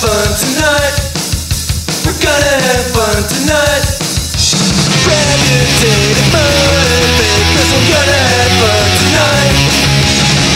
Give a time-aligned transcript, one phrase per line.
[0.00, 0.96] fun tonight.
[2.08, 3.84] We're gonna have fun tonight.
[5.04, 5.60] Grab your
[6.32, 9.52] mud and bake, cause we're gonna have fun tonight.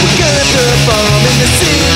[0.01, 1.94] We're gonna perform in the senior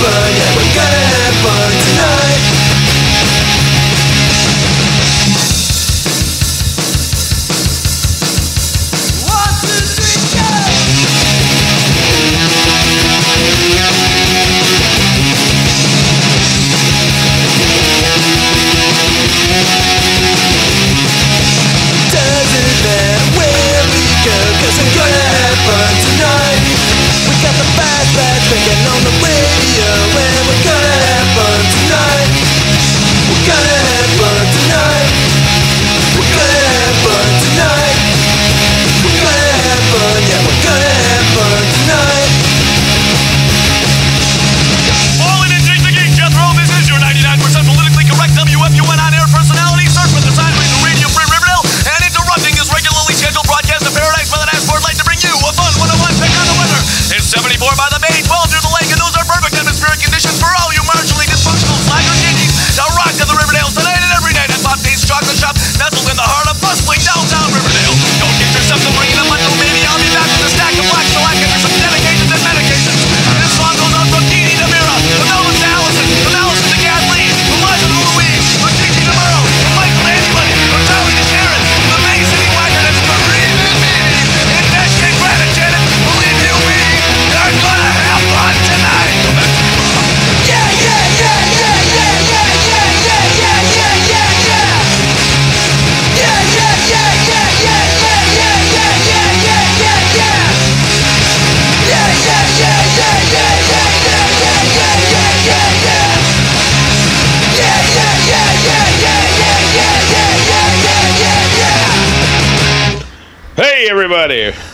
[0.00, 2.33] fun, yeah, we're gonna have fun tonight.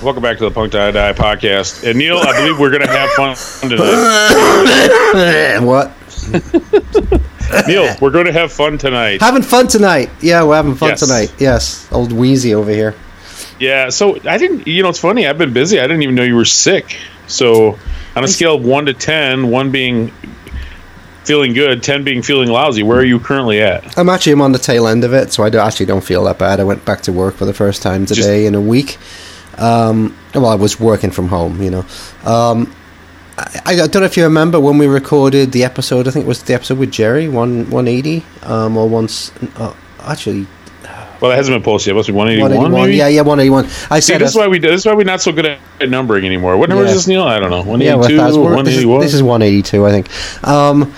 [0.03, 1.89] Welcome back to the Punk Die Die podcast.
[1.89, 3.37] And Neil, I believe we're going to have fun
[3.69, 5.61] tonight.
[5.63, 5.93] what?
[7.67, 9.21] Neil, we're going to have fun tonight.
[9.21, 10.11] Having fun tonight.
[10.21, 11.01] Yeah, we're having fun Yes.
[11.01, 11.35] tonight.
[11.39, 11.89] Yes.
[11.93, 12.95] Old Wheezy over here.
[13.59, 15.27] Yeah, so I didn't, you know, it's funny.
[15.27, 15.79] I've been busy.
[15.79, 16.97] I didn't even know you were sick.
[17.27, 17.79] So,
[18.17, 20.13] on a scale of 1 to 10, 1 being
[21.25, 23.99] feeling good, 10 being feeling lousy, where are you currently at?
[23.99, 26.25] I'm actually I'm on the tail end of it, so I do, actually don't feel
[26.25, 26.59] that bad.
[26.59, 28.97] I went back to work for the first time today in a week.
[29.61, 31.85] Um, well, I was working from home, you know.
[32.25, 32.73] Um,
[33.39, 36.09] I, I don't know if you remember when we recorded the episode.
[36.09, 39.33] I think it was the episode with Jerry, one one eighty, um, or once.
[39.57, 40.47] Uh, actually,
[41.21, 41.93] Well, it hasn't been posted yet.
[41.93, 42.97] It must be 181, 181.
[42.97, 43.65] Yeah, yeah, one eighty one.
[43.91, 45.89] I See, said this is why we this is why we're not so good at,
[45.89, 46.57] numbering anymore.
[46.57, 46.91] What number Yeah.
[46.91, 47.23] is this, Neil?
[47.23, 47.63] I don't know.
[47.63, 49.01] 182, well, that's- we're- this, is, 181?
[49.01, 50.47] this is 182, I think.
[50.47, 50.95] Um,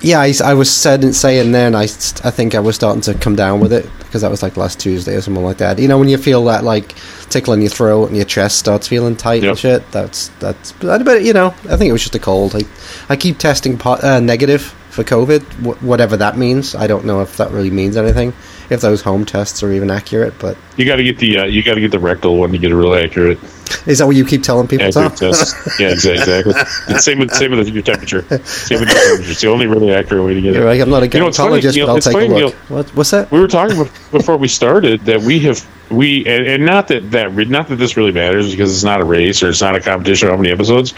[0.00, 1.86] yeah, I, I was said, saying then, I, I
[2.30, 5.16] think I was starting to come down with it because that was like last Tuesday
[5.16, 5.80] or something like that.
[5.80, 6.94] You know, when you feel that like
[7.30, 9.50] tickle in your throat and your chest starts feeling tight Yep.
[9.50, 12.54] and shit, that's, that's, but, you know, I think it was just a cold.
[12.54, 12.60] I,
[13.08, 16.74] I keep testing po- uh, negative for COVID, wh- whatever that means.
[16.74, 18.32] I don't know if that really means anything,
[18.70, 21.62] if those home tests are even accurate, but You got to get the uh, you
[21.62, 23.38] got to get the rectal one to get it really accurate.
[23.86, 25.32] is that what you keep telling people, accurate Tom?
[25.32, 25.80] test.
[25.80, 26.54] Yeah, exactly.
[26.88, 28.22] It's same with same with your temperature.
[28.44, 29.30] Same with your temperature.
[29.32, 30.56] It's the only really accurate way to get it.
[30.56, 32.28] You're right, I'm not a You know, it's funny, gynecologist, but I'll take funny, a
[32.28, 32.38] look.
[32.38, 32.76] Neil.
[32.76, 33.30] What, what's that?
[33.30, 33.76] We were talking
[34.12, 37.96] before we started that we have we and, and not that that not that this
[37.96, 40.28] really matters because it's not a race or it's not a competition.
[40.28, 40.94] Or how many episodes?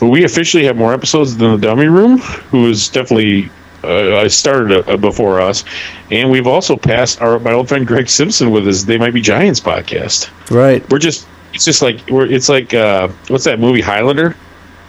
[0.00, 3.50] We officially have more episodes than the Dummy Room, who is definitely.
[3.84, 5.62] Uh, started uh, before us,
[6.10, 9.20] and we've also passed our my old friend Greg Simpson with his "They Might Be
[9.20, 10.28] Giants" podcast.
[10.50, 10.82] Right.
[10.90, 14.34] we're just it's just like we're it's like uh what's that movie Highlander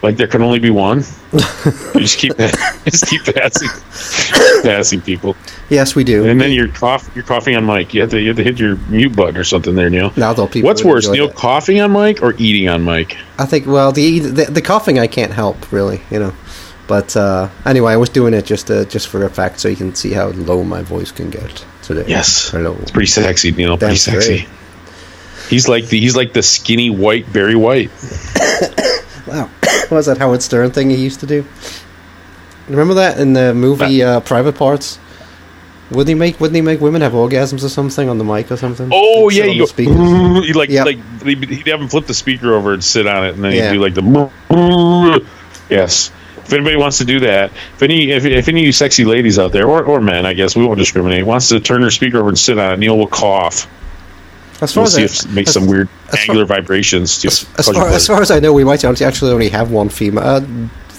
[0.03, 0.99] like there can only be one
[1.33, 2.35] you just keep
[2.85, 3.69] just keep passing
[4.63, 5.35] passing people
[5.69, 6.25] Yes, we do.
[6.25, 7.93] and then you're cough you're coughing on mic.
[7.93, 10.33] you have to you have to hit your mute button or something there Neil Now
[10.47, 11.35] people what's worse Neil that.
[11.35, 13.17] coughing on mic or eating on mic?
[13.37, 13.65] I think.
[13.67, 16.33] Well, the, the the coughing I can't help really, you know.
[16.87, 19.93] But uh, anyway, I was doing it just to, just for effect, so you can
[19.93, 22.05] see how low my voice can get today.
[22.07, 22.77] yes Hello.
[22.81, 25.49] it's pretty sexy Neil pretty Damn sexy straight.
[25.49, 27.91] he's like the he's like the skinny white Barry White
[29.27, 29.49] Wow.
[29.95, 31.45] was that Howard Stern thing he used to do?
[32.67, 34.99] Remember that in the movie uh, Private Parts?
[35.89, 38.57] Wouldn't he make Wouldn't he make women have orgasms or something on the mic or
[38.57, 38.89] something?
[38.91, 40.85] Oh Like, yeah, you go, he like Yep.
[40.85, 43.53] like he'd he'd have him flip the speaker over and sit on it, and then
[43.53, 43.67] Yeah.
[43.71, 45.21] he'd do like the
[45.69, 46.11] yes.
[46.37, 49.39] If anybody wants to do that, if any if, if any of you sexy ladies
[49.39, 52.17] out there or, or men, I guess we won't discriminate, wants to turn their speaker
[52.19, 53.67] over and sit on it, Neil will cough.
[54.61, 56.45] As far We'll as see I, if it makes as- some weird as far- angular
[56.45, 57.19] vibrations.
[57.21, 59.89] To as, as far, as far as I know, we might actually only have one
[59.89, 60.41] female, uh,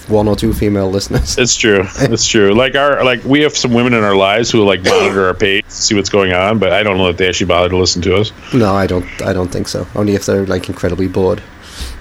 [0.07, 1.37] one or two female listeners.
[1.37, 1.83] It's true.
[1.99, 2.53] It's true.
[2.53, 5.65] Like our like we have some women in our lives who like monitor our page,
[5.65, 8.01] to see what's going on, but I don't know that they actually bother to listen
[8.03, 8.31] to us.
[8.53, 9.05] No, I don't.
[9.21, 9.85] I don't think so.
[9.93, 11.43] Only if they're like incredibly bored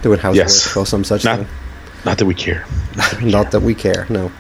[0.02, 0.76] doing housework Yes.
[0.76, 1.49] or some such Not thing.
[2.05, 2.64] not that we care.
[3.20, 4.06] Not that we care.
[4.08, 4.31] No.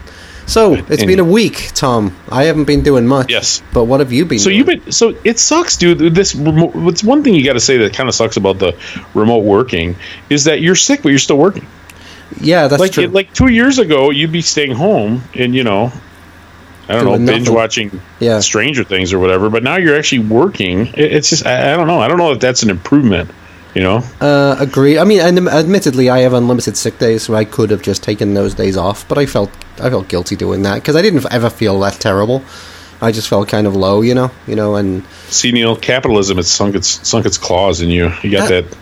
[0.48, 2.16] So it's been a week, Tom.
[2.30, 3.30] I haven't been doing much.
[3.30, 3.62] Yes.
[3.72, 4.38] But what have you been?
[4.38, 4.56] So doing?
[4.56, 6.14] you've been so it sucks, dude.
[6.14, 8.74] This remote, what's one thing you got to say that kind of sucks about the
[9.14, 9.94] remote working
[10.30, 11.66] is that you're sick, but you're still working.
[12.40, 13.04] Yeah, that's like true.
[13.04, 15.92] it- like two years ago, you'd be staying home and you know,
[16.88, 17.54] I don't Doing know, binge nothing.
[17.54, 18.40] watching Yeah.
[18.40, 19.50] Stranger Things or whatever.
[19.50, 20.86] But now you're actually working.
[20.88, 22.00] It, it's just I, I don't know.
[22.00, 23.30] I don't know if that's an improvement.
[23.78, 24.98] You know, Uh, agree.
[24.98, 28.34] I mean, and admittedly, I have unlimited sick days, so I could have just taken
[28.34, 29.06] those days off.
[29.08, 32.42] But I felt I felt guilty doing that because I didn't ever feel that terrible.
[33.00, 36.50] I just felt kind of low, you know, you know, and see Neil, capitalism has
[36.50, 38.10] sunk its sunk its claws in you.
[38.24, 38.76] You got That- that.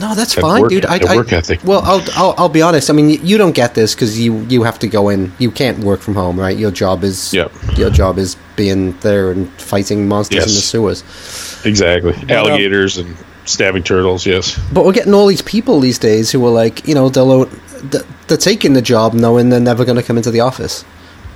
[0.00, 0.86] no, that's That fine, work- dude.
[0.86, 1.60] I, I- work ethic.
[1.62, 2.88] Well, I'll, I'll I'll be honest.
[2.88, 5.30] I mean, you don't get this because you you have to go in.
[5.38, 6.56] You can't work from home, right?
[6.56, 7.50] Your job is Yep.
[7.76, 11.02] your job is being there and fighting monsters in the sewers.
[11.64, 13.14] exactly um, alligators and
[13.48, 14.26] stabbing turtles.
[14.26, 14.58] Yes.
[14.72, 18.04] But we're getting all these people these days who are like, you know, they'll, th-
[18.26, 20.84] they're taking the job knowing they're never going to come into the office.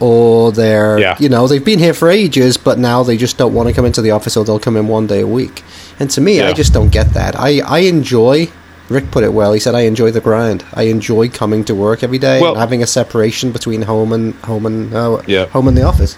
[0.00, 1.16] Or they're, Yeah.
[1.20, 3.84] you know, they've been here for ages, but now they just don't want to come
[3.84, 5.62] into the office or they'll come in one day a week.
[6.00, 7.38] And to me, I just don't get that.
[7.38, 8.48] I, I enjoy,
[8.88, 10.64] Rick put it well, he said, I enjoy the grind.
[10.74, 14.34] I enjoy coming to work every day Well- and having a separation between home and
[14.36, 15.46] home and, uh, Yeah.
[15.46, 16.16] home and the office.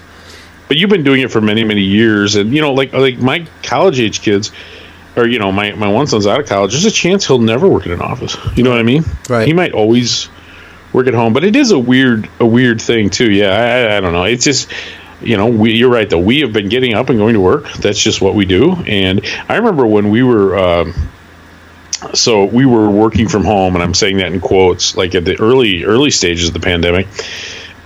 [0.67, 3.45] but you've been doing it for many many years and you know like like my
[3.61, 4.51] college age kids
[5.15, 7.67] or you know my my one son's out of college there's a chance he'll never
[7.67, 8.37] work in an office.
[8.55, 9.03] You know what i mean?
[9.29, 9.47] Right.
[9.47, 10.29] he might always
[10.93, 13.31] work at home but it is a weird a weird thing too.
[13.31, 14.23] Yeah i, I- don't know.
[14.25, 14.71] It's just
[15.21, 16.19] you know we, you're right though.
[16.19, 17.71] We have been getting up and going to work.
[17.73, 18.73] That's just what we do.
[18.85, 20.93] And i remember when we were um,
[22.13, 25.39] so we were working from home and i'm saying that in quotes like at the
[25.39, 27.07] early early stages of the pandemic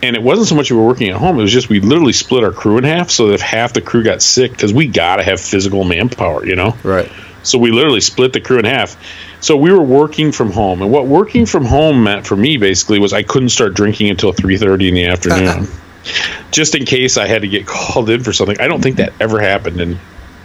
[0.01, 2.13] and it wasn't so much we were working at home it was just we literally
[2.13, 4.87] split our crew in half so that if half the crew got sick because we
[4.87, 6.75] gotta have physical manpower you know?
[6.83, 7.11] Right.
[7.43, 8.97] so we literally split the crew in half.
[9.41, 12.99] So we were working from home and what working from home meant for me basically
[12.99, 15.67] was i couldn't start drinking until 3.30 in the afternoon.
[16.51, 18.59] Just in case i had to get called in for something.
[18.59, 19.99] I don't think that ever happened in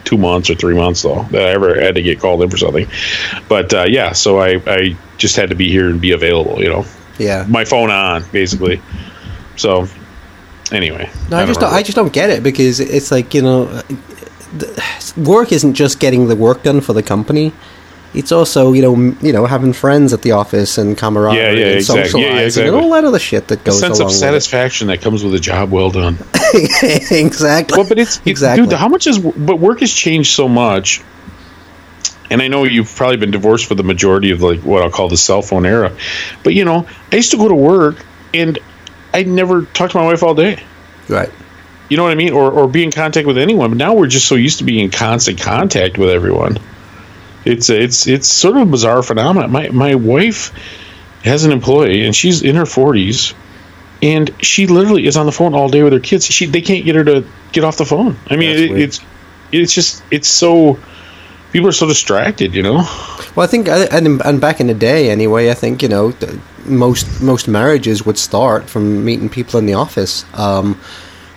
[0.04, 2.58] two months or three months though that i ever had to get called in for
[2.58, 2.86] something.
[3.48, 6.68] But uh, yeah so I, I just had to be here and be available you
[6.68, 6.84] know?
[7.18, 7.46] Yeah.
[7.48, 8.82] my phone on basically
[9.56, 9.86] so
[10.72, 11.72] anyway No, I, just don't.
[11.72, 13.82] I just don't get it because it's like you know,
[15.16, 17.52] work isn't just getting the work done for the company.
[18.14, 21.50] It's also you know m- you know having friends at the office and camaraderie Yeah,
[21.50, 22.04] yeah, and exactly.
[22.04, 22.80] socializing Yeah, yeah, and exactly.
[22.80, 25.40] all that other shit that the goes sense of with satisfaction that comes with a
[25.40, 26.16] job well done
[27.10, 27.76] exactly.
[27.76, 28.66] well but it's, it's exactly.
[28.66, 31.02] dude how much is but work has changed so much
[32.30, 35.08] and I know you've probably been divorced for the majority of like what I'll call
[35.08, 35.94] the cell phone era,
[36.42, 38.58] but you know, I used to go to work and
[39.14, 40.62] I'd never talk to my wife all day.
[41.09, 41.30] right.
[41.88, 42.33] You know what I mean?
[42.33, 43.71] Or or be in contact with anyone.
[43.71, 46.59] But now we're just so used to being in constant contact with everyone.
[47.44, 49.52] It's it's it's sort of a bizarre phenomenon.
[49.52, 50.52] My my wife
[51.23, 53.35] has an employee and she's in her forties,
[54.02, 56.26] and she literally is on the phone all day with her kids.
[56.26, 58.16] She they can't get her to get off the phone.
[58.28, 59.00] I mean, it, it's
[59.52, 60.78] it's just it's so
[61.52, 62.54] people are so distracted.
[62.54, 62.76] You know?
[63.37, 66.12] Well, I think, and and back in the day, anyway, I think you know
[66.66, 70.25] most most marriages would start from meeting people in the office.
[70.35, 70.80] Um,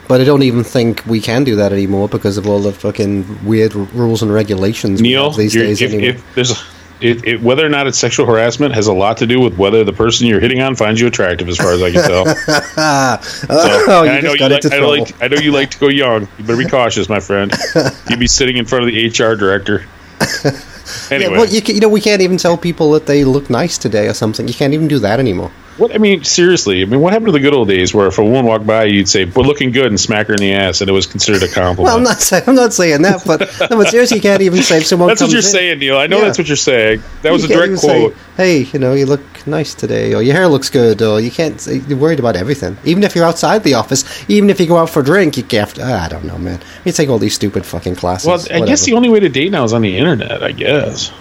[0.08, 3.46] but I don't even think we can do that anymore because of all the fucking
[3.46, 5.82] weird r- rules and regulations Neil, these days.
[5.82, 6.08] if, anyway.
[6.10, 6.64] if there's a,
[7.00, 9.84] it, it, whether or not it's sexual harassment has a lot to do with whether
[9.84, 12.26] the person you're hitting on finds you attractive, as far as I can tell.
[13.48, 16.28] So, oh, I know you like, I, like, I know you like to go young.
[16.38, 17.54] You better be cautious, my friend.
[18.10, 19.86] You'd be sitting in front of the HR director.
[21.12, 23.50] Anyway, Yeah, well, you, ca- you know, we can't even tell people that they look
[23.50, 24.48] nice today or something.
[24.48, 25.52] You can't even do that anymore.
[25.78, 28.18] What I mean, seriously, I mean, what happened to the good old days where if
[28.18, 30.82] a woman walked by, you'd say, "We're looking good," and smack her in the ass,
[30.82, 31.86] and it was considered a compliment.
[31.86, 34.62] Well, I'm not saying I'm not saying that, but no, but seriously, you can't even
[34.64, 35.08] say if someone.
[35.10, 35.98] that's what you're in- saying, Neil.
[35.98, 36.26] I know Yeah.
[36.26, 37.04] that's what you're saying.
[37.22, 38.16] That was You a direct even say, quote.
[38.38, 41.60] hey, you know, you look nice today, or your hair looks good, or you can't.
[41.62, 42.78] Say, you're worried about everything.
[42.84, 45.46] Even if you're outside the office, even if you go out for a drink, you
[45.60, 45.84] have ah, to.
[45.84, 46.60] I don't know, man.
[46.86, 48.28] You take all these stupid fucking classes.
[48.28, 50.44] Well, I guess the only way to date now is on the internet.
[50.44, 51.12] I guess.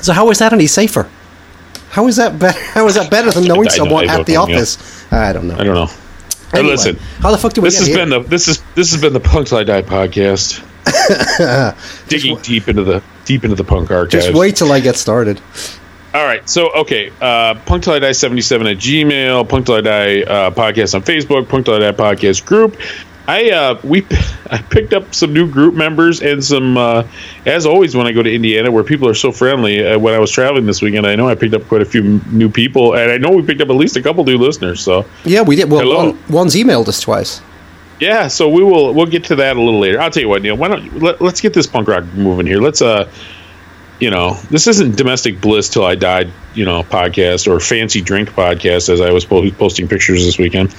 [0.00, 1.08] so how is that any safer?
[1.92, 2.58] How is that better?
[2.72, 4.78] How is that better than knowing someone at the office?
[5.12, 5.56] I don't know.
[5.56, 5.86] I don't know.
[5.86, 7.96] Hey, Anyway, listen, how the fuck do we this has here?
[7.98, 10.62] been the this is this has been the Punk Till I Die podcast.
[12.08, 14.24] Digging deep into the deep into the punk archives.
[14.26, 15.40] Just wait till I get started.
[16.14, 16.46] All right.
[16.48, 17.10] So, okay.
[17.20, 21.02] Uh, Punk Till I Die 77 at Gmail, Punk Till I Die uh, podcast on
[21.02, 22.76] Facebook, Punk Till I Die podcast group.
[23.28, 24.06] I uh, we
[24.50, 27.06] I picked up some new group members and some uh,
[27.46, 29.84] as always when I go to Indiana where people are so friendly.
[29.86, 32.02] Uh, when I was traveling this weekend, I know I picked up quite a few
[32.04, 34.80] m- new people, and I know we picked up at least a couple new listeners.
[34.80, 35.70] So Yeah, we did.
[35.70, 37.40] Well, one, one's emailed us twice.
[38.00, 40.00] yeah, so we will we'll get to that a little later.
[40.00, 40.56] I'll tell you what, Neil.
[40.56, 42.60] Why don't let, let's get this punk rock moving here?
[42.60, 43.08] Let's uh,
[44.00, 48.30] you know, this isn't domestic bliss till I died, you know, podcast or fancy drink
[48.30, 50.74] podcast as I was po- posting pictures this weekend.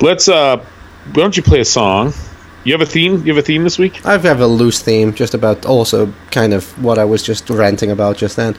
[0.00, 0.64] Let's uh,
[1.12, 2.12] why don't you play a song?
[2.64, 3.26] You have a theme?
[3.26, 4.04] You have a theme this week?
[4.06, 7.90] I have a loose theme, just about also kind of what I was just ranting
[7.90, 8.56] about just then.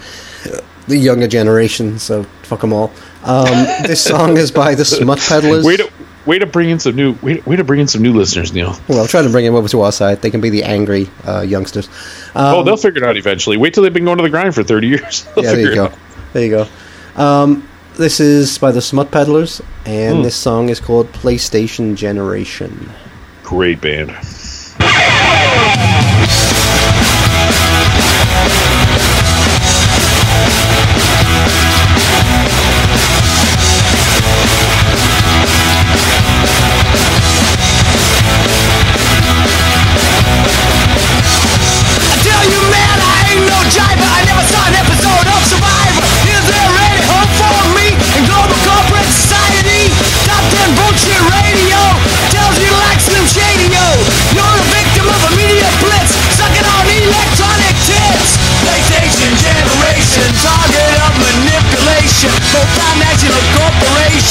[0.88, 2.92] The younger generation, so fuck them all.
[3.24, 3.48] Um,
[3.88, 5.66] this song is by the Smut Peddlers.
[5.66, 5.92] Way to
[6.28, 8.75] way to bring in some new way, way to bring in some new listeners, Neil.
[8.88, 10.22] Well, I'm trying to bring them over to our side.
[10.22, 11.88] They can be the angry uh, youngsters.
[12.36, 13.58] Um, oh, they'll figure it out eventually.
[13.58, 15.24] Wait till they've been going to the grind for thirty years.
[15.36, 15.94] They'll yeah, there you go.
[16.34, 17.22] There you go.
[17.22, 20.24] Um, this is by the Smut Peddlers, and Hmm.
[20.24, 22.90] this song is called PlayStation Generation.
[23.44, 24.12] Great band.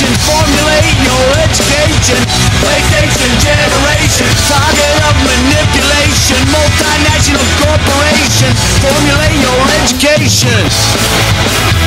[0.02, 2.18] Formulate your education.
[2.58, 6.40] PlayStation generation, target of manipulation.
[6.50, 11.83] Multinational corporations formulate your education.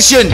[0.00, 0.30] Long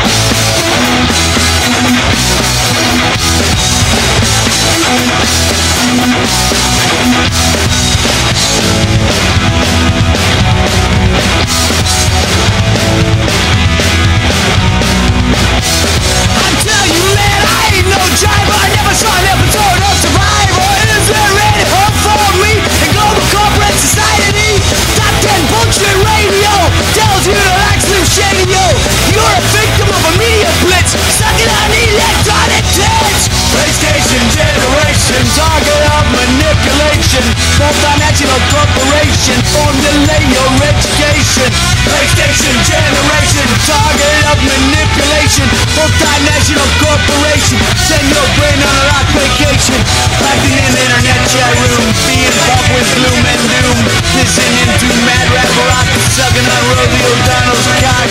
[50.37, 53.79] Acting in the internet chat room, being pumped with gloom and doom.
[54.21, 58.11] Listening to mad rap rock, sucking on Rosie O'Donnell's cock.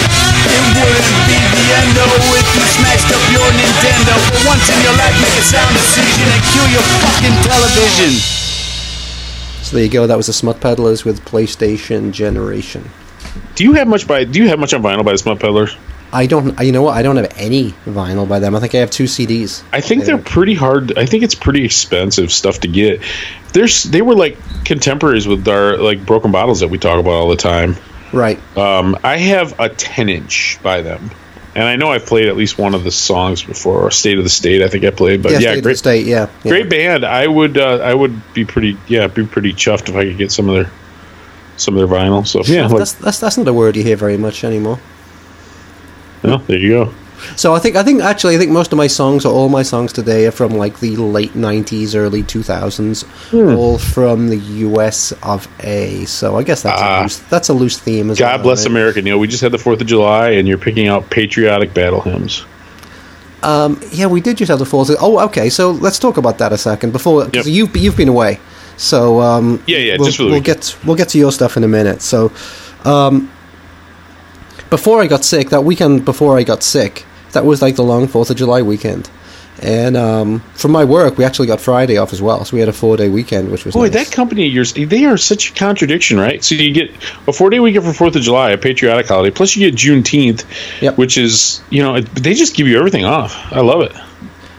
[0.50, 4.18] It wouldn't be the end though if you smashed up your Nintendo.
[4.26, 8.18] For once in your life, make a sound decision and kill your fucking television.
[9.62, 10.08] So there you go.
[10.08, 12.90] That was the Smut Peddlers with PlayStation Generation.
[13.54, 14.24] Do you have much by?
[14.24, 15.78] Do you have much on vinyl by the Smut Peddlers?
[16.16, 16.58] I don't.
[16.62, 16.96] You know what?
[16.96, 18.56] I don't have any vinyl by them.
[18.56, 19.64] I think I have two CDs.
[19.74, 20.98] I think they're pretty hard.
[20.98, 23.02] I think it's pretty expensive stuff to get.
[23.52, 27.28] There's they were like contemporaries with our like broken bottles that we talk about all
[27.28, 27.76] the time.
[28.14, 28.40] right.
[28.58, 31.12] Um, I have a 10 inch by them,
[31.54, 33.92] and I know I've played at least one of the songs before.
[33.92, 35.22] State of the State, I think I played.
[35.22, 36.06] But yeah, yeah, State of the great, State.
[36.06, 36.50] Yeah, yeah.
[36.50, 37.04] great band.
[37.04, 40.32] I would uh, I would be pretty yeah be pretty chuffed if I could get
[40.32, 40.72] some of their
[41.58, 42.26] some of their vinyl.
[42.26, 44.80] So yeah, like, that's, that's that's not a word you hear very much anymore.
[46.26, 46.94] Well, there you go.
[47.38, 49.64] So I think I think actually I think most of my songs or all my
[49.64, 53.56] songs today are from like the late '90s, early 2000s, Hmm.
[53.56, 55.14] all from the U.S.
[55.24, 56.04] of A.
[56.06, 57.00] So I guess that's Ah.
[57.00, 58.44] a loose, that's a loose theme as God well.
[58.44, 58.72] bless right?
[58.72, 59.18] America, Neil.
[59.18, 62.44] We just had the Fourth of July, and you're picking out patriotic battle hymns.
[63.44, 64.90] Yeah, we did just have the Fourth.
[64.90, 65.50] of- Oh, okay.
[65.50, 67.46] So let's talk about that a second before 'cause Yep.
[67.48, 68.40] you've you've been away.
[68.78, 71.56] So um, Yeah, yeah, we'll, just for the we'll get we'll get to your stuff
[71.58, 72.02] in a minute.
[72.02, 72.32] So
[72.84, 73.30] um,
[74.70, 78.08] before I got sick, that weekend before I got sick, that was like the long
[78.08, 79.10] Fourth of July weekend.
[79.62, 82.68] And um, from my work, we actually got Friday off as well, so we had
[82.68, 83.94] a four-day weekend, which was Boy, nice.
[83.94, 86.44] that company of yours, they are such a contradiction, right?
[86.44, 86.92] So you get
[87.26, 90.44] a four day weekend for Fourth of July, a patriotic holiday, plus you get Juneteenth,
[90.82, 90.98] Yep.
[90.98, 93.34] which is, you know, it, they just give you everything off.
[93.54, 93.94] I love it.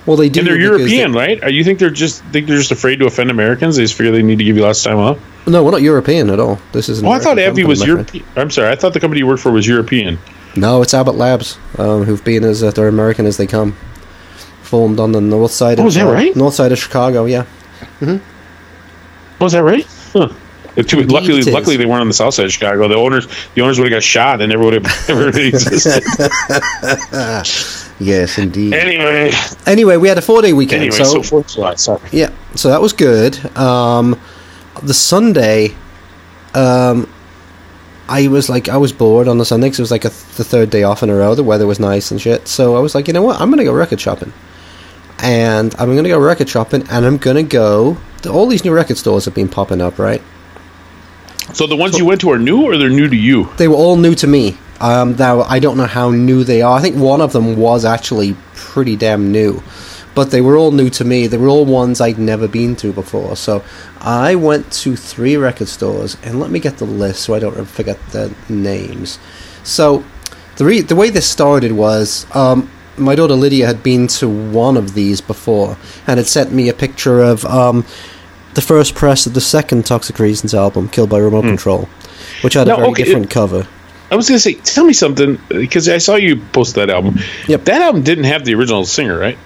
[0.06, 0.40] Well, they do.
[0.40, 1.52] And they're because European, right?
[1.52, 3.76] You think they're just think they're just afraid to offend Americans?
[3.76, 5.18] They just figure they need to give you lots of time off.
[5.48, 6.60] No, we're not European at all.
[6.72, 7.00] This is.
[7.00, 7.86] an Oh, I thought American Abbey was.
[7.86, 8.24] European.
[8.36, 10.18] I'm sorry, I thought the company you worked for was European.
[10.56, 13.76] No, it's Abbott Labs, um, who've been as uh, they're American as they come.
[14.62, 15.78] Formed on the north side.
[15.78, 16.34] Oh, of, is that uh, right?
[16.34, 17.24] North side of Chicago.
[17.26, 17.44] Yeah.
[19.38, 19.86] Was that right?
[20.12, 20.32] Huh.
[20.74, 22.88] The two- Indeed luckily, luckily they weren't on the south side of Chicago.
[22.88, 25.44] The owners, the owners would have got shot, and never would have never would have
[25.44, 26.02] existed.
[27.98, 28.74] Yes, indeed.
[28.74, 29.30] anyway,
[29.66, 30.82] Anyway, we had a four-day weekend.
[30.82, 31.74] anyway, so, so July.
[31.76, 32.00] Sorry.
[32.12, 33.38] yeah, so that was good.
[33.56, 34.20] Um,
[34.82, 35.74] the Sunday,
[36.54, 37.08] um,
[38.08, 40.44] I was like, I was bored on the Sunday because it was like a the
[40.44, 41.34] third day off in a row.
[41.34, 42.46] The weather was nice and shit.
[42.46, 43.40] So I was like, you know what?
[43.40, 44.32] I'm gonna go record shopping,
[45.20, 47.96] and I'm gonna go record shopping, and I'm gonna go.
[48.30, 50.20] All these new record stores have been popping up, right?
[51.54, 53.48] So the ones you went to are new, or they're new to you?
[53.56, 54.58] They were all new to me.
[54.80, 56.78] Um, now I don't know how new they are.
[56.78, 59.62] I think one of them was actually pretty damn new,
[60.14, 61.26] but they were all new to me.
[61.26, 63.36] They were all ones I'd never been to before.
[63.36, 63.64] So
[64.00, 67.64] I went to three record stores, and let me get the list so I don't
[67.66, 69.18] forget the names.
[69.64, 70.04] So
[70.56, 74.76] the re- the way this started was um, my daughter Lydia had been to one
[74.76, 77.84] of these before and had sent me a picture of um,
[78.54, 81.88] the first press of the second Toxic Reasons album, Killed by Remote Control,
[82.42, 83.66] which had Now, a very okay, different it- cover.
[84.10, 87.18] I was gonna say, tell me something because I saw you post that album.
[87.48, 87.64] Yep.
[87.64, 89.36] That album didn't have the original singer, right?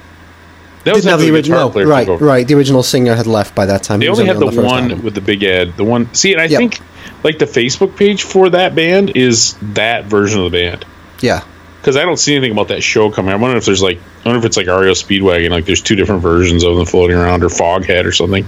[0.84, 1.70] That Didn't have the original.
[1.70, 2.46] player Right, right.
[2.48, 4.00] The original singer had left by that time.
[4.00, 5.02] They He only had the, on first one album.
[5.04, 5.76] with the big ad.
[5.76, 6.12] The one.
[6.14, 6.58] See, and I Yep.
[6.58, 6.80] think
[7.22, 10.86] like the Facebook page for that band is that version of the band.
[11.20, 11.42] Yeah,
[11.82, 13.30] Because I don't see anything about that show coming.
[13.32, 15.50] I wonder if there's like, I wonder if it's like REO Speedwagon.
[15.50, 18.44] Like, there's two different versions of them floating around, or Foghat, or something.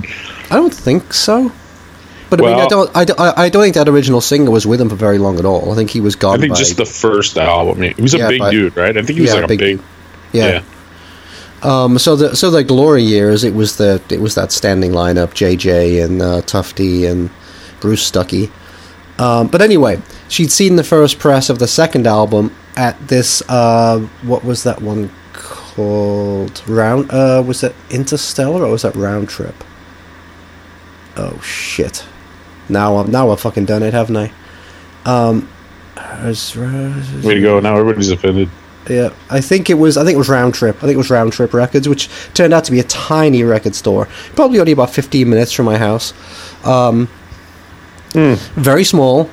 [0.51, 1.53] I don't think so.
[2.37, 4.81] But I mean, I don't, I don't, I don't think that original singer was with
[4.81, 5.71] him for very long at all.
[5.71, 6.38] I think he was gone.
[6.38, 7.83] I think by, just the first album.
[7.83, 8.97] He was a Yeah, big but- dude, right?
[8.97, 9.81] I think he was Yeah, like a big- big.
[10.33, 10.62] yeah.
[11.62, 15.35] Um, so the so the glory years, it was the it was that standing lineup:
[15.35, 17.31] JJ and uh, Tufty and
[17.81, 18.51] Bruce Stuckey.
[19.18, 23.42] Um, but anyway, she'd seen the first press of the second album at this.
[23.49, 26.62] Uh, what was that one called?
[26.66, 27.11] Round?
[27.12, 29.55] Uh, was it Interstellar or was that Round Trip?
[31.16, 32.05] Oh shit!
[32.68, 34.33] Now I'm now I've fucking done it, haven't I?
[35.05, 35.48] Um,
[37.25, 37.61] Way to go!
[37.61, 38.48] Now everybody's offended.
[38.88, 39.96] yeah, I think it was.
[39.96, 40.77] I think it was Round Trip.
[40.77, 43.75] I think it was Round Trip Records, which turned out to be a tiny record
[43.75, 46.12] store, probably only about fifteen minutes from my house.
[46.64, 47.09] Um,
[48.14, 49.29] Very small.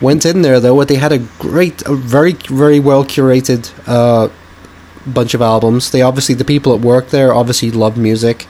[0.00, 0.74] Went in there though.
[0.74, 4.28] What they had a great, a very, very well curated uh,
[5.06, 5.90] bunch of albums.
[5.90, 8.46] They obviously the people that worked there obviously loved music.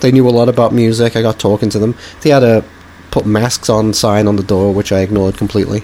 [0.00, 1.14] They knew a lot about music.
[1.14, 1.94] I got talking to them.
[2.22, 2.64] They had a
[3.10, 5.80] put masks on sign on the door, which I ignored completely.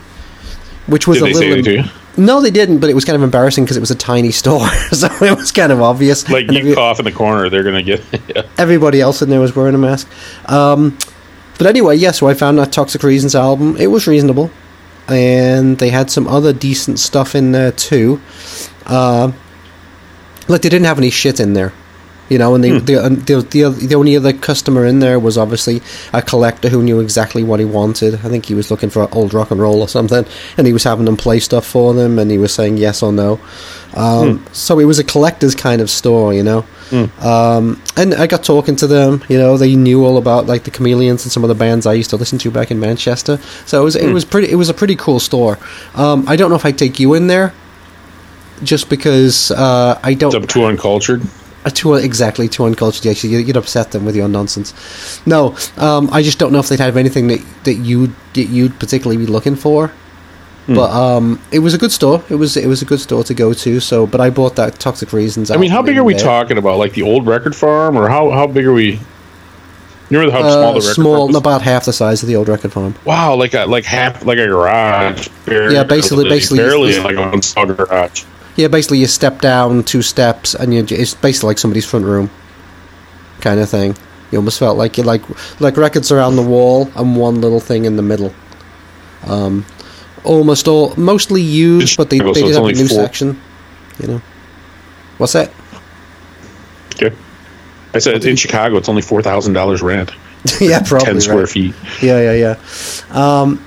[0.87, 1.85] Which was Did a they little.
[1.85, 4.31] to No, they didn't, but it was kind of embarrassing because it was a tiny
[4.31, 6.29] store, so it was kind of obvious.
[6.31, 8.03] Like And you every- cough in the corner, they're gonna get.
[8.35, 8.43] yeah.
[8.59, 10.09] everybody else in there was wearing a mask.
[10.49, 10.97] Um,
[11.59, 13.77] but anyway, yeah, so I found that Toxic Reasons album.
[13.79, 14.51] It was reasonable,
[15.09, 18.21] and they had some other decent stuff in there too.
[18.85, 19.33] Uh,
[20.49, 21.73] like they didn't have any shit in there.
[22.29, 25.81] You know, and the, and the, the the only other customer in there was obviously
[26.12, 28.15] a collector who knew exactly what he wanted.
[28.15, 30.25] I think he was looking for old rock and roll or something,
[30.57, 33.12] and he was having them play stuff for them, and he was saying yes or
[33.12, 33.39] no.
[33.95, 36.65] Um, So it was a collector's kind of store, you know.
[37.21, 39.23] Um, and I got talking to them.
[39.29, 41.95] You know, they knew all about like the Chameleons and some of the bands I
[41.95, 43.39] used to listen to back in Manchester.
[43.67, 44.51] So it was it was pretty.
[44.51, 45.59] It was a pretty cool store.
[45.95, 47.53] Um, I don't know if I'd take you in there,
[48.62, 50.35] just because uh, I don't.
[50.35, 51.23] It's up too uncultured.
[51.67, 53.05] Uh, too exactly too uncultured.
[53.07, 54.73] Actually, you'd upset them with your nonsense.
[55.27, 58.79] No, um, I just don't know if they'd have anything that that you that you'd
[58.79, 59.89] particularly be looking for.
[60.67, 60.75] Hmm.
[60.75, 62.23] But um, it was a good store.
[62.29, 63.81] It was it was a good store to go to.
[63.81, 65.51] So, but I bought that Toxic Reasons.
[65.51, 66.25] I mean, how big are we there.
[66.25, 66.79] talking about?
[66.79, 69.01] Like the old record farm, or how how big are we?
[70.09, 71.37] You remember how Uh, small the record small, farm was?
[71.37, 72.95] about half the size of the old record farm.
[73.05, 75.29] Wow, like a like half like a garage.
[75.47, 78.23] Barely, Yeah, basically- basically barely like a one garage.
[78.57, 82.31] Yeah, basically you step down two steps and you it's basically like somebody's front room
[83.40, 83.97] kind of thing.
[84.31, 85.23] You almost felt like you like
[85.61, 88.35] like records around the wall and one little thing in the middle.
[89.27, 89.64] Um,
[90.25, 93.05] almost all mostly used, but they, they so did have a new four.
[93.05, 93.40] section.
[94.01, 94.23] You know,
[95.19, 95.53] what's that?
[96.95, 97.14] Okay.
[97.95, 100.12] I said in Chicago, it's only four thousand dollars rent,
[100.61, 101.49] yeah, probably ten square right.
[101.49, 101.75] feet.
[102.03, 103.40] Yeah, yeah, yeah.
[103.40, 103.64] Um,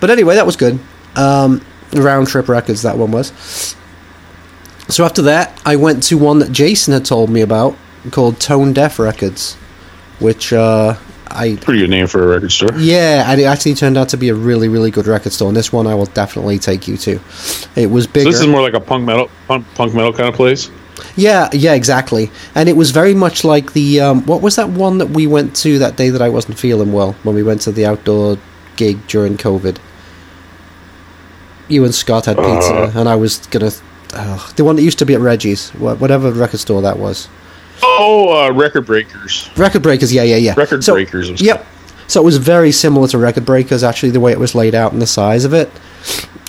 [0.00, 0.78] but anyway, that was good.
[1.16, 3.74] Um, round trip records, that one was.
[4.90, 7.76] So after that, I went to one that Jason had told me about
[8.10, 9.54] called Tone Deaf Records,
[10.18, 10.94] which uh,
[11.28, 12.70] I Pretty good name for a record store.
[12.78, 15.48] yeah, and it actually turned out to be a really, really good record store.
[15.48, 17.20] And this one I will definitely take you to.
[17.76, 18.30] It was So bigger.
[18.30, 20.70] this is more like a punk metal, punk, punk metal kind of place.
[21.16, 22.30] Yeah, yeah, exactly.
[22.54, 25.54] And it was very much like the um, what was that one that we went
[25.56, 28.38] to that day that I wasn't feeling well when we went to the outdoor
[28.76, 29.78] gig during COVID.
[31.68, 32.92] You and Scott had pizza, Uh.
[32.96, 33.70] and I was gonna
[34.14, 37.28] oh, the one that used to be at Reggie's, whatever record store that was.
[37.82, 39.48] Oh, uh, Record Breakers.
[39.56, 40.54] Record Breakers, yeah, yeah, yeah.
[40.56, 41.66] Record So- Breakers Yep.
[42.08, 44.92] So it was very similar to Record Breakers, actually, the way it was laid out
[44.92, 45.70] and the size of it.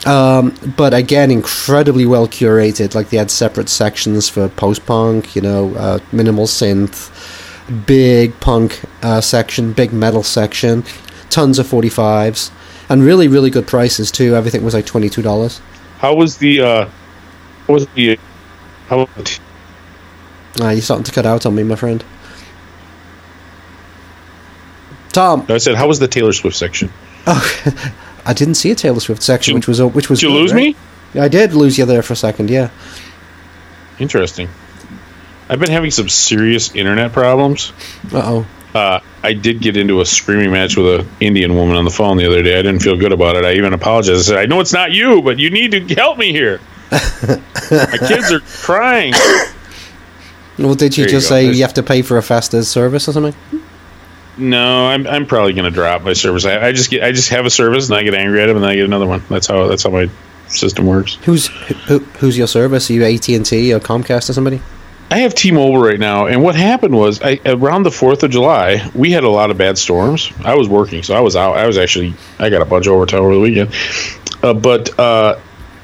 [0.07, 2.95] Um, but again, incredibly well curated.
[2.95, 7.11] Like they had separate sections for post punk, you know, uh, minimal synth,
[7.85, 10.83] big punk uh, section, big metal section,
[11.29, 12.49] tons of 45s,
[12.89, 14.35] and really, really good prices too.
[14.35, 15.59] Everything was like $22.
[15.99, 16.61] How was the?
[16.61, 16.89] uh
[17.65, 18.19] What was the?
[18.87, 22.03] How was the Uh, you're starting to cut out on me, my friend.
[25.13, 26.89] Tom, I said, how was the Taylor Swift section?
[27.27, 27.93] oh,
[28.25, 30.19] I didn't see a Taylor Swift section, which was which was.
[30.19, 30.75] Did you good, lose right?
[31.15, 31.19] me?
[31.21, 32.49] I did lose you there for a second.
[32.49, 32.69] Yeah.
[33.99, 34.47] Interesting.
[35.49, 37.73] I've been having some serious internet problems.
[38.13, 38.47] Uh oh.
[38.73, 42.15] Uh, I did get into a screaming match with an Indian woman on the phone
[42.15, 42.57] the other day.
[42.57, 43.43] I didn't feel good about it.
[43.43, 44.19] I even apologized.
[44.19, 46.61] I said, "I know it's not you, but you need to help me here.
[46.91, 49.13] My kids are crying."
[50.59, 53.07] Well, did you There just say There's- you have to pay for a faster service
[53.07, 53.33] or something?
[54.37, 56.45] No, I'm I'm probably going to drop my service.
[56.45, 58.57] I, I just get I just have a service and I get angry at him
[58.57, 59.23] and then I get another one.
[59.29, 60.09] That's how that's how my
[60.49, 61.15] system works.
[61.23, 61.47] Who's
[61.87, 62.89] who, who's your service?
[62.89, 64.61] Are you AT and T or Comcast or somebody?
[65.09, 68.89] I have T-Mobile right now, and what happened was, I, around the Fourth of July,
[68.95, 70.31] we had a lot of bad storms.
[70.45, 71.57] I was working, so I was out.
[71.57, 73.73] I was actually, I got a bunch of overtime over the weekend,
[74.41, 75.37] uh, but uh,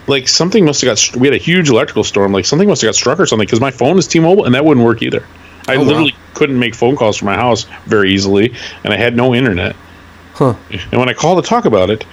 [0.07, 1.15] like something must have got.
[1.19, 2.31] We had a huge electrical storm.
[2.31, 4.65] Like something must have got struck or something because my phone is T-Mobile, and that
[4.65, 5.25] wouldn't work either.
[5.67, 5.85] I Oh, wow.
[5.85, 9.75] literally couldn't make phone calls from my house very easily, and I had no internet.
[10.33, 10.55] Huh.
[10.71, 12.05] And when I called to talk about it,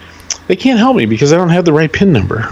[0.48, 2.46] they can't help me because I don't have the right PIN number.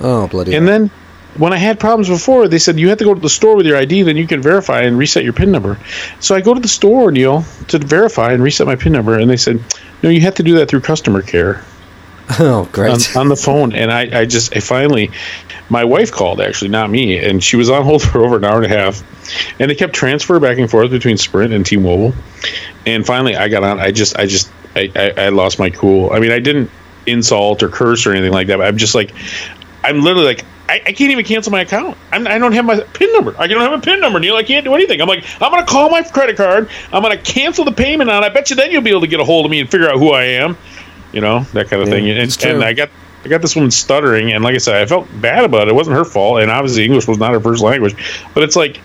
[0.00, 0.54] Oh bloody!
[0.56, 0.90] And then
[1.36, 3.66] when I had problems before, they said you have to go to the store with
[3.66, 5.78] your ID, then you can verify and reset your PIN number.
[6.18, 9.30] So I go to the store, Neil, to verify and reset my PIN number, and
[9.30, 9.62] they said,
[10.02, 11.62] no, you have to do that through customer care
[12.38, 12.90] oh great!
[13.16, 13.74] on, on the phone.
[13.74, 15.10] And I, I just, I finally,
[15.68, 18.62] my wife called actually, not me, and she was on hold for over an hour
[18.62, 19.02] and a half,
[19.60, 22.14] and they kept transfer back and forth between Sprint and T-Mobile.
[22.86, 23.80] And finally, I got on.
[23.80, 26.12] I just, I just, I, I, I lost my cool.
[26.12, 26.70] I mean, I didn't
[27.06, 28.60] insult or curse or anything like that.
[28.60, 29.12] I'm just like,
[29.82, 31.96] I'm literally like, I, I can't even cancel my account.
[32.12, 33.34] I'm, I don't have my PIN number.
[33.36, 34.36] I don't have a PIN number, Neil.
[34.36, 35.00] I can't do anything.
[35.00, 36.70] I'm like, I'm gonna call my credit card.
[36.92, 38.22] I'm gonna cancel the payment on.
[38.22, 39.88] I bet you then you'll be able to get a hold of me and figure
[39.88, 40.56] out who I am.
[41.12, 42.10] You know that kind of Yeah, thing.
[42.10, 42.90] And, and I got.
[43.22, 45.72] I got this woman stuttering, and like I said, I felt bad about it.
[45.72, 47.94] It wasn't her fault, and obviously English was not her first language.
[48.32, 48.80] But it's like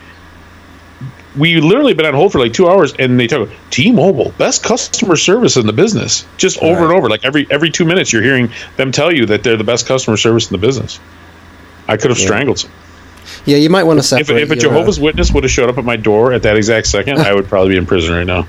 [1.37, 5.15] we literally been on hold for like two hours, and they talk T-Mobile, best customer
[5.15, 7.09] service in the business, just over and over.
[7.09, 10.17] Like every every two minutes, you're hearing them tell you that they're the best customer
[10.17, 10.99] service in the business.
[11.87, 12.25] I could have Yeah.
[12.25, 12.71] strangled some.
[13.45, 14.41] yeah, you might want to If, separate.
[14.43, 16.57] if a your, uh, Jehovah's Witness would have showed up at my door at that
[16.57, 18.47] exact second, I would probably be in prison right now.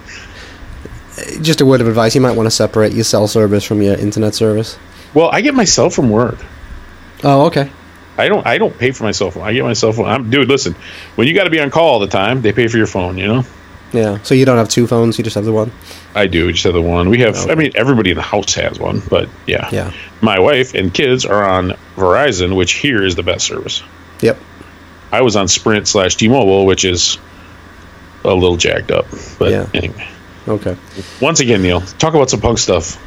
[1.43, 3.95] Just a word of advice: you might want to separate your cell service from your
[3.97, 4.79] internet service.
[5.15, 6.37] Well, I get my cell from work.
[7.25, 7.71] Oh, okay.
[8.19, 8.47] I don't.
[8.47, 9.43] I don't pay for my cell phone.
[9.45, 10.07] I get my cell phone.
[10.07, 10.75] I'm, dude, listen.
[11.17, 13.19] When you got to be on call all the time, they pay for your phone.
[13.19, 13.45] You know.
[13.93, 14.19] Yeah.
[14.23, 15.71] So you don't have two phones; you just have the one.
[16.15, 16.47] I do.
[16.47, 17.09] We just have the one.
[17.11, 17.37] We have.
[17.37, 17.53] Oh, okay.
[17.53, 19.69] I mean, everybody in the house has one, but yeah.
[19.73, 19.93] Yeah.
[20.21, 23.83] My wife and kids are on Verizon, which here is the best service.
[24.21, 24.39] Yep.
[25.13, 27.19] I was on Sprint slash T-Mobile, which is
[28.25, 29.07] a little jacked up.
[29.39, 29.69] But Yeah.
[29.73, 30.09] anyway,
[30.49, 30.77] Okay.
[31.21, 33.03] once again, Neil, talk about some punk stuff.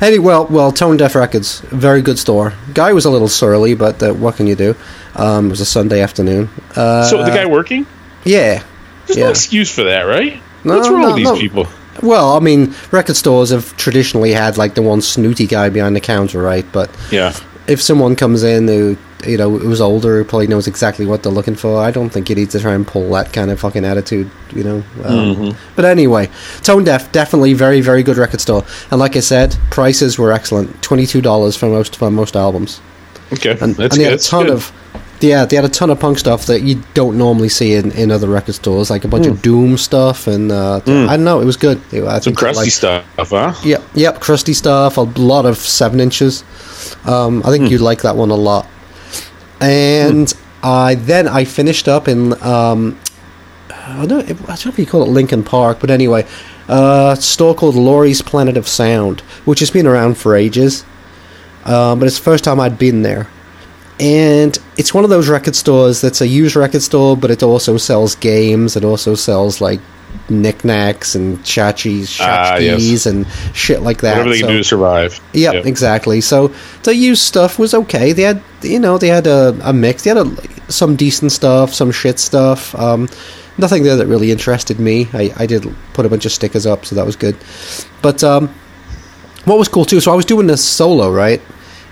[0.00, 2.52] Hey, well, well, Tone Deaf Records, very good store.
[2.74, 4.76] Guy was a little surly, but uh, what can you do?
[5.16, 6.50] Um, it was a Sunday afternoon.
[6.76, 7.86] Uh, so the guy working,
[8.24, 8.62] yeah.
[9.06, 9.24] there's yeah.
[9.24, 10.40] no excuse for that, right?
[10.62, 11.36] No, What's wrong no, with these no.
[11.36, 11.66] people?
[12.02, 16.00] Well, I mean, record stores have traditionally had like the one snooty guy behind the
[16.00, 16.66] counter, right?
[16.70, 17.34] But Yeah.
[17.66, 21.32] if someone comes in who you know who's older, who probably knows exactly what they're
[21.32, 23.84] looking for, I don't think you need to try and pull that kind of fucking
[23.84, 24.76] attitude, you know.
[25.04, 25.58] Um, Mm-hmm.
[25.76, 26.30] But anyway,
[26.62, 30.80] Tone Deaf definitely very very good record store, and like I said, prices were excellent,
[30.82, 32.80] twenty two dollars for most for most albums,
[33.32, 33.50] Okay.
[33.60, 34.10] and, that's and they good.
[34.10, 34.52] had a ton good.
[34.54, 34.72] of
[35.20, 38.12] Yeah, they had a ton of punk stuff that you don't normally see in, in
[38.12, 39.32] other record stores, like a bunch Hmm.
[39.32, 41.80] of Doom stuff, and uh, I don't know, it was good.
[41.90, 43.52] It- I Some crusty liked- stuff, huh?
[43.64, 44.96] Yep, yep, crusty stuff.
[44.96, 46.44] A lot of seven inches.
[47.04, 47.72] Um, I think Hmm.
[47.72, 48.66] you'd like that one a lot.
[49.60, 52.98] And I then I finished up in um,
[53.70, 56.26] I don't, I don't know if you call it Lincoln Park, but anyway,
[56.68, 60.84] uh, a store called Laurie's Planet of Sound, which has been around for ages.
[61.64, 63.28] Um, but it's the first time I'd been there.
[64.00, 67.76] And it's one of those record stores that's a used record store, but it also
[67.78, 68.76] sells games.
[68.76, 69.80] It also sells like
[70.30, 73.06] knickknacks and tchotchkes, Ah, tchotchkes yes.
[73.06, 74.18] and shit like that.
[74.18, 75.20] Whatever they can do to survive.
[75.32, 75.66] Yep, Yep.
[75.66, 76.20] exactly.
[76.20, 78.12] So the used stuff was okay.
[78.12, 80.04] They had, you know, they had a, a mix.
[80.04, 82.74] They had a, some decent stuff, some shit stuff.
[82.74, 83.08] Um,
[83.56, 85.08] nothing there that really interested me.
[85.14, 87.36] I, I did put a bunch of stickers up, so that was good.
[88.02, 88.48] But um,
[89.46, 90.00] what was cool too?
[90.00, 91.40] So I was doing this solo, right?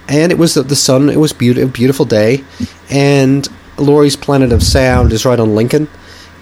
[0.09, 1.09] And it was the, the sun.
[1.09, 2.45] It was beautiful, beautiful day,
[2.91, 3.49] and
[3.79, 5.89] Laurie's Planet of Sound is right on Lincoln.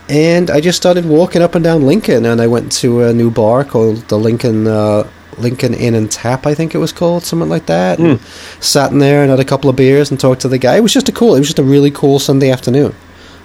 [0.09, 3.31] And I just started walking up and down Lincoln, and I went to a new
[3.31, 7.49] bar called the Lincoln uh, Lincoln Inn and Tap, I think it was called, something
[7.49, 7.99] like that.
[7.99, 8.21] And
[8.61, 10.77] sat in there and had a couple of beers and talked to the guy.
[10.77, 11.35] It was just a cool.
[11.35, 12.95] It was just a really cool Sunday afternoon.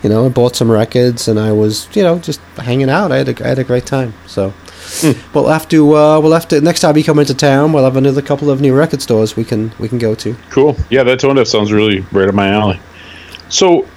[0.04, 3.12] You know, I bought some records, and I was, you know, just hanging out.
[3.12, 4.14] I had a, I had a great time.
[4.28, 4.54] So
[5.34, 7.98] we'll have to, uh, we'll have to next time you come into town, we'll have
[7.98, 10.36] another couple of new record stores we can we can go to.
[10.52, 10.78] Cool.
[10.90, 12.80] Yeah, that tone deaf sounds really right up my alley.
[13.50, 13.88] So,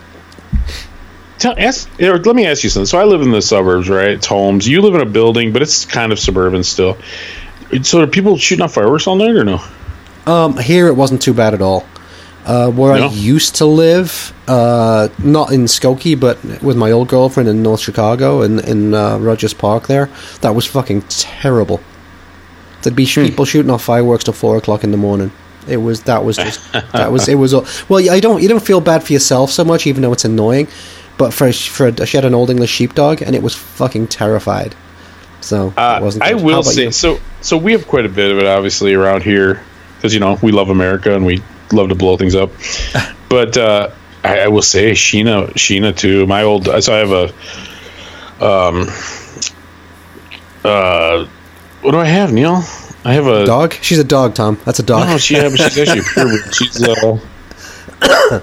[1.39, 2.87] tell, ask, let me ask you something.
[2.87, 4.11] So, I live in the suburbs, right?
[4.11, 4.67] It's homes.
[4.69, 6.97] You live in a building, but it's kind of suburban still.
[7.83, 9.61] So, are people shooting off fireworks all night or no?
[10.27, 11.85] Um, here it wasn't too bad at all.
[12.45, 13.07] Uh, where No?
[13.07, 17.81] I used to live, uh, not in Skokie, but with my old girlfriend in North
[17.81, 20.09] Chicago in in uh, Rogers Park, there,
[20.41, 21.81] that was fucking terrible.
[22.83, 23.23] There'd be Hmm.
[23.27, 25.31] people shooting off fireworks till four o'clock in the morning.
[25.69, 28.11] It was that was just that was it was all- well.
[28.11, 30.67] I don't you don't feel bad for yourself so much, even though it's annoying.
[31.19, 34.75] But for for a, she had an old English sheepdog, and it was fucking terrified.
[35.41, 36.25] So Uh, it wasn't.
[36.25, 36.43] I good.
[36.43, 36.93] Will say you?
[36.93, 37.21] so.
[37.41, 39.61] So we have quite a bit of it, obviously, around here
[39.97, 42.51] because you know we love America and we love to blow things up.
[43.29, 43.91] but uh,
[44.25, 46.27] I, I will say Sheena, Sheena too.
[46.27, 48.89] My old, so I have a, um,
[50.65, 51.27] uh,
[51.83, 52.63] what do I have, Neil?
[53.05, 53.75] I have a dog.
[53.75, 54.61] She's a dog, Tom.
[54.65, 55.09] That's a dog.
[55.09, 56.55] No, she, yeah, she's actually a purebred.
[56.55, 58.41] She's uh,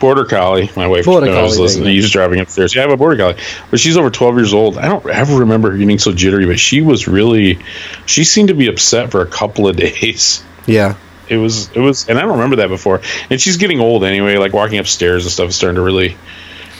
[0.00, 0.70] border collie.
[0.76, 1.84] My wife Border I was collie, listening.
[1.84, 2.04] there you go.
[2.04, 2.74] He's driving upstairs.
[2.74, 3.36] Yeah, I have a border collie,
[3.70, 4.78] but she's over twelve years old.
[4.78, 7.58] I don't ever remember her getting so jittery, but she was really.
[8.06, 10.42] She seemed to be upset for a couple of days.
[10.66, 10.96] yeah.
[11.26, 13.00] It was it was, and I don't remember that before.
[13.30, 14.36] And she's getting old anyway.
[14.36, 16.16] Like walking upstairs and stuff is starting to really.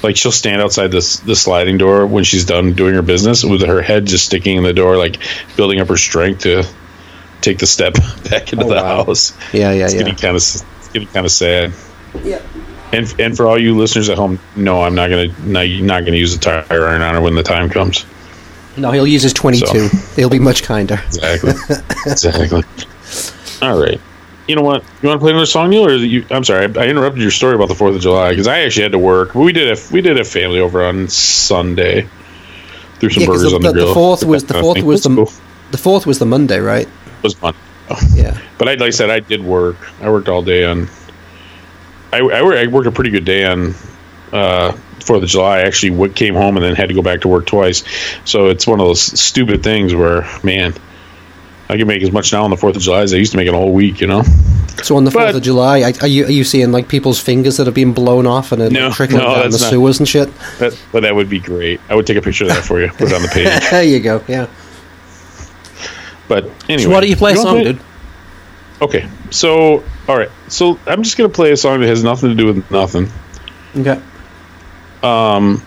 [0.02, 3.62] Like she'll stand outside this the sliding door when she's done doing her business with
[3.62, 5.16] her head just sticking in the door, like
[5.56, 6.62] building up her strength to
[7.40, 7.94] take the step
[8.30, 9.04] back into Oh, the wow.
[9.06, 9.32] house.
[9.54, 10.00] Yeah, yeah, It's yeah.
[10.00, 11.72] getting kind of it's getting kind of sad.
[12.22, 12.42] Yeah.
[12.94, 16.04] And and for all you listeners at home, no, I'm not gonna no, you're not
[16.04, 18.06] gonna use a tire iron on her when the time comes.
[18.76, 19.88] No, he'll use his 22.
[20.16, 21.00] He'll be much kinder.
[21.06, 21.52] Exactly.
[22.06, 22.62] exactly.
[23.62, 24.00] All right.
[24.48, 24.82] You know what?
[25.00, 25.86] You want to play another song, Neil?
[25.86, 28.46] Or you, I'm sorry, I, I interrupted your story about the Fourth of July because
[28.46, 29.34] I actually had to work.
[29.34, 32.08] We did a we did a family over on Sunday.
[32.98, 33.86] Threw some Yeah, burgers the, on the, the, grill.
[33.88, 35.32] the fourth was the fourth was the cool.
[35.70, 36.86] the fourth was the Monday, right?
[36.86, 37.54] It was fun.
[38.12, 38.38] Yeah.
[38.58, 39.76] But I, like I said, I did work.
[40.02, 40.88] I worked all day on.
[42.14, 43.74] I, I, I worked a pretty good day on
[44.32, 45.58] uh, Fourth of July.
[45.58, 47.84] I actually came home and then had to go back to work twice.
[48.24, 50.74] So it's one of those stupid things where, man,
[51.68, 53.36] I can make as much now on the Fourth of July as I used to
[53.38, 54.00] make in a whole week.
[54.00, 54.22] You know?
[54.82, 57.56] So on the fourth of July, I- are you are you seeing like people's fingers
[57.58, 60.28] that are being blown off and No, trickling no, down the not- sewers and shit?
[60.58, 61.80] That, but that would be great.
[61.88, 63.46] I would take a picture of that for you, put it on the page.
[63.70, 64.22] there you go.
[64.28, 64.48] Yeah.
[66.26, 67.80] But anyway, So why don't you play a wanna song, dude?
[68.82, 72.34] Okay, so all right, so I'm just gonna play a song that has nothing to
[72.34, 73.08] do with nothing.
[73.76, 74.00] Okay.
[75.02, 75.62] Um,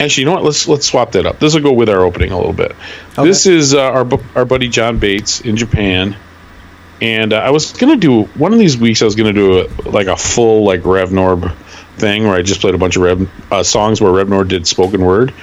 [0.00, 0.44] Actually, you know what?
[0.44, 1.38] Let's let's swap that up.
[1.40, 2.74] This will go with our opening a little bit.
[3.16, 6.16] This is uh, our our buddy John Bates in Japan,
[7.02, 9.02] and uh, I was gonna do one of these weeks.
[9.02, 11.54] I was gonna do a, like a full like Rev Norb
[11.96, 14.66] thing where I just played a bunch of Rev uh, songs where Rev Norb did
[14.66, 15.34] spoken word.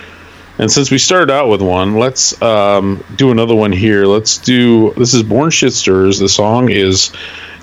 [0.57, 4.07] And since we started out with one, let's um, do another one here.
[4.07, 6.17] Let's do this is Born Shit Stirs.
[6.17, 7.11] The song is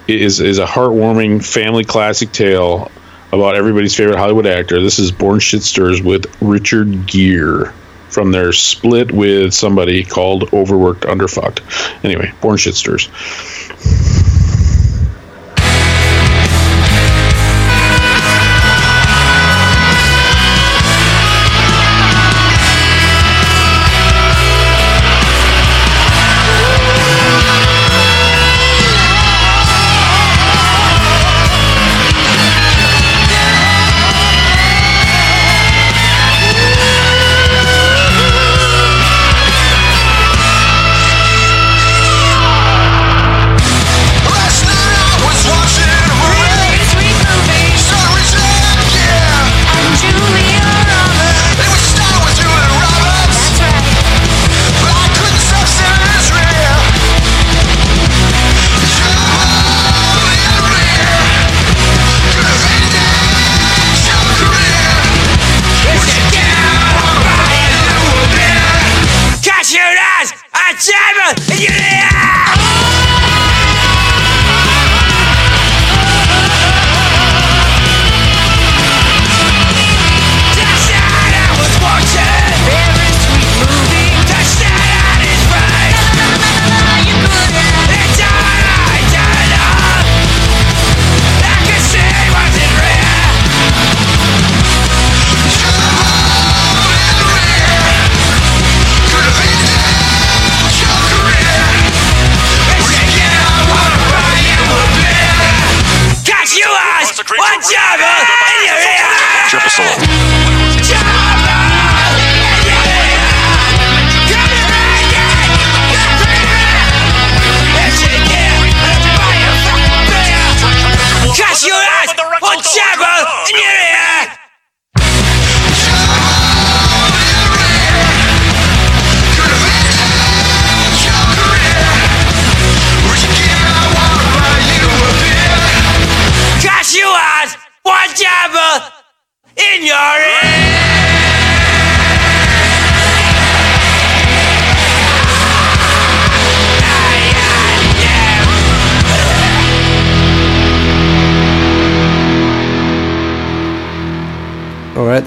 [0.06, 2.90] is is a heartwarming family classic tale
[3.32, 4.80] about everybody's favorite Hollywood actor.
[4.80, 7.72] This is Born Shit Stirs with Richard Gere
[8.08, 12.04] from their split with somebody called Overworked Underfucked.
[12.04, 12.74] Anyway, Born Shit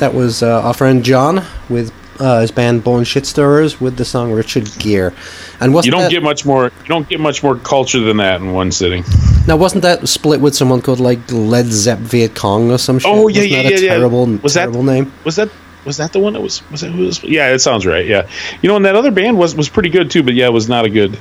[0.01, 4.05] right, that was uh, our friend John with uh, his band Born Shitstirrers with the
[4.05, 5.11] song Richard Gere.
[5.59, 6.65] And You don't that, get much more.
[6.65, 9.03] You don't get much more culture than that in one sitting.
[9.47, 13.11] now wasn't that split with someone called like Led Zepp Viet Cong or some shit?
[13.11, 13.89] Oh yeah, Wasn't yeah, that yeah, a yeah.
[13.89, 15.11] terrible, was that terrible name?
[15.25, 15.49] Was that
[15.85, 17.23] was that the one that was was that who was?
[17.23, 18.05] Yeah, it sounds right.
[18.05, 18.27] Yeah,
[18.61, 20.23] you know, and that other band was was pretty good too.
[20.23, 21.17] But yeah, it was not a good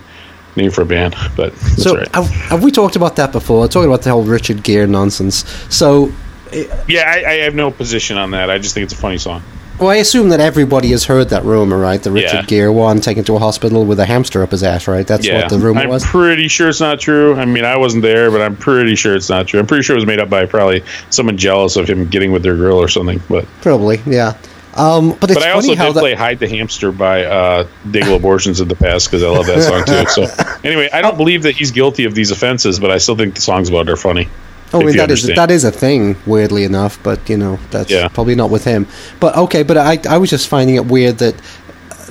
[0.57, 1.15] name for a band.
[1.37, 2.09] But that's So right.
[2.15, 3.69] have, have we talked about that before?
[3.69, 5.45] Talking about the whole Richard Gere nonsense.
[5.69, 6.11] So,
[6.89, 8.51] yeah, I, I have no position on that.
[8.51, 9.43] I just think it's a funny song.
[9.79, 12.03] well, I assume that everybody has heard that rumor, right?
[12.03, 12.47] The Richard Yeah.
[12.47, 15.07] Gere one taken to a hospital with a hamster up his ass, right?
[15.07, 16.03] That's Yeah, what the rumor was.
[16.05, 17.35] I'm pretty sure it's not true.
[17.37, 19.61] I mean, I wasn't there, but I'm pretty sure it's not true.
[19.61, 22.43] I'm pretty sure it was made up by probably someone jealous of him getting with
[22.43, 23.21] their girl or something.
[23.29, 24.35] But Probably, yeah.
[24.75, 26.01] Um, but it's but I also how did that.
[26.01, 29.63] play "Hide the Hamster" by uh, Diggle Abortions in the past because I love that
[29.63, 30.07] song too.
[30.11, 33.37] So anyway, I don't believe that he's guilty of these offenses, but I still think
[33.37, 34.29] the songs about it are funny.
[34.73, 35.39] Oh, I mean that is understand.
[35.39, 36.99] that is a thing, weirdly enough.
[37.03, 38.09] But you know, that's Yeah.
[38.09, 38.87] probably not with him.
[39.21, 41.35] But okay, but I I was just finding it weird that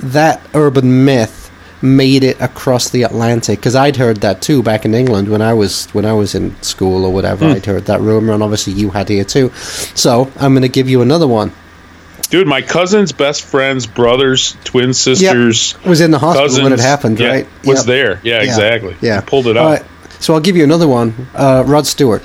[0.02, 1.50] that urban myth
[1.82, 5.52] made it across the Atlantic because I'd heard that too back in England when I
[5.52, 7.44] was when I was in school or whatever.
[7.46, 7.52] Hmm.
[7.52, 9.52] I'd heard that rumor, and obviously you had here too.
[9.94, 11.52] So I'm going to give you another one.
[12.30, 17.20] Dude, my cousin's best friend's brothers, twin sisters, Was in the hospital when it happened,
[17.20, 17.46] yeah, right?
[17.64, 17.86] Was Yep.
[17.86, 18.20] there?
[18.24, 18.96] Yeah, exactly.
[19.00, 19.64] Yeah, pulled it out.
[19.66, 19.82] right,
[20.18, 21.28] So I'll give you another one.
[21.36, 22.22] Uh, Rod Stewart.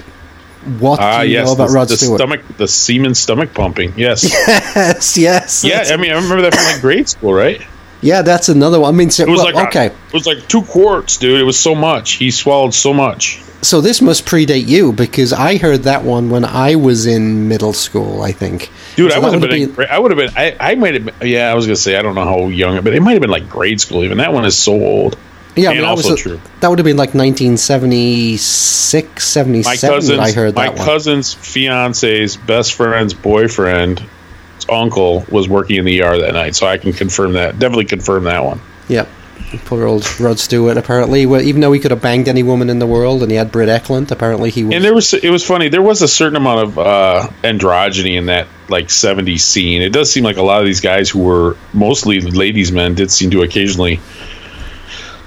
[0.80, 2.20] What Ah, do you yes, know about the, Rod the Stewart?
[2.20, 3.94] stomach, the semen stomach pumping.
[3.98, 4.24] Yes,
[4.76, 5.64] yes, yes.
[5.64, 5.84] yeah.
[5.94, 7.62] I mean, I remember that from like grade school, right?
[8.02, 8.94] yeah, that's another one.
[8.94, 9.86] I mean, so, It was well, like a- okay.
[9.88, 11.40] it was like two quarts, dude.
[11.40, 12.14] It was so much.
[12.14, 13.42] He swallowed so much.
[13.64, 17.74] So this must predate you because I heard that one when I was in middle
[17.74, 18.24] school.
[18.24, 20.32] I think, Dude, So I would have been, I would have been.
[20.36, 21.24] I, I might have.
[21.24, 23.30] Yeah, I was gonna say I don't know how young, but it might have been
[23.30, 24.04] like grade school.
[24.04, 25.16] Even that one is so old.
[25.56, 26.40] Yeah, I mean, I was a- true.
[26.62, 30.86] That would have been like 1976, 77 My cousin's, I heard my that one.
[30.86, 34.04] cousin's fiance's best friend's boyfriend,
[34.70, 37.60] uncle was working in the ER that night, so I can confirm that.
[37.60, 38.62] Definitely confirm that one.
[38.88, 39.10] Yep.
[39.66, 40.78] Poor old Rod Stewart.
[40.78, 43.36] Apparently, well, even though he could have banged any woman in the world, and he
[43.36, 44.74] had Britt Ekland, apparently he was.
[44.76, 45.68] And there was it was funny.
[45.68, 49.82] There was a certain amount of uh, androgyny in that like '70s scene.
[49.82, 53.12] It does seem like a lot of these guys who were mostly ladies' men did
[53.12, 54.00] seem to occasionally,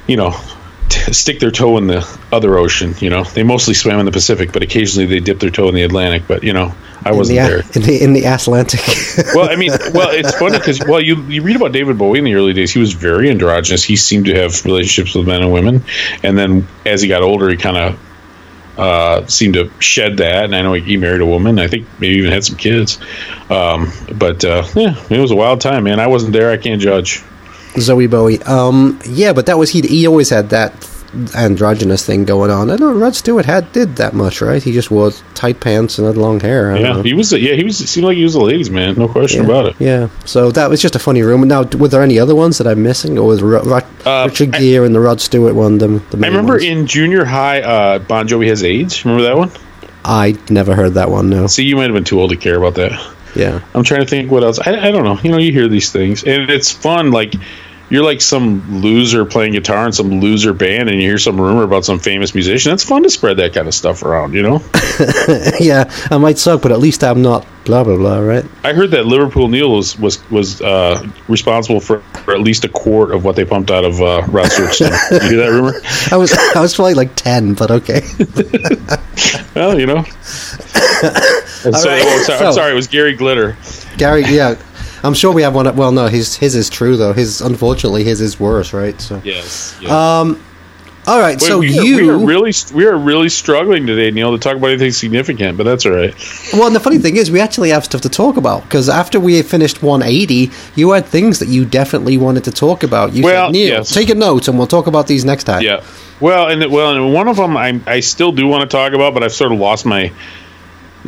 [0.07, 0.39] you know,
[0.89, 2.95] t- stick their toe in the other ocean.
[3.01, 5.75] You know, they mostly swam in the Pacific, but occasionally they dip their toe in
[5.75, 6.25] the Atlantic.
[6.27, 6.75] But you know,
[7.05, 7.59] I in wasn't the, there.
[7.75, 8.81] in the in the Atlantic.
[9.35, 12.25] Well, I mean, well, it's funny because well, you you read about David Bowie in
[12.25, 12.73] the early days.
[12.73, 13.83] He was very androgynous.
[13.83, 15.85] He seemed to have relationships with men and women,
[16.23, 17.99] and then as he got older, he kind of
[18.79, 20.45] uh, seemed to shed that.
[20.45, 21.59] And I know he, he married a woman.
[21.59, 22.99] I think maybe even had some kids.
[23.51, 26.01] Um, but uh, yeah, it was a wild time, man.
[26.01, 26.51] I wasn't there.
[26.51, 27.23] I can't judge.
[27.75, 28.43] Zowie Bowie.
[28.43, 29.83] Um, yeah, but that was he.
[29.83, 30.73] He always had that
[31.37, 32.71] androgynous thing going on.
[32.71, 32.99] I don't know.
[33.01, 34.61] Rod Stewart had did that much, right?
[34.63, 36.77] He just wore tight pants and had long hair.
[36.77, 37.03] Yeah, know.
[37.03, 37.33] he was.
[37.33, 37.81] a- Yeah, he was.
[37.81, 38.97] It seemed like he was a ladies' man.
[38.97, 39.49] No question yeah.
[39.49, 39.77] about it.
[39.79, 40.09] Yeah.
[40.25, 41.47] So that was just a funny rumor.
[41.47, 44.55] Now, were there any other ones that I'm missing, or was Ro- Ro- Uh, Richard
[44.55, 46.65] I- Gere and the Rod Stewart one the, the I remember ones?
[46.65, 49.05] in junior high, uh, Bon Jovi has AIDS.
[49.05, 49.51] Remember that one?
[50.05, 51.31] I never heard that one.
[51.31, 51.47] No.
[51.47, 52.93] See, you might have been too old to care about that.
[53.35, 53.61] Yeah.
[53.75, 54.59] I'm trying to think what else.
[54.59, 55.19] I, I don't know.
[55.23, 57.11] You know, you hear these things, and it's fun.
[57.11, 57.35] Like
[57.91, 61.63] you're like some loser playing guitar in some loser band, and you hear some rumor
[61.63, 62.73] about some famous musician.
[62.73, 64.63] It's fun to spread that kind of stuff around, you know.
[65.61, 68.45] yeah, I might suck, but at least I'm not blah blah blah, right?
[68.63, 72.69] I heard that Liverpool Neil was was was uh, responsible for, for at least a
[72.69, 74.81] quart of what they pumped out of uh, Rod Stewart's.
[74.81, 75.75] you hear that rumor?
[76.11, 78.03] I was I was probably like ten, but okay.
[79.55, 80.05] Well, you know.
[80.75, 83.57] And so, right, oh, sorry, so- I'm sorry, it was Gary Glitter.
[83.97, 84.57] Gary, yeah,
[85.03, 85.75] I'm sure we have one.
[85.77, 87.13] Well, no, his his is true though.
[87.13, 89.01] His unfortunately his is worse, right?
[89.01, 89.81] So, Yes.
[89.85, 90.43] Um.
[91.07, 91.41] all right.
[91.41, 94.57] Wait, so we, you we are really we are really struggling today, Neil, to talk
[94.57, 96.15] about anything significant, but that's all right.
[96.53, 99.21] Well, and the funny thing is, we actually have stuff to talk about because after
[99.21, 103.13] we finished 180, you had things that you definitely wanted to talk about.
[103.15, 103.91] You Well, said, Neil, yes.
[103.93, 105.63] take a note and we'll talk about these next time.
[105.63, 105.83] Yeah.
[106.21, 109.15] Well, and well, and one of them I I still do want to talk about,
[109.15, 110.13] but I've sort of lost my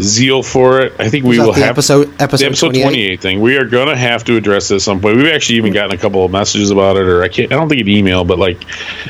[0.00, 0.92] zeal for it.
[0.98, 2.82] I think we will the have episode- episode episode 28?
[2.82, 3.40] 28 thing.
[3.40, 5.16] We are going to have to address this at some point.
[5.16, 7.52] We've actually even gotten a couple of messages about it, or I can't.
[7.52, 8.60] I don't think an email, but like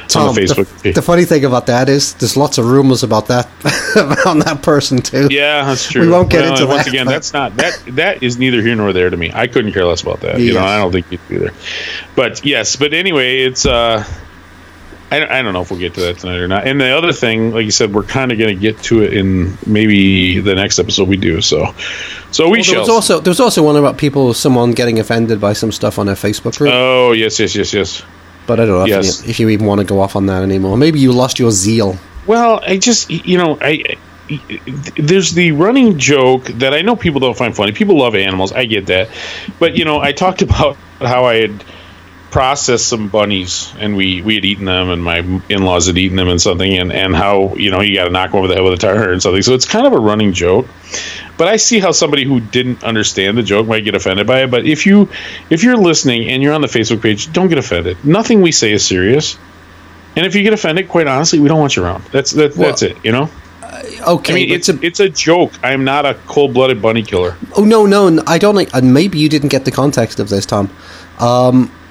[0.09, 0.95] Tom, on the the, Facebook.
[0.95, 3.47] the funny thing about that is there's lots of rumors about that
[3.97, 5.29] about that person too.
[5.31, 6.03] yeah, that's true.
[6.03, 7.07] We won't get Well, into once that, again.
[7.07, 7.83] but- That's not that.
[7.89, 9.31] That is neither here nor there to me.
[9.35, 10.39] I couldn't care less about that.
[10.41, 11.51] You know, I don't think you either.
[12.15, 13.67] But yes, but anyway, it's.
[13.67, 14.05] uh
[15.11, 16.67] I, I don't know if we'll get to that tonight or not.
[16.67, 19.13] And the other thing, like you said, we're kind of going to get to it
[19.15, 21.41] in maybe the next episode we do.
[21.41, 21.75] So,
[22.33, 22.81] so we Well, there shall.
[22.81, 26.09] was also there was also one about people, someone getting offended by some stuff on
[26.09, 26.73] a Facebook group.
[26.73, 28.03] oh yes, yes, yes, yes.
[28.49, 29.23] but I don't know if, yes.
[29.23, 30.77] you, if you even want to go off on that anymore.
[30.77, 31.97] Maybe you lost your zeal.
[32.27, 33.97] Well, I just you know I.
[34.99, 37.71] There's the running joke that I know people don't find funny.
[37.71, 38.51] People love animals.
[38.51, 39.09] I get that,
[39.61, 41.65] but you know I talked about how I had
[42.37, 46.29] processed some bunnies and we we had eaten them and my in-laws had eaten them
[46.29, 48.75] and something and and how you know you got to knock over the head with
[48.75, 49.41] a tire and something.
[49.41, 50.67] So it's kind of a running joke.
[51.39, 54.51] But I see how somebody who didn't understand the joke might get offended by it.
[54.51, 55.09] But if you
[55.49, 58.05] if you're listening and you're on the Facebook page, don't get offended.
[58.05, 59.39] Nothing we say is serious.
[60.15, 62.05] And if you get offended, quite honestly, we don't want you around.
[62.13, 62.99] That's that, Well, that's it.
[63.03, 63.31] You know.
[64.07, 65.53] Okay, I mean, it's to- it's a joke.
[65.63, 67.35] I'm not a cold-blooded bunny killer.
[67.57, 68.75] Oh no, no, I don't like.
[68.75, 70.71] And maybe you didn't get the context of this, Tom.
[71.19, 71.86] Um, uh,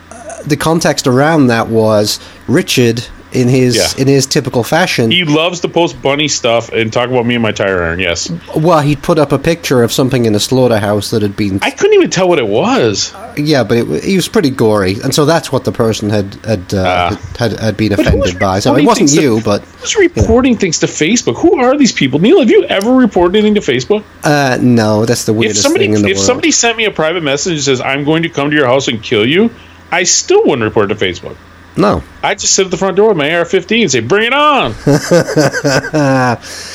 [0.48, 4.02] the context around that was Richard in his Yeah.
[4.02, 5.12] in his typical fashion.
[5.12, 8.00] He loves to post bunny stuff and talk about me and my tire iron.
[8.00, 11.60] Yes, well, he'd put up a picture of something in a slaughterhouse that had been.
[11.62, 13.14] I couldn't even tell what it was.
[13.36, 16.74] yeah, but it, he was pretty gory, and so that's what the person had had
[16.74, 17.20] uh, Ah.
[17.38, 18.60] had, had been offended by.
[18.62, 21.36] So it wasn't things to- you, but Who's reporting things to Facebook?
[21.42, 22.20] Who are these people?
[22.20, 24.04] Neil, have you ever reported anything to Facebook?
[24.24, 26.26] uh, no, that's the If weirdest somebody thing in the if world.
[26.26, 28.88] somebody sent me a private message that says I'm going to come to your house
[28.88, 29.52] and kill you,
[29.92, 31.38] I still wouldn't report it to Facebook.
[31.78, 34.34] no, I just sit at the front door with my AR-15 and say, "Bring it
[34.34, 34.74] on."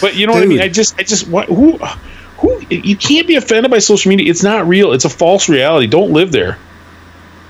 [0.01, 0.61] but you know what I mean?
[0.61, 1.79] I just, I just, what, who,
[2.39, 2.61] who?
[2.69, 4.31] You can't be offended by social media.
[4.31, 4.93] It's not real.
[4.93, 5.87] It's a false reality.
[5.87, 6.59] Don't live there.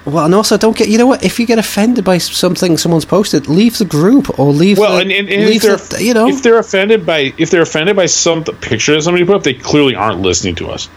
[0.04, 0.88] well, and also don't get.
[0.88, 1.24] You know what?
[1.24, 4.78] If you get offended by something someone's posted, leave the group or leave.
[4.78, 7.34] Well, the, and, and, and leave if they're, the, you know, if they're offended by,
[7.36, 10.70] if they're offended by some picture that somebody put up, they clearly aren't listening to
[10.70, 10.88] us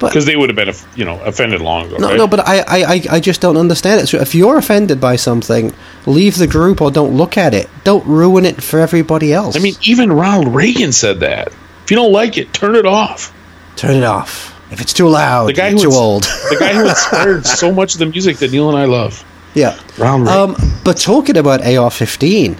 [0.00, 1.96] because they would have been, you know, offended long ago.
[1.98, 2.16] No, right?
[2.16, 4.06] no, but I, I, I- just don't understand it.
[4.06, 5.74] So if you're offended by something,
[6.06, 7.68] leave the group or don't look at it.
[7.84, 9.56] Don't ruin it for everybody else.
[9.56, 11.48] I mean, even Ronald Reagan said that.
[11.84, 13.32] If you don't like it, turn it off.
[13.76, 14.54] turn it off.
[14.70, 16.22] If it's too loud, The guy too old.
[16.50, 19.24] the guy who inspired so much of the music that Neil and I love.
[19.54, 19.78] yeah.
[19.98, 20.54] Ronald Reagan.
[20.64, 22.58] Um, but talking about AR-15,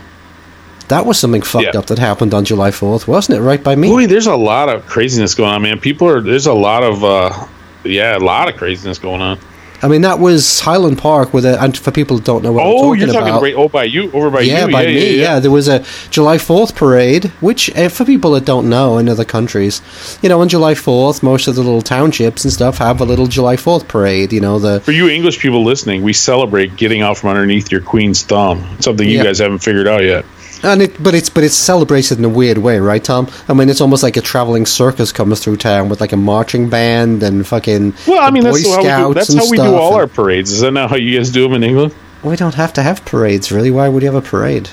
[0.89, 1.79] that was something fucked Yeah.
[1.79, 3.43] up that happened on July 4th, wasn't it?
[3.43, 3.89] Right by me.
[3.89, 5.79] Boy, there's a lot of craziness going on, man.
[5.81, 7.47] People are there's a lot of uh
[7.85, 9.39] yeah, a lot of craziness going on.
[9.81, 11.63] I mean, that was Highland Park with a.
[11.63, 13.69] And for people who don't know what Oh, I'm talking you're talking about, right oh
[13.69, 14.73] by you over by yeah, you.
[14.73, 18.33] by yeah, me, yeah, yeah, There was a July 4th parade, which, uh, for people
[18.33, 19.81] that don't know in other countries,
[20.21, 23.29] you know, on July 4th, most of the little townships and stuff have a little
[23.29, 24.33] July 4th parade.
[24.33, 27.81] You know, the For you English people listening, we celebrate getting out from underneath your
[27.81, 28.65] queen's thumb.
[28.81, 29.23] Something you Yeah.
[29.23, 30.25] guys haven't figured out yet.
[30.63, 33.29] And it, but it's but it's celebrated in a weird way, right, Tom?
[33.49, 36.69] I mean, it's almost like a traveling circus comes through town with like a marching
[36.69, 39.63] band and fucking Well, I mean Boy that's how we do, that's how we do
[39.75, 40.51] all and- our parades.
[40.51, 41.95] Is that not how you guys do them in England?
[42.23, 43.71] We don't have to have parades, really.
[43.71, 44.69] Why would you have a parade?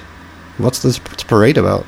[0.57, 1.85] What's this parade about?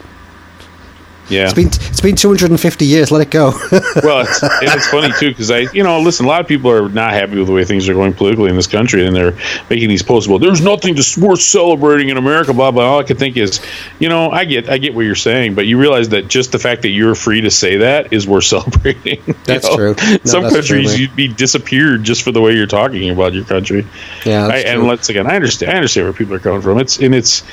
[1.30, 1.45] Yeah.
[1.45, 3.11] It's been it's been 250 years.
[3.11, 3.51] Let it go.
[4.03, 6.25] well, it's, it's funny too because I, you know, listen.
[6.25, 8.55] A lot of people are not happy with the way things are going politically in
[8.55, 9.38] this country, and they're
[9.69, 10.28] making these posts.
[10.30, 12.53] Well, there's nothing to worth celebrating in America.
[12.53, 12.86] Blah blah.
[12.86, 13.61] All I can think is,
[13.99, 16.59] you know, I get, I get what you're saying, but you realize that just the
[16.59, 19.21] fact that you're free to say that is worth celebrating.
[19.43, 19.75] That's know?
[19.75, 19.95] true.
[19.95, 20.99] No, Some that's countries man.
[20.99, 23.86] you'd be disappeared just for the way you're talking about your country.
[24.25, 24.88] yeah, I, and true.
[24.88, 25.71] once again, I understand.
[25.71, 26.78] I understand where people are coming from.
[26.80, 27.43] It's and it's,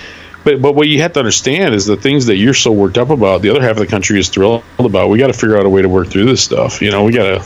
[0.45, 3.11] but but what you have to understand is the things that you're so worked up
[3.11, 3.43] about.
[3.43, 5.09] The other half of the country is thrilled about.
[5.09, 6.81] We got to figure out a way to work through this stuff.
[6.83, 7.43] You know, we gotta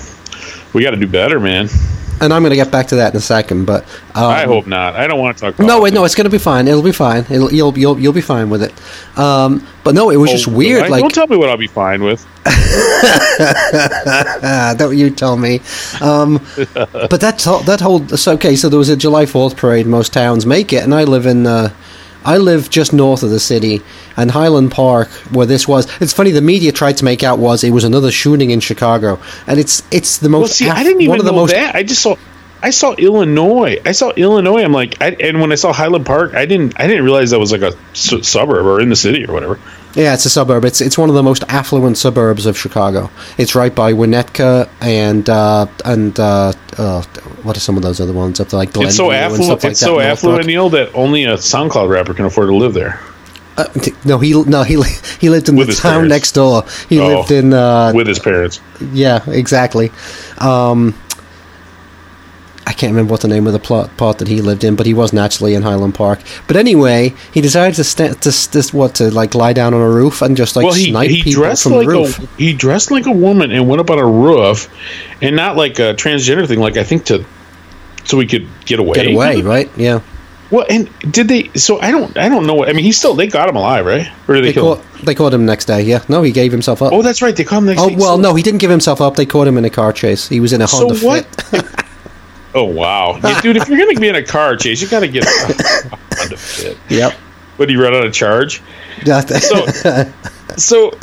[0.75, 1.69] we got to do better, man.
[2.21, 3.65] and I'm going to get back to that in a second.
[3.65, 3.85] But
[4.15, 4.97] um, I hope not.
[4.97, 5.59] I don't want to talk.
[5.61, 6.67] No, wait, no, it's going to be fine.
[6.69, 7.25] It'll be fine.
[7.31, 9.19] It'll, you'll you'll you'll be fine with it.
[9.19, 10.83] Um, but no, it was just Oh, weird.
[10.83, 12.27] I- like don't tell me what I'll be fine with.
[14.79, 15.61] Don't you tell me.
[16.01, 16.41] Um,
[16.83, 18.57] but that's all- that whole so, okay.
[18.57, 19.87] So there was a July Fourth parade.
[19.87, 21.47] Most towns make it, and I live in.
[21.47, 21.71] Uh,
[22.29, 23.81] I live just north of the city,
[24.17, 25.87] and Highland Park, where this was.
[26.03, 26.31] It's funny.
[26.31, 29.83] The media tried to make out was it was another shooting in Chicago, and it's
[29.91, 30.41] it's the most.
[30.41, 31.75] Well, see, aff- I didn't even one of the know most that.
[31.75, 32.17] I just saw,
[32.63, 33.79] I saw Illinois.
[33.87, 34.63] I saw Illinois.
[34.63, 37.39] I'm like, I, and when I saw Highland Park, I didn't, I didn't realize that
[37.39, 39.59] was like a su- suburb or in the city or whatever.
[39.95, 40.65] Yeah, it's a suburb.
[40.67, 43.11] It's it's one of the most affluent suburbs of Chicago.
[43.39, 47.03] It's right by Winnetka and uh, and uh, uh,
[47.45, 49.45] what are some of those other ones up there like it's so affluent.
[49.45, 52.55] stuff like it's that, so affluent, Neil, that only a SoundCloud rapper can afford to
[52.57, 53.01] live there
[53.57, 53.65] Uh,
[54.05, 54.81] no, he no he
[55.21, 56.11] he lived in With the town parents.
[56.11, 56.65] next door.
[56.89, 57.09] He Oh.
[57.09, 58.61] lived in uh, with his parents.
[58.93, 59.91] yeah, exactly.
[60.39, 60.95] Um,
[62.69, 64.85] I can't remember what the name of the plot part that he lived in, but
[64.85, 66.21] he wasn't actually in Highland Park.
[66.47, 70.21] But anyway, he decided to st- to, what to like lie down on a roof
[70.21, 72.19] and just like well, he snipe he people dressed from like the roof.
[72.19, 74.69] a he dressed like a woman and went up on a roof,
[75.23, 76.59] and not like a transgender thing.
[76.61, 77.25] Like I think to
[78.05, 78.97] so he could get away.
[78.97, 79.71] Get away, right?
[79.75, 80.01] Yeah.
[80.51, 81.49] Well, and did they?
[81.55, 82.67] So I don't I don't know.
[82.67, 84.11] I mean, he still they got him alive, right?
[84.29, 85.05] Or did they, They kill caught him?
[85.07, 85.81] they caught him next day.
[85.83, 86.05] Yeah.
[86.11, 86.93] No, he gave himself up.
[86.93, 87.35] Oh, that's right.
[87.35, 87.81] They caught him next.
[87.81, 87.99] Oh week.
[87.99, 89.17] well, So- no, he didn't give himself up.
[89.17, 90.29] They caught him in a car chase.
[90.29, 91.25] He was in a Honda So what?
[91.43, 91.65] Fit.
[92.55, 93.57] Oh wow, dude!
[93.57, 96.79] If you're gonna be in a car chase, you got to get a Honda Fit.
[96.89, 97.13] Yep.
[97.57, 98.63] What do you run out of charge?
[99.05, 100.13] That-
[100.57, 100.99] So,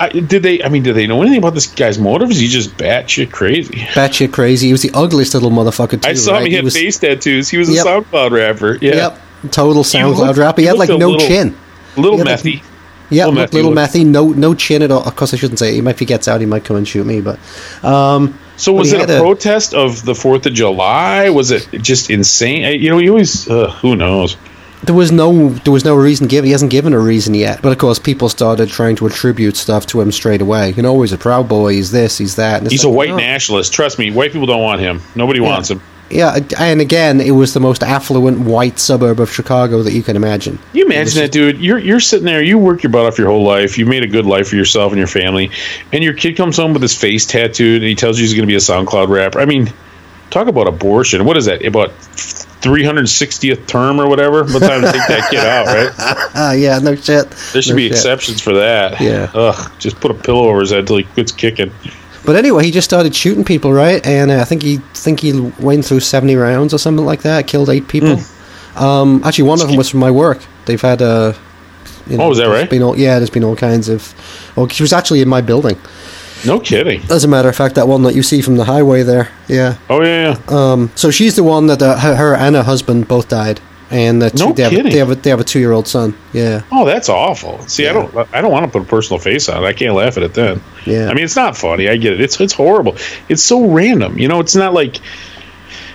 [0.00, 0.62] I, did they?
[0.64, 2.36] I mean, did they know anything about this guy's motives?
[2.38, 3.74] He just batshit crazy.
[3.74, 4.66] batshit crazy.
[4.66, 6.08] He was the ugliest little motherfucker too.
[6.08, 6.42] I saw right?
[6.42, 6.46] him.
[6.48, 7.48] He had was, face tattoos.
[7.48, 8.78] He was a SoundCloud rapper.
[8.80, 8.94] Yeah,
[9.42, 9.52] Yep.
[9.52, 10.60] Total SoundCloud looked- rapper.
[10.60, 11.56] He he had like no little- chin.
[11.96, 12.62] little Yeah, like- methy.
[13.10, 15.04] Yeah, Little Matthew little no no chin at all.
[15.06, 15.76] Of course, I shouldn't say.
[15.76, 15.86] It.
[15.86, 17.20] If he gets out, he might come and shoot me.
[17.20, 17.38] But
[17.84, 21.30] um, So was it a, a- protest of the Fourth of July?
[21.30, 22.80] Was it just insane?
[22.80, 24.36] You know, you always uh, who knows.
[24.84, 26.46] there was no there was no reason given.
[26.46, 27.62] He hasn't given a reason yet.
[27.62, 30.70] But of course, people started trying to attribute stuff to him straight away.
[30.72, 31.72] You know, he's a proud boy.
[31.72, 32.18] He's this.
[32.18, 32.68] He's that.
[32.70, 33.16] He's a white no.
[33.16, 33.72] nationalist.
[33.72, 35.00] Trust me, white people don't want him.
[35.14, 35.80] Nobody wants him.
[36.12, 40.14] Yeah, and again, it was the most affluent white suburb of Chicago that you can
[40.16, 40.58] imagine.
[40.72, 41.58] You imagine that, dude?
[41.58, 42.42] You're you're sitting there.
[42.42, 43.78] You work your butt off your whole life.
[43.78, 45.50] You made a good life for yourself and your family,
[45.92, 48.42] and your kid comes home with his face tattooed, and he tells you he's going
[48.42, 49.40] to be a SoundCloud rapper.
[49.40, 49.72] I mean,
[50.30, 51.24] talk about abortion.
[51.24, 51.64] What is that?
[51.64, 51.90] About
[52.62, 54.44] 360th term or whatever?
[54.44, 55.90] What time to take that kid out, right?
[56.34, 57.30] Ah, yeah, no shit.
[57.52, 57.92] There should No be shit.
[57.92, 59.00] exceptions for that.
[59.00, 59.30] Yeah.
[59.34, 59.72] Ugh.
[59.78, 61.72] Just put a pillow over his head till he quits kicking.
[62.24, 64.04] But anyway, he just started shooting people, right?
[64.06, 67.46] And uh, I think he think he went through seventy rounds or something like that.
[67.46, 68.16] Killed eight people.
[68.16, 68.84] Hmm.
[68.84, 70.40] Um, actually, one of them was from my work.
[70.66, 71.34] They've had uh,
[72.06, 72.68] you Oh, is that right?
[72.68, 74.14] Been all, yeah, there's been all kinds of.
[74.56, 75.78] Well, she was actually in my building.
[76.44, 77.02] No kidding.
[77.10, 79.28] As a matter of fact, that one that you see from the highway there.
[79.48, 79.76] Yeah.
[79.88, 80.36] Oh yeah.
[80.48, 80.72] yeah.
[80.72, 83.60] Um, so she's the one that uh, her and her husband both died,
[83.92, 84.90] and that No they, have, kidding.
[84.90, 86.16] they have a, they have a two year old son.
[86.32, 86.62] Yeah.
[86.72, 87.58] Oh, that's awful.
[87.68, 89.66] See, I don't, I don't want to put a personal face on it.
[89.66, 90.62] I can't laugh at it then.
[90.86, 91.08] Yeah.
[91.08, 91.88] I mean, it's not funny.
[91.88, 92.20] I get it.
[92.20, 92.96] It's, it's horrible.
[93.28, 94.18] It's so random.
[94.18, 94.96] You know, it's not like,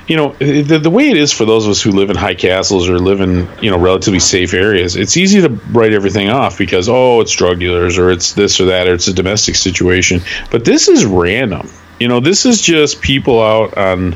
[0.08, 2.36] you know, the, the way it is for those of us who live in high
[2.36, 4.96] castles or live in, you know, relatively safe areas.
[4.96, 8.66] It's easy to write everything off because oh, it's drug dealers or it's this or
[8.66, 10.22] that or it's a domestic situation.
[10.50, 11.70] But this is random.
[12.00, 14.16] You know, this is just people out on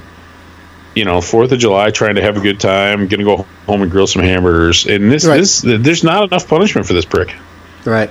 [0.95, 3.91] you know, Fourth of July, trying to have a good time, gonna go home and
[3.91, 5.37] grill some hamburgers, and this, Right.
[5.37, 7.33] this, there's not enough punishment for this prick.
[7.85, 8.09] Right.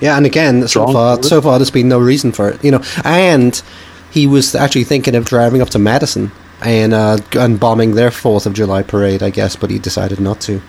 [0.00, 2.64] Yeah, and again, so far, so far, there's been no reason for it.
[2.64, 3.60] You know, and
[4.10, 6.30] he was actually thinking of driving up to Madison
[6.62, 10.40] and uh, and bombing their Fourth of July parade, I guess, but he decided not
[10.42, 10.60] to.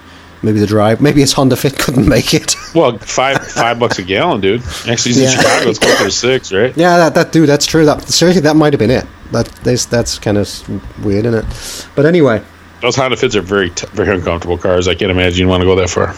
[0.46, 2.56] Maybe the drive, maybe his Honda Fit couldn't make it.
[2.76, 4.62] Well, five five bucks a gallon, dude.
[4.88, 5.32] Actually, he's Yeah.
[5.32, 5.70] in Chicago.
[5.70, 6.76] It's closer to six, right?
[6.78, 7.86] yeah, that, that dude, that's true.
[7.86, 9.06] That seriously, that might have been it.
[9.32, 11.88] That this, that's kind of weird, isn't it?
[11.96, 12.42] But anyway,
[12.82, 14.88] Those Honda Fits are very t- very uncomfortable cars.
[14.90, 16.14] I can't imagine you want to go that far.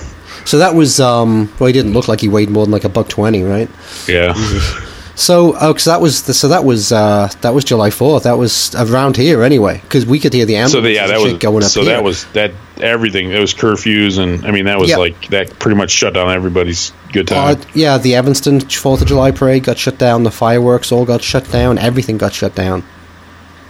[0.46, 1.54] so that was um.
[1.60, 3.70] Well, he didn't look like he weighed more than like a buck twenty, right?
[4.08, 4.34] Yeah.
[5.20, 8.22] So, oh, 'cause that was the, so that was uh, that was July Fourth.
[8.24, 10.74] That was around here anyway, because we could hear the ambulance.
[10.74, 11.94] So the, yeah, that was going up so here.
[11.96, 12.52] that was that
[12.82, 13.32] everything.
[13.32, 14.98] It was curfews, and I mean that was Yep.
[15.00, 17.58] like that pretty much shut down everybody's good time.
[17.58, 20.24] Uh, yeah, the Evanston Fourth of July parade got shut down.
[20.24, 21.78] The fireworks all got shut down.
[21.78, 22.84] Everything got shut down.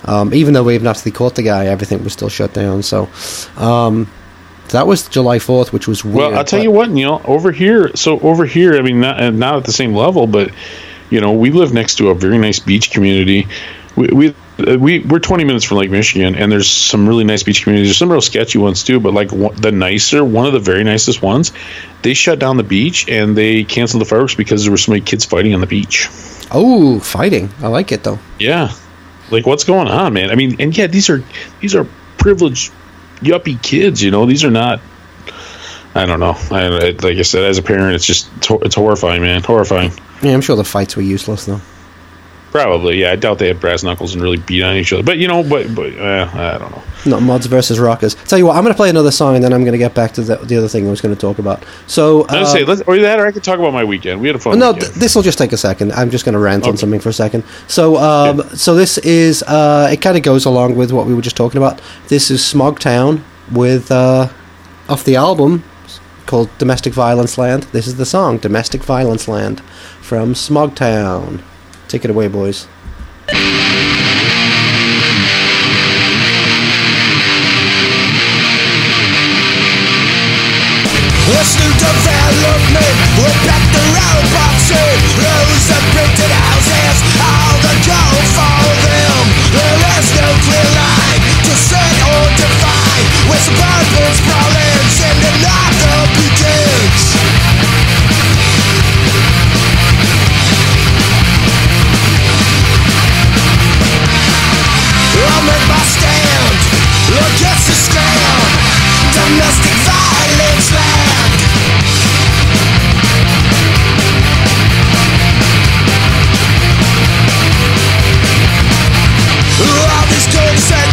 [0.06, 2.84] Um, even though we've not actually caught the guy, everything was still shut down.
[2.84, 3.10] So
[3.58, 4.10] um,
[4.70, 6.16] that was July Fourth, which was weird.
[6.16, 7.22] Well, I'll tell you what, Neil.
[7.26, 10.52] Over here, so over here, I mean, not uh, not at the same level, but
[11.10, 13.48] you know, we live next to a very nice beach community.
[13.98, 17.42] We we uh, we we're 20 minutes from Lake Michigan, and there's some really nice
[17.44, 17.90] beach communities.
[17.90, 20.84] There's some real sketchy ones too, but like one, the nicer, one of the very
[20.84, 21.52] nicest ones,
[22.04, 25.02] they shut down the beach and they canceled the fireworks because there were so many
[25.04, 26.08] kids fighting on the beach.
[26.52, 27.50] Oh, fighting!
[27.60, 28.20] I like it though.
[28.40, 28.72] Yeah.
[29.32, 30.30] Like, what's going on, man?
[30.30, 31.22] I mean, and yeah, these are
[31.60, 31.86] these are
[32.18, 32.72] privileged
[33.18, 34.02] yuppie kids.
[34.02, 34.80] You know, these are not.
[35.96, 36.36] I don't know.
[36.52, 38.30] I, I- like I said, as a parent, it's just
[38.62, 39.42] it's horrifying, man.
[39.44, 39.92] Horrifying.
[40.22, 41.62] Yeah, I'm sure the fights were useless though.
[42.64, 43.12] Probably, yeah.
[43.12, 45.04] I doubt they had brass knuckles and really beat on each other.
[45.04, 46.84] But you know, but but uh, I don't know.
[47.06, 48.16] Not mods versus rockers.
[48.16, 49.94] Tell you what, I'm going to play another song and then I'm going to get
[49.94, 51.64] back to the, the other thing I was going to talk about.
[51.86, 54.20] So, uh, say, let's, or that, or I could talk about my weekend.
[54.20, 54.60] We had a fun.
[54.60, 55.92] no, th- this will just take a second.
[55.94, 57.44] I'm just going to rant on something for a second.
[57.68, 60.02] So, um, so this is uh, it.
[60.02, 61.82] Kind of goes along with what we were just talking about.
[62.08, 64.30] This is Smogtown with uh,
[64.90, 65.64] off the album
[66.26, 67.64] called Domestic Violence Land.
[67.64, 69.62] This is the song Domestic Violence Land
[70.02, 71.42] from Smogtown.
[71.88, 72.68] Take it away, boys.
[81.78, 82.98] Development
[83.48, 83.68] back
[85.94, 89.24] printed houses All the gold for them.
[89.56, 92.28] There is no clear line To set or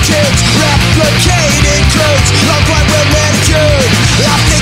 [0.05, 1.82] kids Replicating
[2.45, 4.53] Look quite well manicured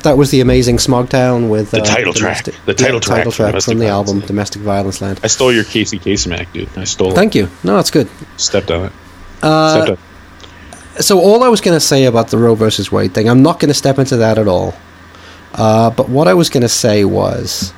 [0.00, 0.12] you go.
[0.12, 2.44] All right, that was the amazing Smogtown with The uh, title track.
[2.44, 4.26] domestic- The title yeah, track title from track from the album Land.
[4.28, 5.20] Domestic Violence Land.
[5.22, 6.68] I stole your Casey Kasemac, dude.
[6.76, 7.14] I stole it.
[7.14, 7.48] Thank you.
[7.64, 8.08] No, that's good.
[8.36, 8.92] Stepped on it.
[9.42, 9.98] Uh, Stepped on
[11.00, 13.58] so all I was going to say about the Roe versus Wade thing, I'm not
[13.60, 14.74] going to step into that at all.
[15.54, 17.72] Uh, but what I was going to say was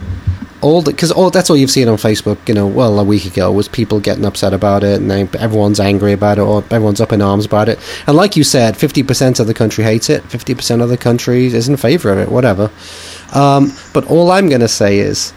[0.62, 2.38] all because all that's all you've seen on Facebook.
[2.48, 5.80] You know, well, a week ago was people getting upset about it, and they, everyone's
[5.80, 7.78] angry about it, or everyone's up in arms about it.
[8.06, 10.96] And like you said, fifty percent of the country hates it, fifty percent of the
[10.96, 12.30] country is in favor of it.
[12.30, 12.70] Whatever.
[13.34, 15.32] Um, but all I'm going to say is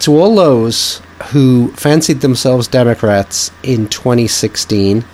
[0.00, 1.00] to all those
[1.30, 5.04] who fancied themselves Democrats in 2016.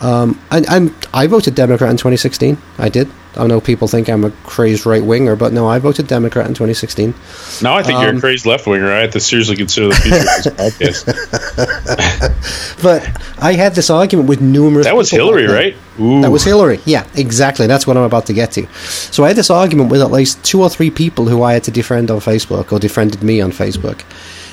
[0.00, 2.56] Um, and, and I voted Democrat in 2016.
[2.78, 3.10] I did.
[3.36, 6.54] I know people think I'm a crazed right winger, but no, I voted Democrat in
[6.54, 7.14] 2016.
[7.62, 8.90] Now I think you're Um, a crazed left winger.
[8.92, 12.76] I have to seriously consider the future of this podcast.
[12.82, 13.06] But
[13.38, 14.86] I had this argument with numerous.
[14.86, 15.76] That was Hillary, right?
[16.00, 16.22] Ooh.
[16.22, 16.80] That was Hillary.
[16.86, 17.66] Yeah, exactly.
[17.66, 18.66] That's what I'm about to get to.
[18.74, 21.64] So I had this argument with at least two or three people who I had
[21.64, 24.02] to defriend on Facebook or defriended me on Facebook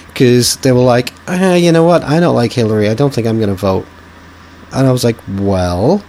[0.07, 2.03] because they were like, ah, you know what?
[2.03, 2.89] I don't like Hillary.
[2.89, 3.85] I don't think I'm going to vote.
[4.73, 6.03] And I was like, well,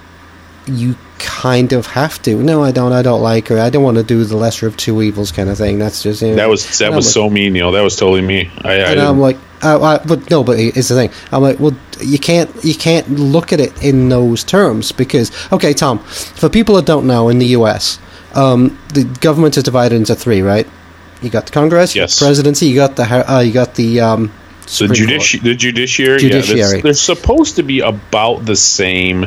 [0.66, 2.36] you kind of have to.
[2.42, 2.92] No, I don't.
[2.92, 3.58] I don't like her.
[3.58, 5.78] I don't want to do the lesser of two evils kind of thing.
[5.78, 7.72] That's just you know, That was that was like- so mean, Neil.
[7.72, 8.50] That was totally me.
[8.64, 11.10] I, I and didn't- I'm like, Uh, uh, but no, but it's the thing.
[11.32, 15.72] I'm like, well, you can't you can't look at it in those terms because okay,
[15.72, 15.98] Tom.
[15.98, 17.98] For people that don't know, in the U.S.,
[18.34, 20.66] um, the government is divided into three, right?
[21.22, 22.18] You got the Congress, Yes.
[22.18, 24.30] the presidency, you got the uh, you got the um,
[24.78, 26.76] The, judici- the judiciary, Judiciary.
[26.76, 29.26] Yeah, they're supposed to be about the same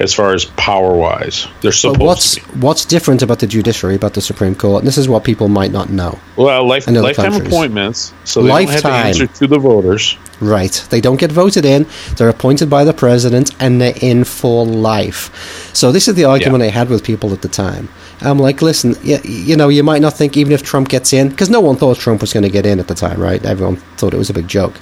[0.00, 1.46] as far as power wise.
[1.60, 2.60] They're supposed But what's to be.
[2.60, 4.80] what's different about the judiciary, about the Supreme Court?
[4.80, 6.18] And this is what people might not know.
[6.36, 7.48] Well, life, lifetime countries.
[7.48, 8.92] appointments, so they don't have Lifetime.
[8.92, 10.16] to answer to the voters.
[10.40, 10.84] Right.
[10.90, 11.86] They don't get voted in.
[12.16, 15.30] They're appointed by the president and they're in for life.
[15.74, 17.88] So this is the argument I had with people at the time.
[18.20, 21.28] I'm like, listen, you, you know, you might not think even if Trump gets in,
[21.28, 23.44] because no one thought Trump was going to get in at the time, right?
[23.44, 24.74] Everyone thought it was a big joke.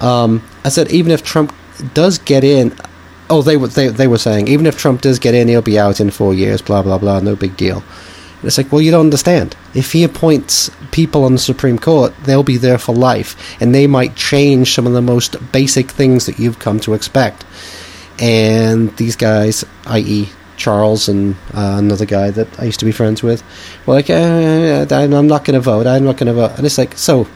[0.00, 1.52] Um, I said, even if Trump
[1.92, 2.72] does get in,
[3.34, 5.78] oh, they were they, they were saying, even if Trump does get in, he'll be
[5.78, 7.78] out in four years, blah blah blah, no big deal.
[7.78, 9.56] And it's like, well, you don't understand.
[9.74, 13.86] If he appoints people on the Supreme Court, they'll be there for life, and they
[13.86, 17.44] might change some of the most basic things that you've come to expect.
[18.20, 23.22] And these guys, i.e., Charles and uh, another guy that I used to be friends
[23.22, 23.42] with,
[23.86, 25.86] were like, uh, I'm not going to vote.
[25.86, 26.52] I'm not going to vote.
[26.56, 27.26] And it's like, so,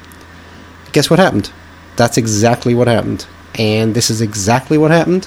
[0.92, 1.51] guess what happened?
[1.96, 3.26] That's exactly what happened,
[3.59, 5.26] and this is exactly what happened.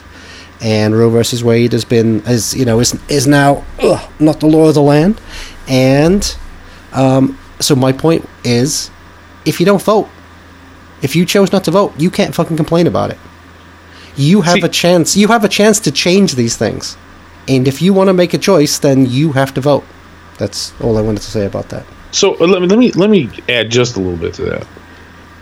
[0.61, 4.45] And Roe versus Wade has been, as you know, is is now ugh, not the
[4.47, 5.19] law of the land.
[5.67, 6.35] And
[6.93, 8.91] um, so my point is,
[9.45, 10.07] if you don't vote,
[11.01, 13.17] if you chose not to vote, you can't fucking complain about it.
[14.15, 15.17] You have See- a chance.
[15.17, 16.95] You have a chance to change these things,
[17.47, 19.83] and if you want to make a choice, then you have to vote.
[20.37, 21.85] That's all I wanted to say about that.
[22.11, 24.67] So uh, let me let me let me add just a little bit to that,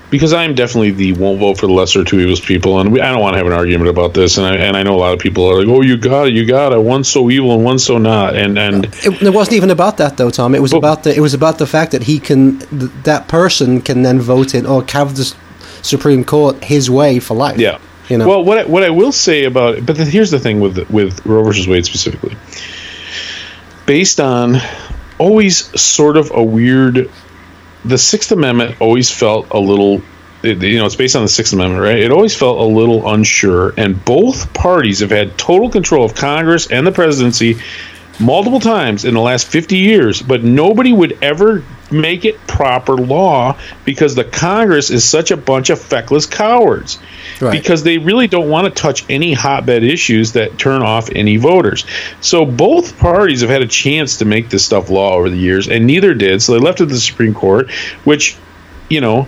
[0.10, 3.12] because I'm definitely the won't vote for the lesser two evils people, and we, I
[3.12, 4.38] don't want to have an argument about this.
[4.38, 6.34] And I and I know a lot of people are like, oh, you got it,
[6.34, 6.80] you got it.
[6.82, 10.18] One's so evil and one's so not, and and It, it wasn't even about that
[10.18, 10.56] though, Tom.
[10.56, 13.28] It was But- about the it was about the fact that he can th- that
[13.28, 15.34] person can then vote in or have the
[15.82, 17.58] Supreme Court his way for life.
[17.60, 17.78] Yeah.
[18.10, 18.28] you know.
[18.28, 20.90] Well, what I, what I will say about it, but the, here's the thing with
[20.90, 22.36] with Roe versus Wade specifically,
[23.86, 24.58] based on
[25.18, 27.10] always sort of a weird,
[27.86, 30.02] the Sixth Amendment always felt a little.
[30.42, 32.00] It, you know, it's based on the Sixth Amendment, right?
[32.00, 36.72] It always felt a little unsure, and both parties have had total control of Congress
[36.72, 37.60] and the presidency
[38.20, 43.58] multiple times in the last 50 years, but nobody would ever make it proper law
[43.86, 47.00] because the Congress is such a bunch of feckless cowards.
[47.40, 47.52] Right.
[47.52, 51.86] Because they really don't want to touch any hotbed issues that turn off any voters.
[52.22, 55.70] So both parties have had a chance to make this stuff law over the years,
[55.70, 56.42] and neither did.
[56.42, 57.72] So they left it to the Supreme Court,
[58.04, 58.38] which,
[58.90, 59.28] you know,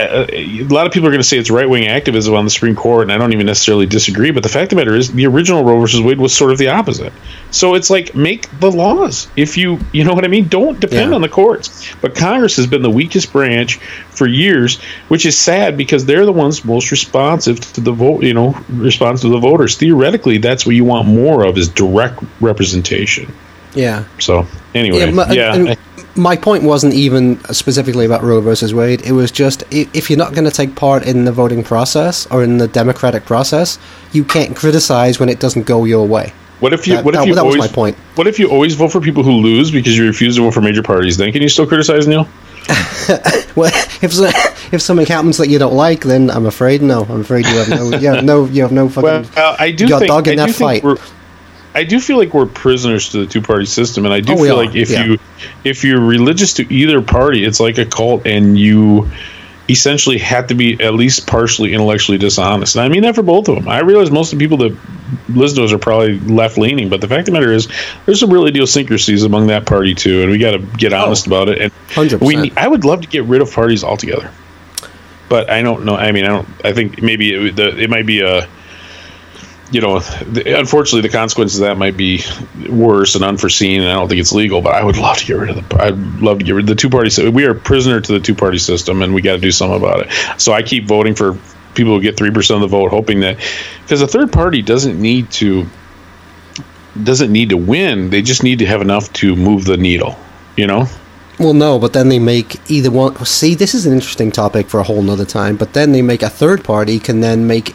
[0.00, 2.74] a lot of people are going to say it's right wing activism on the Supreme
[2.76, 4.30] Court, and I don't even necessarily disagree.
[4.30, 6.58] But the fact of the matter is, the original Roe versus Wade was sort of
[6.58, 7.12] the opposite.
[7.50, 9.28] So it's like make the laws.
[9.36, 11.14] If you you know what I mean, don't depend Yeah.
[11.16, 11.86] on the courts.
[12.00, 13.76] But Congress has been the weakest branch
[14.10, 18.22] for years, which is sad because they're the ones most responsive to the vote.
[18.22, 19.76] You know, responsive to the voters.
[19.76, 23.32] Theoretically, that's what you want more of is direct representation.
[23.74, 24.04] yeah.
[24.18, 25.78] So anyway, Yeah, yeah, and
[26.16, 29.02] my point wasn't even specifically about Roe versus Wade.
[29.06, 32.42] It was just if you're not going to take part in the voting process or
[32.42, 33.78] in the democratic process,
[34.12, 36.32] you can't criticize when it doesn't go your way.
[36.60, 36.96] What if you?
[36.96, 37.70] That- what if that- you that was always?
[37.70, 37.96] my point.
[38.16, 40.60] What if you always vote for people who lose because you refuse to vote for
[40.60, 41.16] major parties?
[41.16, 42.26] Then can you still criticize Neil?
[43.56, 44.30] Well, if so-
[44.70, 47.02] if something happens that you don't like, then I'm afraid no.
[47.08, 47.98] I'm afraid you have no.
[47.98, 48.44] You have no.
[48.44, 49.02] You have no fucking.
[49.02, 50.84] Well, uh, I do think dog in I that fight.
[51.74, 54.58] I do feel like we're prisoners to the two-party system, and I do Oh, feel
[54.58, 55.04] are, like if yeah.
[55.04, 55.18] you
[55.64, 59.08] if you're religious to either party, it's like a cult, and you
[59.68, 62.74] essentially have to be at least partially intellectually dishonest.
[62.74, 63.68] And I mean that for both of them.
[63.68, 64.76] I realize most of the people that
[65.28, 67.68] listen to us are probably left-leaning, but the fact of the matter is,
[68.04, 71.48] there's some real idiosyncrasies among that party too, and we got to get honest about
[71.48, 71.60] it.
[71.60, 72.20] And 100%.
[72.20, 74.32] we, I would love to get rid of parties altogether,
[75.28, 75.94] but I don't know.
[75.94, 76.48] I mean, I don't.
[76.64, 78.48] I think maybe it, the, it might be a
[79.70, 82.22] you know, the, unfortunately, the consequences of that might be
[82.68, 84.60] worse and unforeseen, and I don't think it's legal.
[84.60, 85.82] But I would love to get rid of the.
[85.82, 87.10] I'd love to get rid of the two party.
[87.10, 87.34] system.
[87.34, 90.00] We are prisoner to the two party system, and we got to do something about
[90.00, 90.40] it.
[90.40, 91.38] So I keep voting for
[91.74, 93.38] people who get three percent of the vote, hoping that
[93.82, 95.66] because a third party doesn't need to
[97.02, 100.18] doesn't need to win; they just need to have enough to move the needle.
[100.56, 100.86] You know.
[101.38, 103.16] Well, no, but then they make either one.
[103.24, 105.56] See, this is an interesting topic for a whole nother time.
[105.56, 107.74] But then they make a third party can then make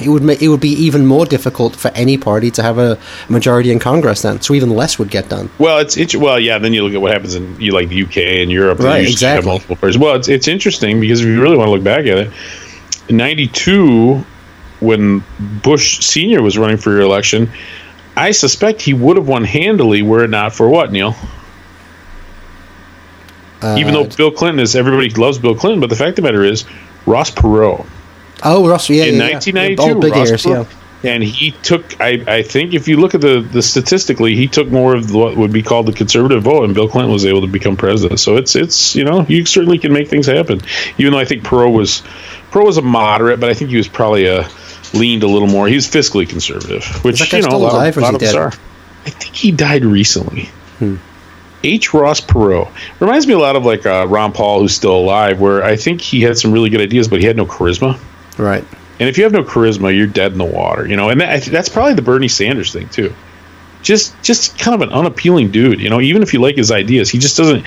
[0.00, 2.98] it would make it would be even more difficult for any party to have a
[3.28, 4.22] majority in Congress.
[4.22, 5.50] Then, so even less would get done.
[5.58, 6.58] Well, it's, it's well, yeah.
[6.58, 8.78] Then you look at what happens in you like the UK and Europe.
[8.78, 9.48] Right, exactly.
[9.48, 9.98] multiple parties.
[9.98, 12.32] Well, it's it's interesting because if you really want to look back at it,
[13.08, 14.24] in '92,
[14.80, 15.24] when
[15.62, 17.50] Bush Senior was running for re-election,
[18.16, 21.14] I suspect he would have won handily were it not for what Neil.
[23.62, 26.22] Uh, even though Bill Clinton is everybody loves Bill Clinton, but the fact of the
[26.22, 26.64] matter is,
[27.06, 27.86] Ross Perot
[28.44, 29.34] Oh, Ross, yeah, in yeah, yeah.
[29.34, 29.82] 1992.
[29.82, 30.64] Yeah, big Ross ears, yeah.
[31.04, 34.68] And he took, I, I think, if you look at the, the statistically, he took
[34.68, 37.48] more of what would be called the conservative vote, and Bill Clinton was able to
[37.48, 38.20] become president.
[38.20, 40.60] So it's, it's, you know, you certainly can make things happen.
[40.98, 42.02] Even though I think Perot was,
[42.52, 44.48] Perot was a moderate, but I think he was probably a
[44.94, 45.68] leaned a little more.
[45.68, 48.34] He was fiscally conservative, which you know a lot, of, is lot he of us
[48.34, 48.52] are.
[49.04, 50.44] I think he died recently.
[50.78, 50.96] Hmm.
[51.64, 51.94] H.
[51.94, 55.40] Ross Perot reminds me a lot of like uh, Ron Paul, who's still alive.
[55.40, 57.98] Where I think he had some really good ideas, but he had no charisma.
[58.38, 58.64] Right.
[58.98, 61.08] And if you have no charisma, you're dead in the water, you know.
[61.08, 63.12] And that, that's probably the Bernie Sanders thing too.
[63.82, 66.00] Just, just kind of an unappealing dude, you know.
[66.00, 67.66] Even if you like his ideas, he just doesn't,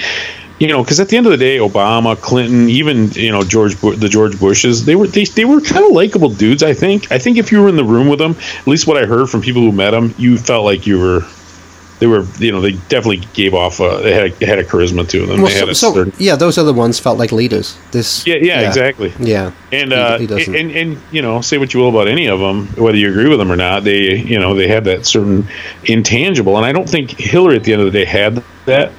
[0.60, 0.82] you know.
[0.82, 4.40] Because at the end of the day, Obama, Clinton, even you know George, the George
[4.40, 6.64] Bushes, they were they, they were kind of likable dudes.
[6.64, 7.12] I think.
[7.12, 9.30] I think if you were in the room with them, at least what I heard
[9.30, 11.28] from people who met them, you felt like you were.
[11.98, 13.80] They were, you know, they definitely gave off.
[13.80, 15.42] Uh, they had a, had a charisma to them.
[15.42, 17.78] Well, they had so, a so yeah, those other ones felt like leaders.
[17.92, 19.14] This, yeah, yeah, exactly.
[19.18, 20.54] Yeah, And uh, he doesn't.
[20.54, 23.30] and and you know, say what you will about any of them, whether you agree
[23.30, 25.48] with them or not, they you know they had that certain
[25.86, 28.92] intangible, and I don't think Hillary at the end of the day had that.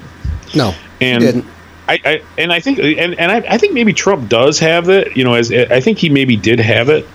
[0.55, 1.45] no, And didn't.
[1.87, 5.15] I, I and I think and and I, I think maybe Trump does have it.
[5.15, 7.07] You know, as I think he maybe did have it,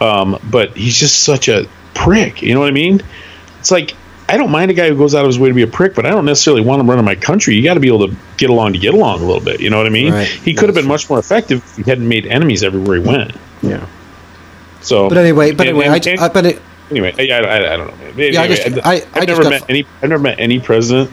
[0.00, 2.42] um, but he's just such a prick.
[2.42, 3.02] You know what I mean?
[3.58, 3.94] It's like.
[4.28, 5.94] I don't mind a guy who goes out of his way to be a prick,
[5.94, 7.54] but I don't necessarily want him running my country.
[7.54, 9.60] You got to be able to get along to get along a little bit.
[9.60, 10.12] You know what I mean?
[10.12, 10.26] Right.
[10.26, 13.32] He could have been much more effective if he hadn't made enemies everywhere he went.
[13.62, 13.86] Yeah.
[14.80, 17.76] So, But anyway, but and- anyway, and- and- I, but it, anyway, I, I, I
[17.76, 17.96] don't know.
[17.96, 18.32] man.
[18.32, 19.86] Yeah, I Anyway, just- I, I- have never met f- any.
[20.02, 21.10] I've never met any president.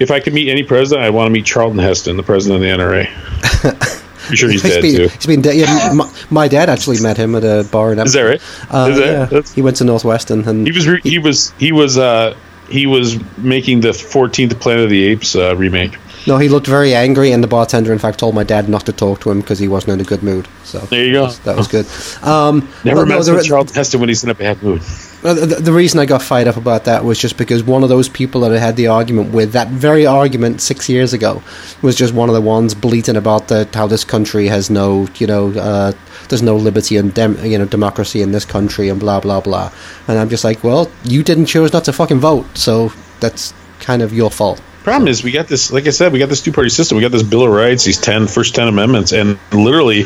[0.00, 2.68] If I could meet any president, I want to meet Charlton Heston, the president of
[2.68, 4.00] the NRA.
[4.28, 5.08] I'm sure he's dead been, too.
[5.08, 5.56] he's been dead.
[5.56, 7.98] Yeah, my, my dad actually met him at a bar in.
[7.98, 8.42] Is that right?
[8.70, 9.42] Uh, Is that- yeah.
[9.54, 10.86] He went to Northwestern, and He was.
[10.88, 11.50] Re- he was.
[11.58, 11.98] He was.
[11.98, 12.36] Uh,
[12.68, 15.98] he was making the 14th Planet of the Apes uh, remake.
[16.26, 18.92] No, he looked very angry, and the bartender, in fact, told my dad not to
[18.92, 20.48] talk to him because he wasn't in a good mood.
[20.64, 21.28] So There you go.
[21.28, 21.86] that was good.
[22.26, 24.82] Um, Never well, no, mess the- with Charlton Heston when he's in a bad mood.
[25.22, 27.88] Uh, The, the reason I got fired up about that was just because one of
[27.88, 31.42] those people that I had the argument with, that very argument six years ago,
[31.82, 35.26] was just one of the ones bleating about the, how this country has no, you
[35.26, 35.92] know, uh,
[36.28, 39.70] there's no liberty and dem- you know democracy in this country and blah blah blah.
[40.08, 44.00] And I'm just like, well, you didn't choose not to fucking vote, so that's kind
[44.02, 44.60] of your fault.
[44.84, 45.72] Problem is, we got this.
[45.72, 46.96] Like I said, we got this two-party system.
[46.96, 50.04] We got this Bill of Rights, these 10 first ten amendments, and literally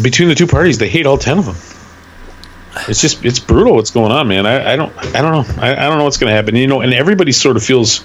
[0.00, 1.56] between the two parties, they hate all ten of them.
[2.88, 4.46] It's just it's brutal what's going on, man.
[4.46, 6.54] I, I don't I don't know I, I don't know what's going to happen.
[6.54, 8.04] You know, and everybody sort of feels.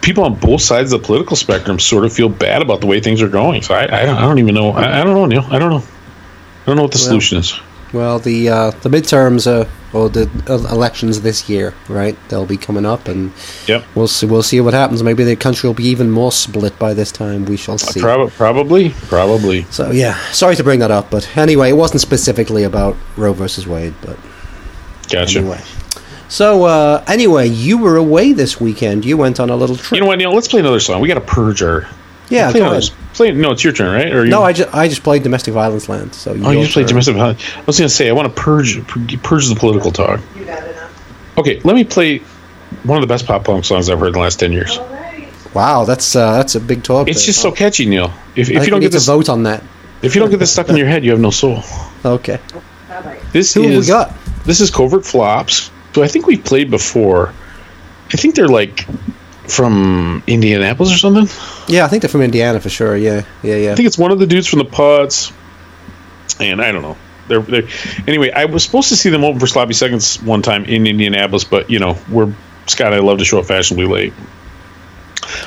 [0.00, 2.98] People on both sides of the political spectrum sort of feel bad about the way
[2.98, 3.62] things are going.
[3.62, 4.70] So I, I, don't, I don't even know.
[4.70, 5.46] I, I don't know, Neil.
[5.48, 5.84] I don't know.
[6.62, 7.58] I don't know what the solution is.
[7.92, 9.66] Well, the uh, the midterms uh,
[9.96, 12.16] or the uh, elections this year, right?
[12.28, 13.32] They'll be coming up, and
[13.66, 13.84] Yep.
[13.94, 14.26] we'll see.
[14.26, 15.02] We'll see what happens.
[15.02, 17.46] Maybe the country will be even more split by this time.
[17.46, 18.00] We shall see.
[18.00, 19.62] Prob- probably, probably.
[19.70, 23.66] So yeah, sorry to bring that up, but anyway, it wasn't specifically about Roe versus
[23.66, 24.18] Wade, but
[25.08, 25.38] Gotcha.
[25.38, 25.60] anyway.
[26.28, 29.06] So uh, anyway, you were away this weekend.
[29.06, 29.92] You went on a little trip.
[29.96, 30.34] You know what, Neil?
[30.34, 31.00] Let's play another song.
[31.00, 31.88] We got to purge our.
[32.30, 33.14] Yeah, play go another, ahead.
[33.14, 34.12] play, no, it's your turn, right?
[34.12, 36.14] Or you, No, I just I just played domestic violence land.
[36.14, 37.42] So Oh, you just played domestic violence.
[37.56, 38.84] I was going to say I want to purge
[39.22, 40.20] purge the political talk.
[41.36, 42.18] Okay, let me play
[42.84, 44.78] one of the best pop punk songs I've heard in the last ten years.
[45.54, 47.08] Wow, that's uh, that's a big talk.
[47.08, 47.26] It's there.
[47.26, 48.12] just so catchy, Neil.
[48.36, 49.62] If, if you don't get need this, to vote on that.
[50.02, 51.62] if you don't get this stuck in your head, you have no soul.
[52.04, 52.38] Okay,
[53.32, 54.14] This who we got?
[54.44, 55.70] this is covert flops.
[55.94, 57.32] So I think we've played before.
[58.12, 58.86] I think they're like
[59.48, 61.26] from Indianapolis or something.
[61.72, 62.96] Yeah, I think they're from Indiana for sure.
[62.96, 63.72] Yeah, yeah, yeah.
[63.72, 65.32] I think it's one of the dudes from the Pods,
[66.40, 66.96] and I don't know.
[67.28, 67.68] They're, they're
[68.06, 68.30] anyway.
[68.30, 71.70] I was supposed to see them open for Sloppy Seconds one time in Indianapolis, but
[71.70, 72.32] you know, we're
[72.66, 72.92] Scott.
[72.94, 74.12] I love to show up fashionably late.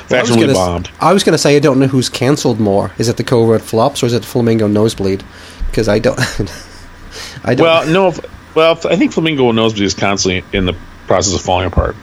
[0.06, 0.90] Fashionably gonna- bombed.
[1.00, 2.92] I was going to say I don't know who's cancelled more.
[2.98, 5.24] Is it the covert flops or is it the Flamingo Nosebleed?
[5.66, 6.18] Because I don't.
[7.44, 7.64] I don't.
[7.64, 8.08] Well, no.
[8.08, 10.74] if- Well, I think Flamingo Nosebleed is constantly in the
[11.06, 11.96] process of falling apart.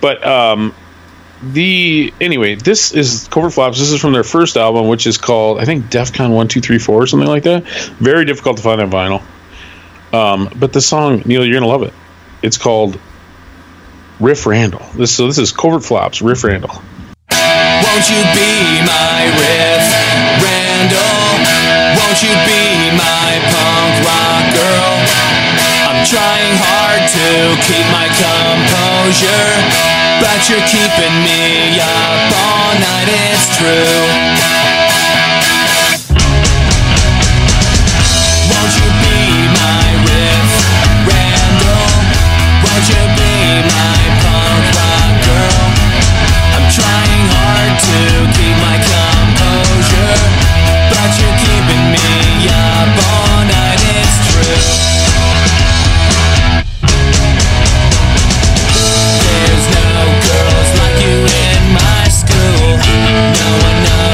[0.00, 0.74] But um,
[1.42, 3.78] the anyway, this is Covert Flops.
[3.78, 6.78] This is from their first album, which is called I think DefCon One Two Three
[6.78, 7.66] Four or something like that.
[7.98, 9.22] Very difficult to find on vinyl.
[10.12, 11.92] Um, but the song, Neil, you're gonna love it.
[12.42, 12.98] It's called
[14.20, 14.84] Riff Randall.
[14.94, 16.82] This so this is Covert Flops, Riff Randall.
[17.30, 19.84] Won't you be my riff,
[20.40, 21.36] Randall?
[21.96, 24.96] Won't you be my punk rock girl?
[25.84, 33.56] I'm trying hard to keep my composure, but you're keeping me up all night, it's
[33.56, 34.00] true
[38.48, 39.20] Won't you be
[39.52, 40.50] my riff,
[41.04, 41.92] Randall?
[42.64, 45.64] Won't you be my punk rock girl?
[46.56, 48.00] I'm trying hard to
[48.32, 50.16] keep my composure
[50.96, 55.05] But you're keeping me up all night, it's true
[63.46, 64.05] no one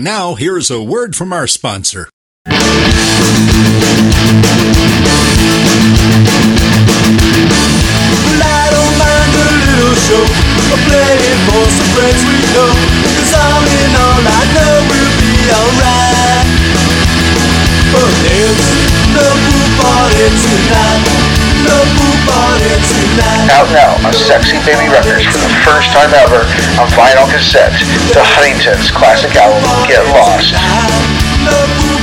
[0.00, 2.08] And now, here's a word from our sponsor.
[2.46, 2.56] I
[10.00, 10.24] show.
[10.72, 12.72] I'll play it for some friends we know.
[13.12, 16.48] Cause all in all, I know we'll be alright.
[17.92, 18.56] But there's
[19.12, 21.29] no pool party tonight.
[21.66, 23.52] No pool party tonight.
[23.52, 26.42] Out now on Sexy Baby Records for the first time ever
[26.80, 27.72] on vinyl cassette.
[28.16, 30.56] The Huntington's classic album, Get Lost.
[31.44, 31.56] No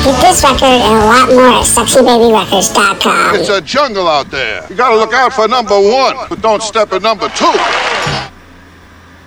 [0.07, 3.35] Get this record and a lot more at sexybabyrecords.com.
[3.35, 4.65] It's a jungle out there.
[4.69, 7.51] You gotta look out for number one, but don't step at number two.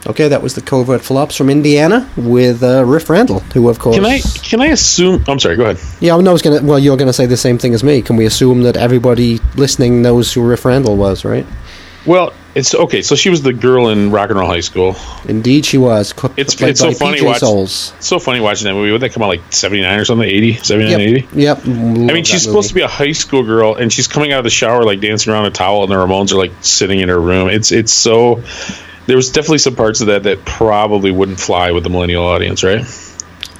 [0.06, 3.96] Okay, that was the Covert Flops from Indiana with uh, Riff Randall, who, of course.
[3.96, 5.22] Can I can I assume?
[5.28, 5.56] I'm sorry.
[5.56, 5.78] Go ahead.
[6.00, 6.62] Yeah, I was gonna.
[6.62, 8.00] Well, you're gonna say the same thing as me.
[8.00, 11.46] Can we assume that everybody listening knows who Riff Randall was, right?
[12.06, 13.02] Well, it's okay.
[13.02, 14.96] So she was the girl in Rock and Roll High School.
[15.28, 16.14] Indeed, she was.
[16.14, 17.66] Co- It's it's so funny watching.
[17.66, 18.90] So funny watching that movie.
[18.92, 20.26] Would that come out like 79 or something?
[20.26, 21.24] 80, 79, Yep.
[21.34, 21.40] 80.
[21.40, 21.58] Yep.
[21.66, 21.68] I
[22.14, 24.50] mean, she's supposed to be a high school girl, and she's coming out of the
[24.50, 27.50] shower like dancing around a towel, and the Ramones are like sitting in her room.
[27.50, 28.42] It's it's so.
[29.10, 32.62] There was definitely some parts of that that probably wouldn't fly with the millennial audience,
[32.62, 32.84] right?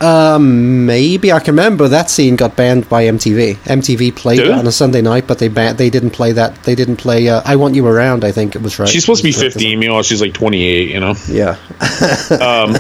[0.00, 3.56] Um, maybe I can remember that scene got banned by MTV.
[3.56, 6.62] MTV played Did it on a Sunday night, but they ban- they didn't play that.
[6.62, 8.88] They didn't play uh, "I Want You Around." I think it was right.
[8.88, 9.52] She's supposed to be right.
[9.52, 9.76] 15.
[9.80, 10.88] Meanwhile, she's like 28.
[10.88, 11.16] You know.
[11.26, 11.56] Yeah.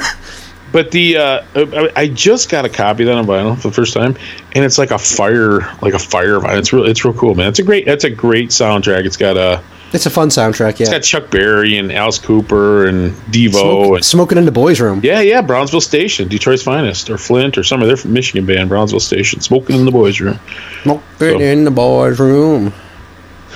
[0.72, 3.74] But the uh, I I just got a copy of that on vinyl for the
[3.74, 4.16] first time,
[4.54, 6.58] and it's like a fire, like a fire vinyl.
[6.58, 7.48] It's real, it's real cool, man.
[7.48, 9.04] It's a great, it's a great soundtrack.
[9.04, 9.62] It's got a,
[9.92, 10.78] It's a fun soundtrack.
[10.78, 14.52] Yeah, it's got Chuck Berry and Alice Cooper and Devo Smoke- and smoking in the
[14.52, 15.00] boys' room.
[15.02, 19.00] yeah, yeah, Brownsville Station, Detroit's finest, or Flint, or some of their Michigan band, Brownsville
[19.00, 20.38] Station, smoking in the boys' room.
[20.84, 22.72] Smoking So- in the boys' room.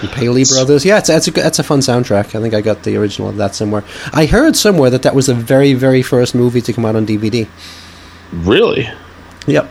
[0.00, 0.84] The Paley Brothers.
[0.84, 2.34] Yeah, it's, it's a that's a fun soundtrack.
[2.34, 3.84] I think I got the original of that somewhere.
[4.12, 7.06] I heard somewhere that that was the very very first movie to come out on
[7.06, 7.48] DVD.
[8.32, 8.88] Really?
[9.46, 9.70] Yep.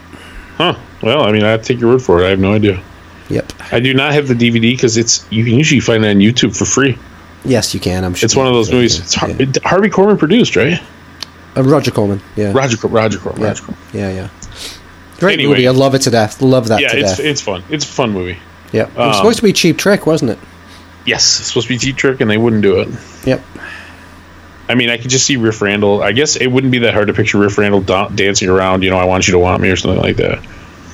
[0.57, 0.75] Huh.
[1.01, 2.25] Well, I mean, I take your word for it.
[2.25, 2.81] I have no idea.
[3.29, 3.51] Yep.
[3.71, 6.55] I do not have the DVD because it's you can usually find it on YouTube
[6.55, 6.97] for free.
[7.45, 8.03] Yes, you can.
[8.05, 8.25] I'm sure.
[8.25, 8.99] It's one of those movies.
[8.99, 10.81] It's Har- it- Harvey Korman produced, right?
[11.57, 12.21] Uh, Roger Corman.
[12.35, 12.53] Yeah.
[12.53, 13.47] Roger, Roger, Corman, yeah.
[13.49, 13.63] Roger.
[13.63, 13.83] Corman.
[13.93, 14.09] yeah.
[14.11, 14.29] Yeah.
[15.19, 15.51] Great Anyway.
[15.55, 15.67] movie.
[15.67, 16.41] I love it to death.
[16.41, 17.19] Love that Yeah, to it's death.
[17.25, 17.63] it's fun.
[17.69, 18.37] It's a fun movie.
[18.73, 18.89] Yep.
[18.89, 20.39] It was um, supposed to be Cheap Trick, wasn't it?
[21.05, 22.89] Yes, it's supposed to be Cheap Trick, and they wouldn't do it.
[23.25, 23.41] Yep.
[24.67, 26.01] I mean, I could just see Riff Randall.
[26.01, 28.81] I guess it wouldn't be that hard to picture Riff Randall da- dancing around.
[28.83, 30.43] You know, I want you to want me or something like that.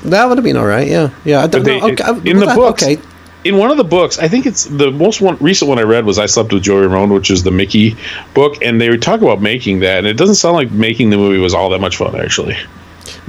[0.06, 0.88] That would have been all right.
[0.88, 1.12] Yeah.
[1.24, 1.44] Yeah.
[1.44, 1.90] I don't they, know.
[1.92, 2.04] Okay.
[2.04, 3.00] I- in the that- books, Okay.
[3.44, 6.06] in one of the books, I think it's the most one recent one I read
[6.06, 7.96] was "I Slept with Joey Ramone," which is the Mickey
[8.34, 11.38] book, and they talk about making that, and it doesn't sound like making the movie
[11.38, 12.58] was all that much fun, actually.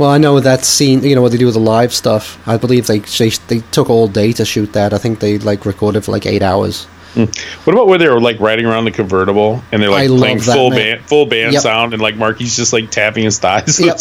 [0.00, 1.02] Well, I know that scene.
[1.02, 2.40] You know what they do with the live stuff.
[2.48, 4.94] I believe they they, they took all day to shoot that.
[4.94, 6.86] I think they like recorded for like eight hours.
[7.14, 10.40] What about where they were like riding around the convertible and they're like I playing
[10.40, 10.78] full man.
[10.98, 11.62] band, full band Yep.
[11.62, 13.80] sound, and like Marky's just like tapping his thighs.
[13.80, 13.94] Yep.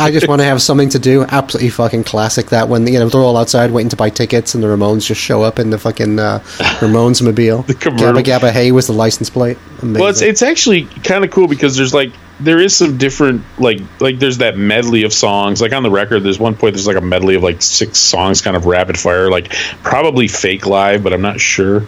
[0.00, 1.22] I just want to have something to do.
[1.22, 2.46] Absolutely fucking classic.
[2.46, 5.20] That when you know they're all outside waiting to buy tickets, and the Ramones just
[5.20, 6.40] show up in the fucking uh,
[6.80, 7.62] Ramones mobile.
[7.62, 8.20] The convertible.
[8.22, 9.58] Gabba Gabba Hey was the license plate.
[9.82, 10.00] Amazing.
[10.00, 13.80] Well, it's it's actually kind of cool because there's like there is some different like
[14.00, 15.60] like there's that medley of songs.
[15.60, 18.40] Like on the record, there's one point there's like a medley of like six songs,
[18.42, 19.52] kind of rapid fire, like
[19.84, 21.84] probably fake live, but I'm not sure.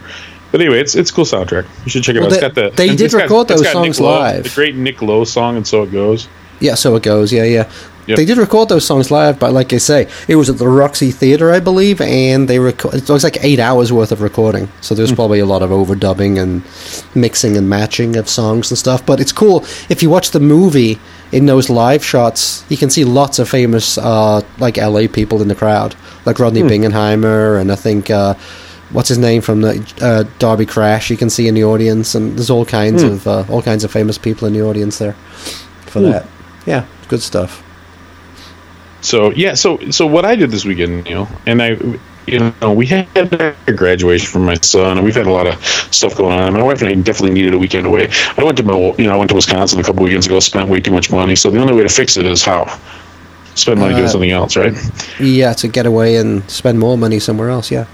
[0.53, 1.67] But anyway, it's it's a cool soundtrack.
[1.85, 2.31] You should check it Well, out.
[2.41, 4.45] they- it's got the they did record those got Nick songs Lowe, live.
[4.45, 6.29] The great Nick Lowe song, and so it goes.
[6.61, 7.33] Yeah, so it goes.
[7.33, 7.71] Yeah, yeah.
[8.07, 8.17] Yep.
[8.17, 11.13] They did record those songs live, but like I say, it was at the Roxy
[11.13, 14.69] Theatre, I believe, and they reco- it was like eight hours worth of recording.
[14.81, 16.63] So there's probably a lot of overdubbing and
[17.15, 19.07] mixing and matching of songs and stuff.
[19.07, 20.99] But it's cool if you watch the movie
[21.31, 22.65] in those live shots.
[22.69, 25.95] You can see lots of famous uh, like LA people in the crowd,
[26.25, 26.41] like.
[26.41, 28.11] Rodney Bingenheimer, and I think.
[28.11, 28.35] Uh,
[28.93, 31.11] What's his name from the uh, Darby Crash?
[31.11, 33.09] You can see in the audience, and there's all kinds Hmm.
[33.11, 35.13] of uh, all kinds of famous people in the audience there
[35.87, 36.11] for Hmm.
[36.11, 36.27] that.
[36.67, 37.63] Yeah, good stuff.
[39.01, 41.77] So yeah, so so what I did this weekend, you know, and I,
[42.27, 43.07] you know, we had
[43.67, 45.55] a graduation from my son, and we've had a lot of
[45.91, 46.53] stuff going on.
[46.53, 48.11] My wife and I definitely needed a weekend away.
[48.37, 50.69] I went to Mil- you know, I went to Wisconsin a couple weekends ago, spent
[50.69, 51.35] way too much money.
[51.37, 52.67] So the only way to fix it is how
[53.55, 54.75] spend money doing Uh, something else, right?
[55.19, 57.71] Yeah, to get away and spend more money somewhere else.
[57.71, 57.87] Yeah.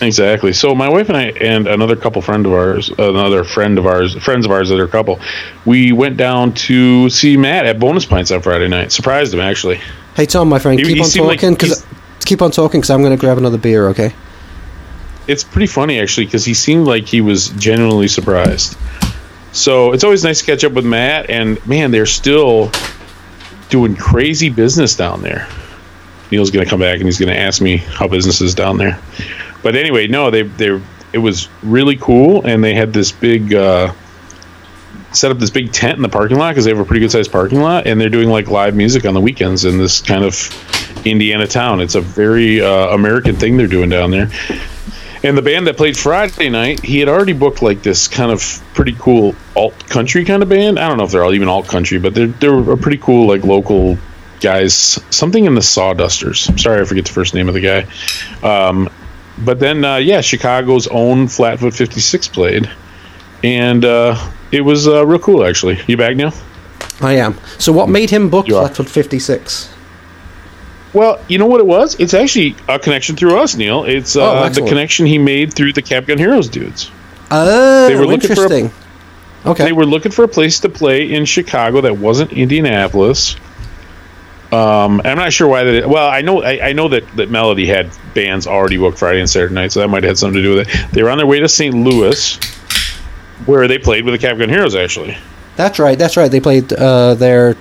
[0.00, 0.52] Exactly.
[0.52, 4.14] So my wife and I and another couple friend of ours, another friend of ours,
[4.22, 5.18] friends of ours that are a couple,
[5.64, 8.92] we went down to see Matt at Bonus Pints on Friday night.
[8.92, 9.80] Surprised him actually.
[10.14, 11.84] Hey Tom, my friend, He- keep he on like talking because
[12.24, 13.88] keep on talking because I'm going to grab another beer.
[13.88, 14.12] Okay.
[15.26, 18.76] it's pretty funny actually because he seemed like he was genuinely surprised.
[19.52, 22.70] So it's always nice to catch up with Matt, and man, they're still
[23.70, 25.48] doing crazy business down there.
[26.30, 28.76] Neil's going to come back and he's going to ask me how business is down
[28.76, 29.00] there.
[29.62, 30.80] But anyway, no, they they
[31.12, 33.54] it was really cool, and they had this big.
[33.54, 33.92] Uh,
[35.10, 37.10] set up this big tent in the parking lot because they have a pretty good
[37.10, 40.22] sized parking lot, and they're doing like live music on the weekends in this kind
[40.22, 41.80] of Indiana town.
[41.80, 44.30] It's a very uh, American thing they're doing down there.
[45.24, 48.62] And the band that played Friday night, he had already booked like this kind of
[48.74, 50.78] pretty cool alt country kind of band.
[50.78, 53.26] I don't know if they're all even alt country, but they're they're a pretty cool
[53.26, 53.98] like local
[54.40, 55.00] guys.
[55.10, 56.60] Something in the Sawdusters.
[56.62, 57.86] Sorry, I forget the first name of the guy.
[58.48, 58.88] Um,
[59.44, 62.70] but then uh, yeah, Chicago's own Flatfoot 56 played,
[63.42, 64.16] and uh,
[64.52, 65.78] it was uh, real cool actually.
[65.86, 66.32] You back now?
[67.00, 67.38] I am.
[67.58, 69.74] So what made him book Flatfoot 56?
[70.94, 71.94] Well, you know what it was?
[72.00, 73.84] It's actually a connection through us, Neil.
[73.84, 76.90] It's Oh, uh, the connection he made through the Cap Gun Heroes dudes.
[77.30, 78.70] Oh, They were looking for a- interesting.
[79.44, 79.64] okay.
[79.66, 83.36] They were looking for a place to play in Chicago that wasn't Indianapolis.
[84.52, 85.88] Um, I'm not sure why that.
[85.88, 89.28] Well, I know I, I know that, that Melody had bands already booked Friday and
[89.28, 90.90] Saturday night, so that might have had something to do with it.
[90.92, 91.74] They were on their way to St.
[91.74, 92.36] Louis,
[93.46, 94.74] where they played with the Cap Gun Heroes.
[94.74, 95.16] Actually,
[95.56, 95.98] That's right.
[95.98, 96.30] That's right.
[96.30, 97.56] They played uh, their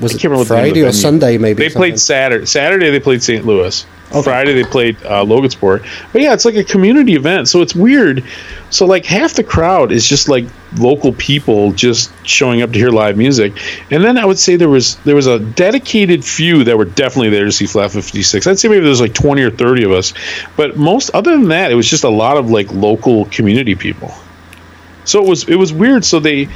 [0.00, 0.92] was it can't remember what the name of Friday the or venue.
[1.00, 1.38] Sunday?
[1.38, 1.90] Maybe They something.
[1.90, 2.46] played Saturday.
[2.46, 3.44] Saturday they played St.
[3.44, 3.86] Louis.
[4.12, 4.22] Okay.
[4.22, 5.86] Friday they played uh, Logansport.
[6.12, 8.24] But yeah, it's like a community event, so it's weird.
[8.70, 10.44] So like half the crowd is just like
[10.78, 13.52] local people just showing up to hear live music,
[13.90, 17.30] and then I would say there was there was a dedicated few that were definitely
[17.30, 18.46] there to see Flat Fifty Six.
[18.46, 20.12] I'd say maybe there was like twenty or thirty of us,
[20.56, 24.12] but most other than that, it was just a lot of like local community people.
[25.04, 26.04] So it was it was weird.
[26.04, 26.48] So they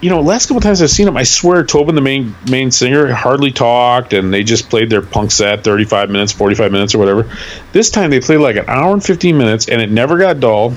[0.00, 3.12] you know, last couple times I've seen them, I swear Tobin, the main main singer,
[3.12, 6.94] hardly talked, and they just played their punk set, thirty five minutes, forty five minutes,
[6.94, 7.30] or whatever.
[7.72, 10.74] This time they played like an hour and fifteen minutes, and it never got dull.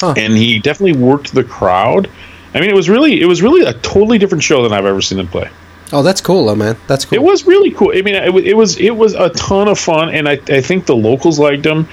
[0.00, 0.14] Huh.
[0.16, 2.10] And he definitely worked the crowd.
[2.54, 5.02] I mean, it was really, it was really a totally different show than I've ever
[5.02, 5.50] seen him play.
[5.92, 6.76] Oh, that's cool, though, man.
[6.86, 7.16] That's cool.
[7.16, 7.92] It was really cool.
[7.94, 10.86] I mean, it, it was it was a ton of fun, and I, I think
[10.86, 11.88] the locals liked them,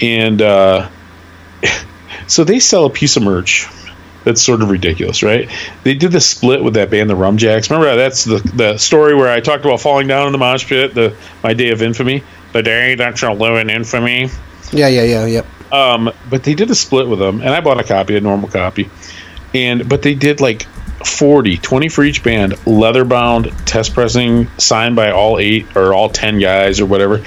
[0.00, 0.88] And uh,
[2.28, 3.68] so they sell a piece of merch
[4.26, 5.48] that's sort of ridiculous, right?
[5.84, 7.70] They did the split with that band, the Rumjacks.
[7.70, 10.94] Remember that's the the story where I talked about falling down in the mosh pit,
[10.94, 14.28] the my day of infamy, the day that shall live in infamy.
[14.72, 15.72] Yeah, yeah, yeah, yep.
[15.72, 18.48] Um, but they did a split with them, and I bought a copy, a normal
[18.48, 18.90] copy.
[19.54, 20.62] And but they did like
[21.06, 26.08] 40, 20 for each band, leather bound, test pressing, signed by all eight or all
[26.08, 27.24] ten guys or whatever.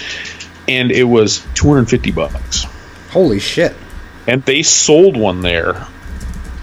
[0.68, 2.66] And it was 250 bucks.
[3.12, 3.74] Holy shit.
[4.28, 5.88] And they sold one there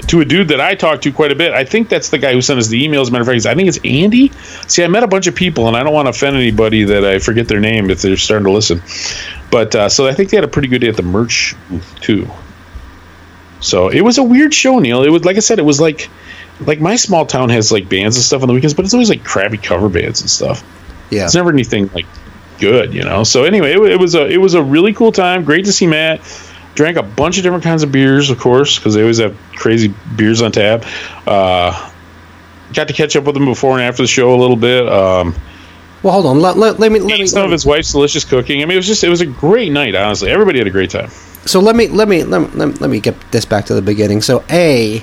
[0.08, 1.52] to a dude that I talked to quite a bit.
[1.52, 3.00] I think that's the guy who sent us the email.
[3.00, 4.30] As a matter of fact, I think it's Andy.
[4.68, 7.04] See, I met a bunch of people, and I don't want to offend anybody that
[7.04, 8.82] I forget their name if they're starting to listen.
[9.50, 11.54] But uh, so I think they had a pretty good day at the merch
[12.00, 12.28] too.
[13.60, 15.02] So it was a weird show, Neil.
[15.02, 16.08] It was like I said, it was like
[16.60, 19.10] like my small town has like bands and stuff on the weekends, but it's always
[19.10, 20.64] like crappy cover bands and stuff.
[21.10, 21.24] Yeah.
[21.24, 22.06] It's never anything like
[22.58, 23.24] good, you know.
[23.24, 25.44] So anyway, it, it was a it was a really cool time.
[25.44, 26.20] Great to see Matt.
[26.76, 29.92] Drank a bunch of different kinds of beers, of course, because they always have crazy
[30.14, 30.84] beers on tap.
[31.26, 31.90] Uh,
[32.72, 34.86] got to catch up with him before and after the show a little bit.
[34.88, 35.34] Um,
[36.02, 36.40] Well, hold on.
[36.40, 37.00] Let, let, let me.
[37.00, 38.62] Let me some of his wife's delicious cooking.
[38.62, 39.94] I mean, it was just it was a great night.
[39.94, 41.08] Honestly, everybody had a great time.
[41.46, 43.74] so let me let me let me, let me, let me get this back to
[43.74, 44.20] the beginning.
[44.20, 45.02] So a,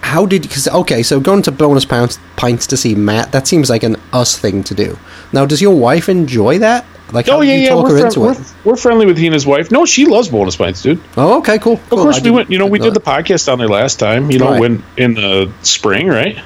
[0.00, 3.68] how did because okay, so going to bonus pints pints to see Matt that seems
[3.68, 4.96] like an us thing to do.
[5.32, 6.86] Now, does your wife enjoy that?
[7.12, 7.68] Like, oh yeah, you yeah.
[7.70, 8.54] talk We're, her friend- into we're, it?
[8.64, 9.70] we're friendly with he and his wife.
[9.70, 11.00] No, she loves bonus pints, dude.
[11.16, 11.74] Oh, okay, cool.
[11.74, 12.50] Of course, we went.
[12.50, 14.30] You know, we did the podcast down there last time.
[14.30, 14.60] You know, Right.
[14.60, 16.38] when in the spring, right?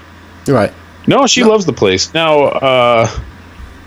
[0.48, 0.72] right.
[1.06, 2.12] No, she loves the place.
[2.12, 3.08] Now, uh,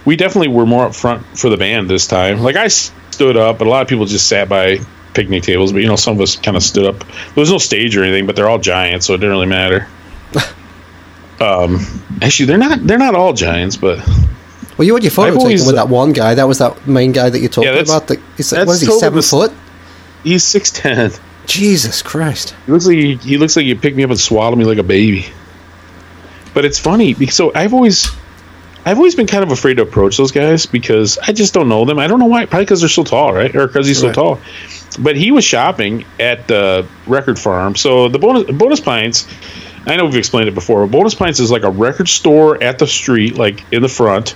[0.05, 2.39] we definitely were more up front for the band this time.
[2.39, 4.79] Like I stood up, but a lot of people just sat by
[5.13, 5.73] picnic tables.
[5.73, 6.99] But you know, some of us kind of stood up.
[6.99, 9.87] There was no stage or anything, but they're all giants, so it didn't really matter.
[11.41, 11.79] um,
[12.21, 12.85] actually, they're not.
[12.85, 13.99] They're not all giants, but
[14.79, 16.35] Well, you had your photo I've taken with that one guy.
[16.35, 18.07] That was that main guy that you talked Yeah, about.
[18.07, 18.87] The, is, what is he?
[18.97, 19.51] Seven the- foot?
[20.23, 21.11] he's six ten.
[21.45, 22.55] Jesus Christ!
[22.65, 24.77] He looks like he, he looks like he picked me up and swallowed me like
[24.77, 25.25] a baby.
[26.53, 28.07] But it's funny because so I've always
[28.85, 31.83] I've always been kind of afraid to approach those guys because I just don't know
[31.85, 31.99] them.
[31.99, 32.45] I don't know why.
[32.45, 33.53] Probably because they're so tall, right?
[33.55, 34.15] Or because he's so Right.
[34.15, 34.39] tall.
[34.97, 37.75] But he was shopping at the record farm.
[37.75, 39.27] So the bonus bonus pints.
[39.85, 40.85] I know we've explained it before.
[40.85, 44.35] But bonus pints is like a record store at the street, like in the front,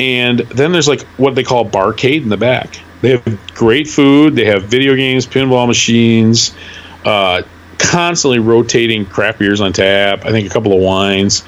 [0.00, 2.80] and then there's like what they call barcade in the back.
[3.00, 4.34] They have great food.
[4.34, 6.54] They have video games, pinball machines,
[7.04, 7.42] uh,
[7.78, 10.24] constantly rotating craft beers on tap.
[10.24, 11.44] I think a couple of wines,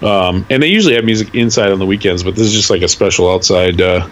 [0.00, 2.22] um, and they usually have music inside on the weekends.
[2.22, 3.80] But this is just like a special outside.
[3.80, 4.08] Uh,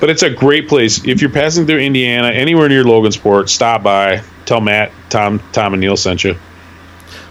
[0.00, 3.48] but it's a great place if you're passing through Indiana, anywhere near Logansport.
[3.48, 4.22] Stop by.
[4.44, 6.36] Tell Matt, Tom, Tom, and Neil sent you.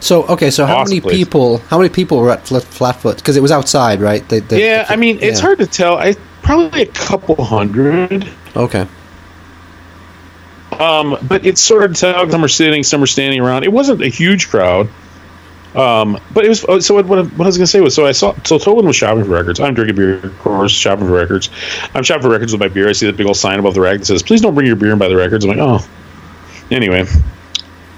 [0.04, 1.16] So okay, so how Awesome many place.
[1.16, 1.60] people?
[1.60, 3.16] How many people were at Flat, Flatfoot?
[3.16, 4.28] Because it was outside, right?
[4.28, 5.98] They, they, yeah, I mean it's hard to tell.
[5.98, 8.30] I probably a couple hundred.
[8.54, 8.86] Okay.
[10.78, 12.30] Um, but it's sort of tell.
[12.30, 13.64] Some are sitting, some are standing around.
[13.64, 14.90] It wasn't a huge crowd.
[15.74, 16.96] Um, but it was oh, so.
[16.96, 19.32] What, what, I was gonna say was so I saw so Tobin was shopping for
[19.32, 19.62] records.
[19.62, 21.50] I'm drinking beer, of course, shopping for records.
[21.96, 22.90] I'm shopping for records with my beer.
[22.90, 24.76] I see that big old sign above the rack that says, "Please don't bring your
[24.76, 25.88] beer and buy the records." I'm like, oh.
[26.70, 27.06] Anyway,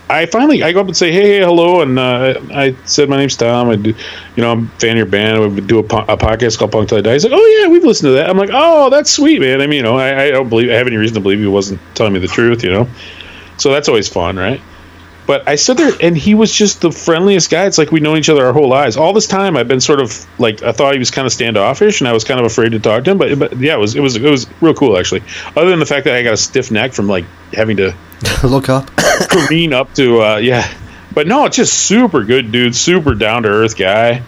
[0.09, 3.17] I finally I go up and say, "Hey, hey hello," and uh, I said, "My
[3.17, 3.69] name's Tom.
[3.69, 5.55] I do, you know, I'm a fan of your band.
[5.55, 7.69] We do a, po- a podcast called Punk Till I Die." He's like, "Oh yeah,
[7.69, 10.25] we've listened to that." I'm like, "Oh, that's sweet, man." I mean, you know, I,
[10.25, 12.63] I don't believe I have any reason to believe he wasn't telling me the truth,
[12.63, 12.87] you know.
[13.57, 14.61] So that's always fun, right?
[15.27, 17.65] But I stood there, and he was just the friendliest guy.
[17.65, 18.95] It's like we've known each other our whole lives.
[18.95, 21.99] All this time, I've been sort of like I thought he was kind of standoffish,
[21.99, 23.17] and I was kind of afraid to talk to him.
[23.17, 25.23] But, but yeah, it was it was it was real cool actually.
[25.55, 27.95] Other than the fact that I got a stiff neck from like having to
[28.43, 28.91] Look up.
[29.29, 30.71] careen up to uh, yeah,
[31.13, 34.21] but no, it's just super good dude, super down to earth guy.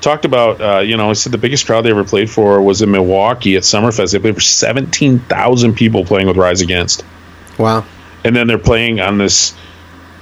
[0.00, 2.82] Talked about uh, you know, he said the biggest crowd they ever played for was
[2.82, 4.12] in Milwaukee at Summerfest.
[4.12, 7.04] They played for seventeen thousand people playing with Rise Against
[7.58, 7.84] Wow.
[8.24, 9.54] and then they're playing on this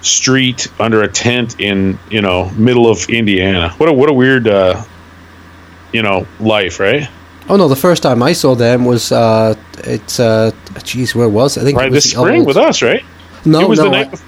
[0.04, 3.70] street under a tent in you know middle of Indiana.
[3.78, 4.84] What a what a weird uh,
[5.92, 7.08] you know life, right?
[7.48, 10.50] Oh no, the first time I saw them was uh it's uh
[10.82, 11.62] geez, where was it?
[11.62, 13.04] I think Right it was this spring old- with us, right?
[13.44, 14.14] No, it was no, the night.
[14.14, 14.18] I-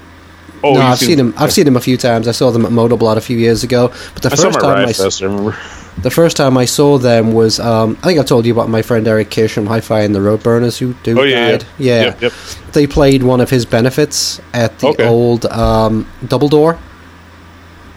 [0.63, 1.33] oh, no, I've seen them.
[1.37, 2.27] I've seen them a few times.
[2.27, 3.87] I saw them at Motoblot a few years ago.
[4.13, 4.99] But the I saw first them time I, Riot.
[4.99, 5.57] I remember.
[6.01, 8.81] The first time I saw them was um, I think I told you about my
[8.81, 11.65] friend Eric Kish from Hi-Fi and the Roadburners who, who Oh yeah, died.
[11.77, 12.31] yeah, Yeah, Yep, yep.
[12.73, 15.07] they played one of his benefits at the Okay.
[15.07, 16.77] old um, Double Door,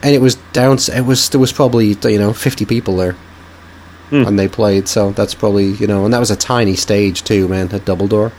[0.03, 0.79] and it was down.
[0.95, 3.15] It was there was probably you know fifty people there,
[4.11, 4.25] Hmm.
[4.27, 4.89] and they played.
[4.89, 7.69] So that's probably you know, and that was a tiny stage too, man.
[7.73, 8.33] At Double Door.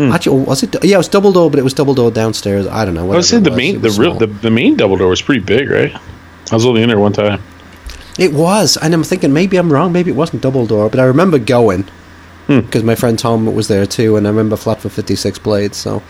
[0.00, 0.76] Actually, was it?
[0.84, 2.68] Yeah, it was double door, but it was double door downstairs.
[2.68, 3.10] I don't know.
[3.12, 3.56] I was saying the was.
[3.56, 5.92] main the real the, the main double door was pretty big, right?
[5.92, 7.42] I was only in there one time.
[8.18, 9.92] It was, and I'm thinking maybe I'm wrong.
[9.92, 11.84] Maybe it wasn't double door, but I remember going
[12.48, 12.60] Hmm.
[12.60, 15.76] because my friend Tom was there too, and I remember Flatfoot Fifty Six Blades.
[15.76, 16.02] So,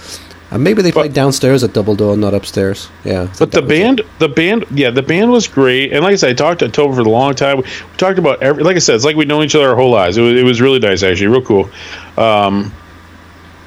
[0.50, 2.88] and maybe they But- played downstairs at double door, not upstairs.
[3.04, 3.74] Yeah, But the was it.
[3.74, 5.92] band, the band, yeah, the band was great.
[5.92, 7.58] And like I said, I talked to Toby for a long time.
[7.58, 7.64] We
[7.98, 10.16] talked about every, like I said, it's like we know each other our whole lives.
[10.16, 11.68] It was, it was really nice, actually, real cool.
[12.16, 12.72] Um,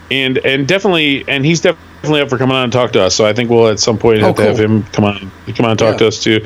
[0.09, 3.15] and and definitely, and he's definitely up for coming on and talk to us.
[3.15, 5.65] So I think we'll at some point Oh, have to have him come on, come
[5.65, 5.97] on and talk Yeah.
[5.99, 6.41] to us too.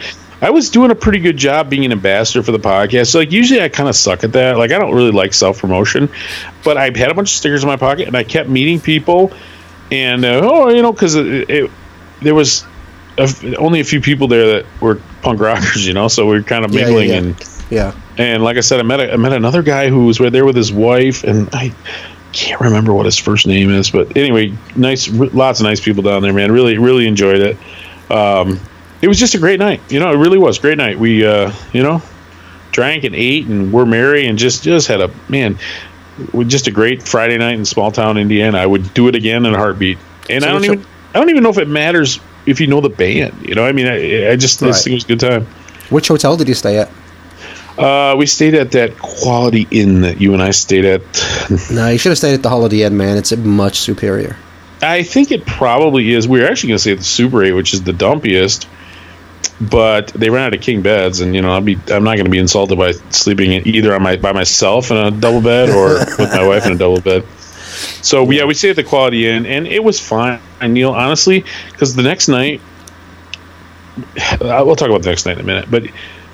[0.46, 3.08] I was doing a pretty good job being an ambassador for the podcast.
[3.08, 4.60] So like usually I kind of suck at that.
[4.60, 6.08] Like I don't really like self promotion,
[6.64, 9.34] but I had a bunch of stickers in my pocket and I kept meeting people.
[9.92, 11.72] And uh, oh, you know, because it, it,
[12.22, 12.64] there was
[13.18, 16.08] a only a few people there that were punk rockers, you know.
[16.10, 17.18] So we were kind of Yeah, yeah, mingling yeah.
[17.18, 18.00] and yeah.
[18.20, 20.46] and like I said, I met a, I met another guy who was right there
[20.46, 21.74] with his wife, and I
[22.34, 26.04] can't remember what his first name is, but anyway, nice, r- lots of nice people
[26.04, 26.52] down there, man.
[26.52, 27.58] Really, really enjoyed it.
[28.12, 28.60] Um,
[29.06, 30.12] it was just a great night, you know.
[30.12, 30.98] It really was a great night.
[30.98, 32.02] We, uh, you know,
[32.72, 35.60] drank and ate and were merry and just just had a man.
[36.48, 38.58] Just a great Friday night in small town Indiana.
[38.58, 40.00] I would do it again in a heartbeat.
[40.28, 42.82] And So I don't even I don't even know if it matters if you know
[42.82, 43.48] the band.
[43.48, 44.70] You know, I mean, I, I just Right.
[44.70, 45.46] this thing was a good time.
[45.92, 46.90] Which hotel did you stay at?
[47.78, 51.02] Uh, we stayed at that Quality Inn that you and I stayed at.
[51.70, 53.18] No, you should have stayed at the Holiday Inn, man.
[53.18, 54.36] It's much superior.
[54.82, 56.28] I think it probably is.
[56.28, 58.66] We were actually going to stay at the Super 8, which is the dumpiest,
[59.62, 62.26] but they ran out of king beds, and you know, I'll be I'm not going
[62.26, 65.70] to be insulted by sleeping in either on my by myself in a double bed
[65.70, 67.26] or with my wife in a double bed.
[68.02, 70.40] So yeah, we stayed at the Quality Inn, and it was fine.
[70.62, 72.62] Neil, honestly, because the next night,
[74.42, 75.70] we'll talk about the next night in a minute.
[75.70, 75.84] But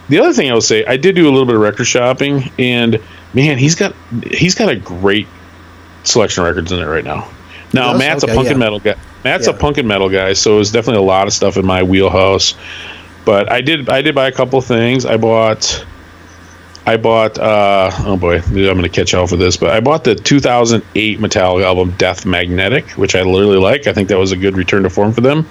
[0.09, 2.51] the other thing I will say, I did do a little bit of record shopping,
[2.59, 3.01] and
[3.33, 5.27] man, he's got he's got a great
[6.03, 7.29] selection of records in there right now.
[7.73, 8.95] Now Matt's Okay, a punk and metal guy.
[9.23, 11.83] Matt's a punk and metal guy, so it's definitely a lot of stuff in my
[11.83, 12.55] wheelhouse.
[13.25, 15.05] But I did I did buy a couple things.
[15.05, 15.85] I bought
[16.85, 20.15] I bought uh oh boy, I'm gonna catch hell for this, but I bought the
[20.15, 23.85] 2008 Metallica album Death Magnetic, which I literally like.
[23.87, 25.47] I think that was a good return to form for them.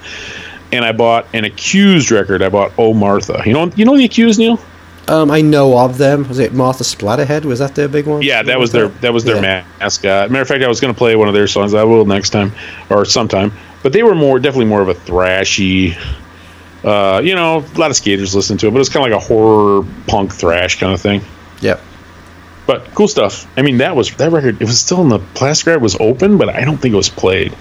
[0.73, 2.41] And I bought an Accused record.
[2.41, 3.41] I bought Oh Martha.
[3.45, 4.59] You know you know the Accused, Neil?
[5.07, 6.27] Um, I know of them.
[6.29, 7.43] Was it Martha Splatterhead?
[7.43, 8.21] Was that their big one?
[8.21, 9.63] Yeah, that was their that was their Yeah.
[9.79, 10.29] mascot.
[10.29, 11.73] Matter of fact, I was going to play one of their songs.
[11.73, 12.51] I will next time
[12.89, 13.51] or sometime.
[13.83, 15.97] But they were more definitely more of a thrashy.
[16.83, 19.21] Uh, you know, a lot of skaters listen to it, but it's kind of like
[19.21, 21.21] a horror punk thrash kind of thing.
[21.61, 21.79] Yep.
[22.65, 23.47] But cool stuff.
[23.57, 24.61] I mean, that was that record.
[24.61, 27.09] It was still in the plastic wrap was open, but I don't think it was
[27.09, 27.55] played.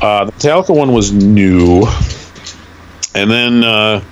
[0.00, 1.84] Uh, the Metallica one was new,
[3.14, 4.04] and then uh,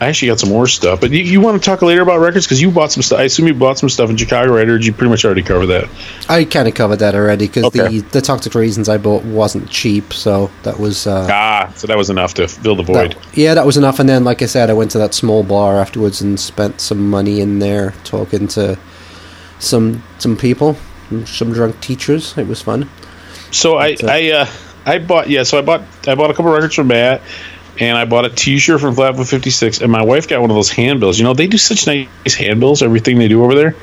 [0.00, 1.00] I actually got some more stuff.
[1.00, 3.18] But you, you want to talk later about records because you bought some stuff.
[3.18, 4.68] I assume you bought some stuff in Chicago, right?
[4.68, 5.88] Or did you pretty much already cover that?
[6.28, 7.88] I kind of covered that already because Okay.
[7.88, 11.96] the the Toxic Reasons I bought wasn't cheap, so that was uh, Ah, so that
[11.96, 13.12] was enough to fill the void.
[13.12, 13.98] that- yeah, that was enough.
[13.98, 17.10] And then, like I said, I went to that small bar afterwards and spent some
[17.10, 18.78] money in there talking to
[19.58, 20.76] some some people,
[21.24, 22.38] some drunk teachers.
[22.38, 22.88] It was fun.
[23.50, 24.46] So I That's I uh,
[24.86, 25.42] I bought yeah.
[25.42, 27.20] So I bought I bought a couple records from Matt,
[27.78, 30.70] and I bought a T-shirt from Flatfoot 56, and my wife got one of those
[30.70, 31.18] handbills.
[31.18, 33.76] You know, they do such nice handbills, everything they do over there.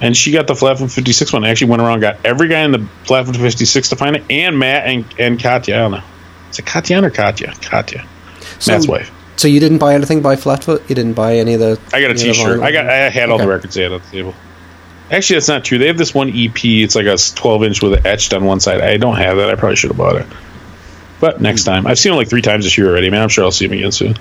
[0.00, 1.44] And she got the Flatfoot 56 one.
[1.44, 4.58] I Actually went around, got every guy in the Flatfoot 56 to find it, and
[4.58, 5.74] Matt and, and Katya.
[5.74, 6.02] I don't know.
[6.50, 7.54] Is it Katya or Katya?
[7.62, 8.06] Katya.
[8.58, 9.12] So- Matt's wife.
[9.38, 10.88] So you didn't buy anything by Flatfoot?
[10.88, 11.78] You didn't buy any of the?
[11.92, 12.60] I got a any of the T-shirt.
[12.62, 12.86] I got.
[12.88, 13.50] I had all the Okay.
[13.52, 14.34] records they had on the table.
[15.10, 15.76] Actually, that's not true.
[15.76, 16.56] They have this one EP.
[16.64, 18.80] It's like a 12 inch with it etched on one side.
[18.80, 19.50] I don't have that.
[19.50, 20.26] I probably should have bought it.
[21.20, 23.08] But next time, I've seen them like three times this year already.
[23.10, 24.16] Man, I'm sure I'll see him again soon.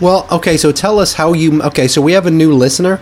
[0.00, 0.56] Well, okay.
[0.56, 1.62] So tell us how you.
[1.62, 3.00] Okay, so we have a new listener.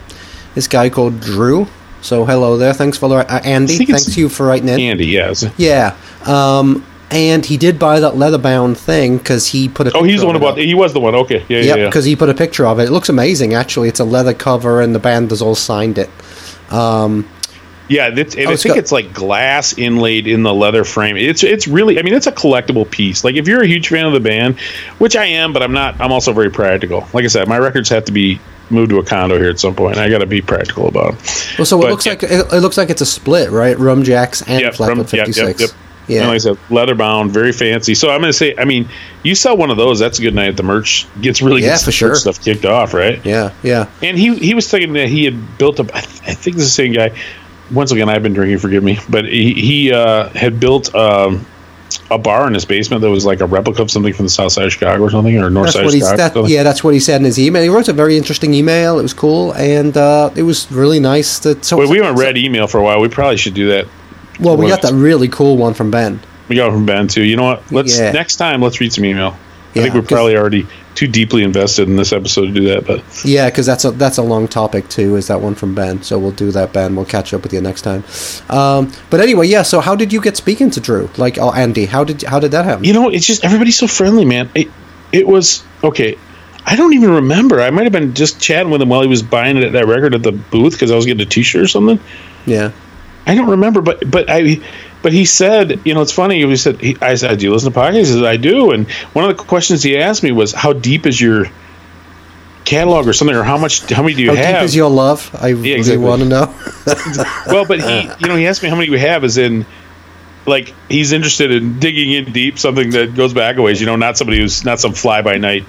[0.55, 1.67] This guy called Drew.
[2.01, 2.73] So hello there.
[2.73, 3.85] Thanks for uh, Andy.
[3.87, 4.79] Thanks you for writing in.
[4.81, 5.31] Andy, yeah.
[5.31, 5.97] it's- Yeah.
[6.25, 9.93] Um, and he did buy that leather bound thing because he put a.
[9.97, 10.59] Oh, he's the one about.
[10.59, 11.15] He was the one.
[11.15, 11.87] Okay, yeah, yeah, Yep, yeah.
[11.87, 12.85] because he put a picture of it.
[12.85, 13.89] It looks amazing, actually.
[13.89, 16.11] It's a leather cover, and the band has all signed it.
[16.73, 17.29] Um,
[17.89, 21.17] Yeah, it's, and Oh, I think got- it's like glass inlaid in the leather frame.
[21.17, 23.23] It's it's really, I mean, it's a collectible piece.
[23.25, 24.59] Like if you're a huge fan of the band,
[24.99, 26.01] which I am, but I'm not.
[26.01, 27.07] I'm also very practical.
[27.13, 28.41] Like I said, my records have to be
[28.71, 29.99] moved to a condo here at some point.
[29.99, 31.23] I got to be practical about them.
[31.59, 32.13] well, so it looks yeah.
[32.13, 33.77] like it, it looks like it's a split, right?
[33.77, 35.61] Rumjacks and Yep, Flatfoot from- yep, Fifty Six.
[35.61, 35.79] yep, yep.
[36.09, 36.19] Yeah.
[36.21, 37.97] And like I said, leather bound, very fancy.
[37.97, 38.89] So I'm going to say, I mean,
[39.25, 40.57] you sell one of those, that's a good night.
[40.57, 42.15] The merch gets really Yeah, for sure.
[42.15, 43.25] stuff kicked off, right?
[43.27, 43.89] yeah, yeah.
[44.03, 45.89] And he he was thinking that he had built up.
[45.95, 47.11] I, th- I think this is the same guy.
[47.73, 48.59] Once again, I've been drinking.
[48.59, 51.45] Forgive me, but he he uh, had built um,
[52.11, 54.53] a bar in his basement that was like a replica of something from the south
[54.53, 56.09] side of Chicago or something, or north That's side of.
[56.11, 56.43] Chicago.
[56.43, 57.63] That, yeah, that's what he said in his email.
[57.63, 58.99] He wrote a very interesting email.
[58.99, 61.41] It was cool, and uh, it was really nice.
[61.41, 63.01] That so But we haven't read email for a while.
[63.01, 63.87] We probably should do that.
[64.39, 66.21] Well, we got that really cool one from Ben.
[66.49, 67.25] We got it from Ben too.
[67.25, 67.73] You know what?
[67.73, 68.13] Let's Yeah.
[68.13, 68.61] next time.
[68.63, 69.37] Let's read some email.
[69.79, 72.87] I think we're probably already too deeply invested in this episode to do that.
[72.87, 75.17] But Yeah, because that's a that's a long topic too.
[75.17, 76.03] Is that one from Ben?
[76.03, 76.97] So we'll do that, Ben.
[76.97, 78.05] We'll catch up with you next time.
[78.49, 79.63] Um, but anyway, yeah.
[79.63, 81.11] So how did you get speaking to Drew?
[81.17, 82.85] Like, oh, Andy, how did how did that happen?
[82.85, 84.51] you know, it's just everybody's so friendly, man.
[84.55, 84.69] It
[85.13, 86.19] it was okay.
[86.69, 87.61] I don't even remember.
[87.61, 89.87] I might have been just chatting with him while he was buying it, at that
[89.87, 92.01] record at the booth because I was getting a T-shirt or something.
[92.45, 92.73] Yeah,
[93.25, 94.61] I don't remember, but but I
[95.03, 96.45] but he said, you know, it's funny.
[96.45, 97.95] He said, he, I said, do you listen to podcasts?
[97.97, 98.73] He said, I do.
[98.73, 101.47] And one of the questions he asked me was, how deep is your
[102.65, 104.45] catalog or something, or how much, how many do you how have?
[104.47, 105.31] How deep is your love?
[105.41, 106.05] I really exactly.
[106.05, 106.55] want to know.
[107.47, 109.67] well, but he, you know, he asked me how many we have, as in,
[110.47, 113.81] like, he's interested in digging in deep, something that goes back a ways.
[113.81, 115.65] You know, not somebody who's not some fly by night.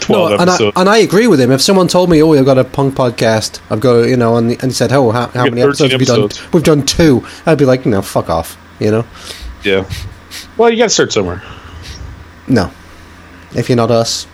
[0.00, 1.50] Twelve No, and I, and I agree with him.
[1.50, 4.50] If someone told me, "Oh, I've got a punk podcast," I've got, you know, and,
[4.52, 7.26] and he said, "Oh, how, how many 13 episodes have we done?" We've done two.
[7.46, 9.04] I'd be like, "No, fuck off," you know.
[9.64, 9.88] yeah.
[10.56, 11.42] Well, you got to start somewhere.
[12.48, 12.70] No,
[13.54, 14.26] if you're not us,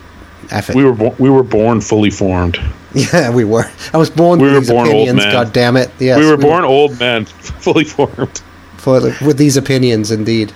[0.51, 0.75] F it.
[0.75, 2.57] We were bo- we were born fully formed.
[2.93, 3.65] yeah, we were.
[3.93, 5.31] I was born We with were these born old men.
[5.31, 5.89] God damn it!
[5.99, 7.25] Yes, we were born old men,
[7.63, 8.41] fully formed.
[8.77, 10.53] for, with these opinions, indeed.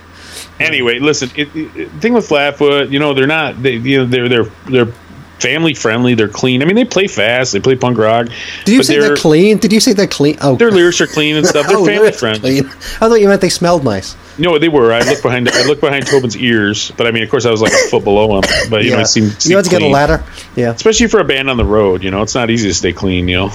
[0.60, 1.30] Anyway, listen.
[1.36, 3.62] It, it, thing with Flatfoot, you know, they're not.
[3.62, 4.92] They, you know, they're they're they're
[5.38, 6.14] family friendly.
[6.14, 6.62] They're clean.
[6.62, 7.52] I mean, they play fast.
[7.52, 8.26] They play punk rock.
[8.64, 9.58] Did you say they're, clean?
[9.58, 10.36] Did you say they're clean?
[10.40, 11.68] Oh, Their lyrics are clean and stuff.
[11.68, 12.60] They're Oh, family friendly.
[12.62, 12.66] clean.
[12.66, 14.16] I thought you meant they smelled nice.
[14.36, 14.92] No, they were.
[14.92, 15.48] I looked behind.
[15.48, 18.02] I looked behind Tobin's ears, but I mean, of course, I was like a foot
[18.04, 18.42] below him.
[18.68, 19.02] But you know, Yeah.
[19.02, 20.24] it seemed, you had to get a ladder.
[20.56, 20.70] Yeah.
[20.72, 22.02] especially for a band on the road.
[22.02, 23.28] You know, it's not easy to stay clean.
[23.28, 23.50] You know,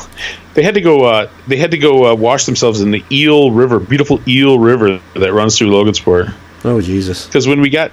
[0.53, 1.03] they had to go.
[1.03, 5.01] Uh, they had to go uh, wash themselves in the Eel River, beautiful Eel River
[5.15, 6.33] that runs through Logansport.
[6.63, 7.25] Oh Jesus.
[7.25, 7.91] because when we got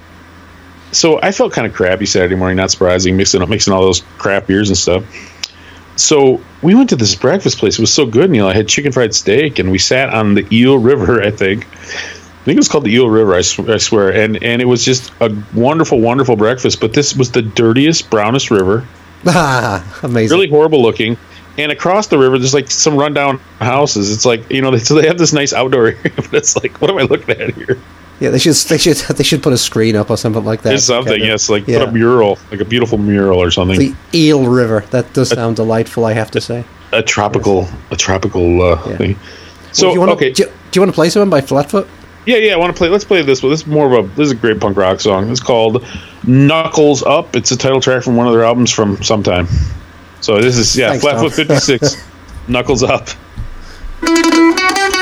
[0.91, 4.01] so I felt kind of crappy Saturday morning, not surprising, mixing up mixing all those
[4.17, 5.03] crap beers and stuff.
[5.95, 7.77] So we went to this breakfast place.
[7.77, 8.47] It was so good, Neil.
[8.47, 11.21] I had chicken fried steak, and we sat on the Eel River.
[11.21, 13.35] I think, I think it was called the Eel River.
[13.35, 16.79] I, sw- I swear, and and it was just a wonderful, wonderful breakfast.
[16.79, 18.87] But this was the dirtiest, brownest river.
[19.27, 20.35] Ah, amazing.
[20.35, 21.17] Really horrible looking.
[21.57, 24.11] And across the river, there's like some rundown houses.
[24.13, 26.81] It's like you know, they, so they have this nice outdoor area, but it's like,
[26.81, 27.77] what am I looking at here?
[28.21, 30.69] Yeah, they should they should they should put a screen up or something like that.
[30.69, 31.79] There's something, Kinda- yes, like yeah.
[31.79, 33.77] put a mural, like a beautiful mural or something.
[33.79, 34.81] The Eel River.
[34.91, 36.05] That does sound delightful.
[36.05, 36.63] I have to say.
[36.93, 38.97] a tropical, a tropical uh, Yeah.
[38.97, 39.13] thing.
[39.15, 41.41] Well, So do you wanna, okay, Do you, do you want to play something by
[41.41, 41.87] Flatfoot?
[42.27, 42.53] yeah, yeah.
[42.53, 42.89] I want to play.
[42.89, 43.49] Let's play this one.
[43.51, 44.07] This is more of a.
[44.15, 45.31] This is a great punk rock song.
[45.31, 45.83] It's called
[46.23, 49.47] "Knuckles Up." It's a title track from one of their albums from sometime.
[50.19, 51.33] So this is yeah, Thanks, Flatfoot.
[51.33, 51.95] Fifty Six,
[52.47, 53.07] "Knuckles Up."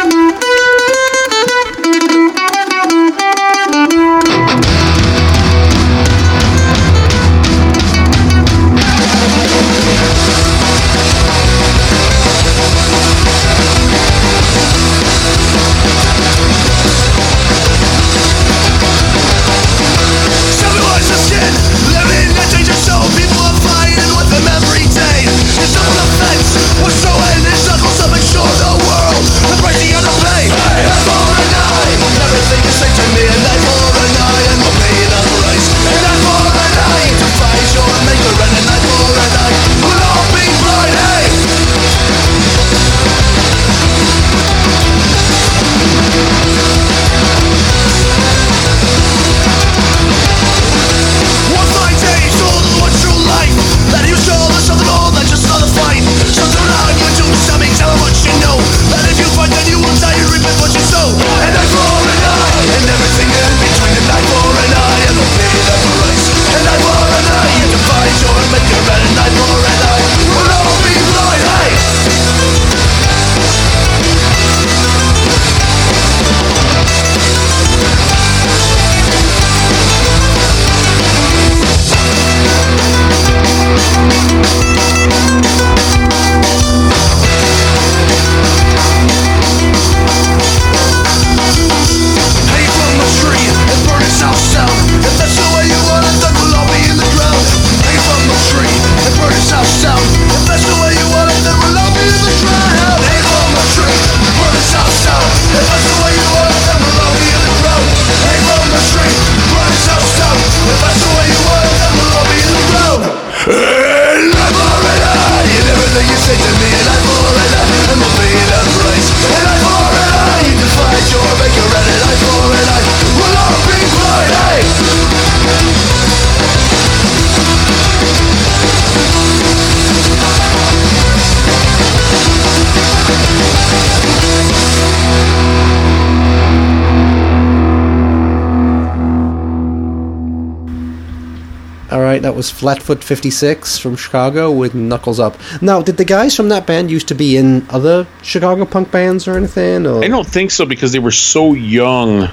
[142.39, 145.37] was Flatfoot 56 from Chicago with Knuckles Up.
[145.61, 149.27] Now, did the guys from that band used to be in other Chicago punk bands
[149.27, 149.85] or anything?
[149.85, 150.01] Or?
[150.01, 152.29] I don't think so because they were so young.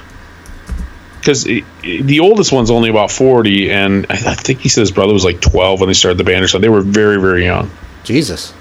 [1.19, 5.25] Because the oldest one's only about 40, and I, think he said his brother was
[5.25, 6.61] like 12 when they started the band or something.
[6.61, 7.69] They were very, very young.
[8.05, 8.53] Jesus.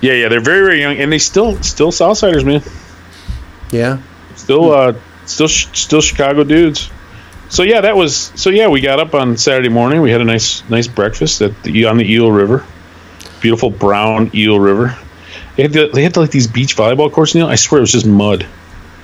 [0.00, 2.62] Yeah, yeah, they're very, very young, and they still, still Southsiders, man.
[3.72, 4.00] Yeah.
[4.36, 4.94] Still, uh,
[5.26, 6.88] still, still Chicago dudes.
[7.48, 8.16] So yeah, that was.
[8.16, 10.00] So yeah, we got up on Saturday morning.
[10.00, 12.64] We had a nice, nice breakfast at the on the Eel River,
[13.40, 14.96] beautiful brown Eel River.
[15.56, 17.34] They had, the, they had like these beach volleyball courts.
[17.34, 18.46] Neil, I swear it was just mud.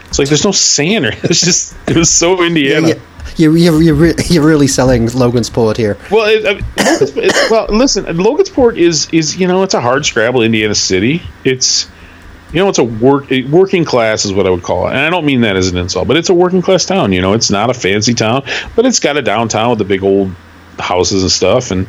[0.08, 1.04] It's like there's no sand.
[1.06, 2.88] Or, it's just it was so Indiana.
[2.88, 2.94] Yeah,
[3.36, 5.96] you're, you're, you're, re- you're really selling Logansport here.
[6.10, 10.04] Well, it, I mean, it's- well, listen, Logansport is is you know it's a hard
[10.04, 11.22] scrabble Indiana city.
[11.44, 11.88] It's
[12.52, 14.98] you know it's a work a working class is what I would call it, and
[14.98, 17.12] I don't mean that as an insult, but it's a working class town.
[17.12, 18.42] You know, it's not a fancy town,
[18.76, 20.32] but it's got a downtown with the big old
[20.78, 21.86] houses and stuff, and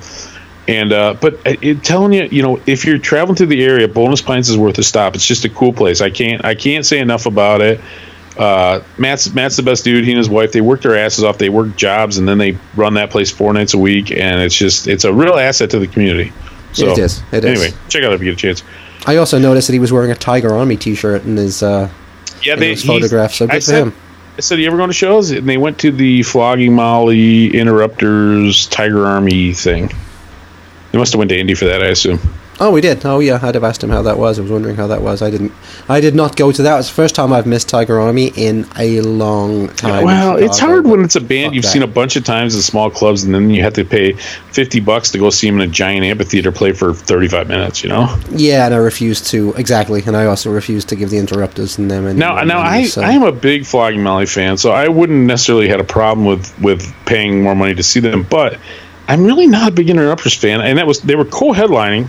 [0.68, 3.88] and uh, but it, it- telling you, you know, if you're traveling through the area,
[3.88, 5.16] Bonus Pints is worth a stop.
[5.16, 6.02] It's just a cool place.
[6.02, 7.80] I can't I can't say enough about it.
[8.38, 10.06] Uh, Matt's Matt's the best dude.
[10.06, 11.38] He and his wife they work their asses off.
[11.38, 14.56] They work jobs and then they run that place four nights a week, and it's
[14.56, 16.32] just it's a real asset to the community.
[16.74, 17.22] So It is.
[17.34, 17.62] It is.
[17.62, 18.64] anyway, check out if you get a chance.
[19.06, 21.90] I also noticed that he was wearing a Tiger Army T-shirt in his uh,
[22.44, 23.34] Yeah, in they his photograph.
[23.34, 23.96] So I good for said, him.
[24.38, 28.68] I said, "You ever going to shows?" And they went to the Flogging Molly Interrupters
[28.68, 29.92] Tiger Army thing.
[30.92, 32.20] They must have went to Indy for that, I assume.
[32.64, 33.04] Oh, we did.
[33.08, 33.40] Oh, yeah.
[33.42, 34.38] I'd have asked him how that was.
[34.38, 35.24] I was wondering how that was.
[35.24, 35.52] I didn't.
[35.90, 36.74] I did not go to that.
[36.76, 40.02] It was the first time I've missed Tiger Army in a long time.
[40.02, 41.72] in well, it's hard when it's a band you've that.
[41.72, 44.80] seen a bunch of times in small clubs, and then you have to pay fifty
[44.80, 47.82] bucks to go see them in a giant amphitheater play for thirty-five minutes.
[47.84, 48.16] You know.
[48.30, 51.90] Yeah, and I refused to exactly, and I also refused to give the interrupters and
[51.90, 52.06] them.
[52.06, 54.72] Any Now, more now money, I, so- I am a big Flogging Molly fan, so
[54.72, 58.60] I wouldn't necessarily had a problem with with paying more money to see them, but
[59.08, 62.08] I'm really not a big Interrupters fan, and that was they were co-headlining,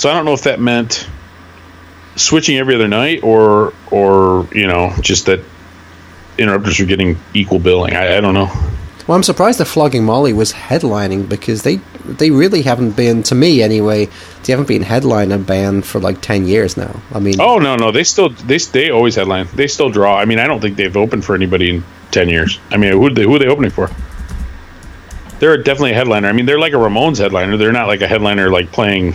[0.00, 1.06] so I don't know if that meant
[2.16, 5.40] switching every other night or or you know just that
[6.38, 7.94] Interrupters were getting equal billing.
[7.94, 8.50] I, I don't know.
[9.06, 13.34] Well, I'm surprised that Flogging Molly was headlining because they they really haven't been, to
[13.34, 14.06] me anyway,
[14.44, 17.02] they haven't been headline a band for like ten years now.
[17.12, 19.48] I mean, Oh no, no, they still they they always headline.
[19.54, 20.18] They still draw.
[20.18, 22.58] I mean, I don't think they've opened for anybody in ten years.
[22.70, 23.90] I mean, who they who are they opening for?
[25.40, 26.28] They're definitely a headliner.
[26.28, 27.58] I mean, they're like a Ramones headliner.
[27.58, 29.14] They're not like a headliner like playing,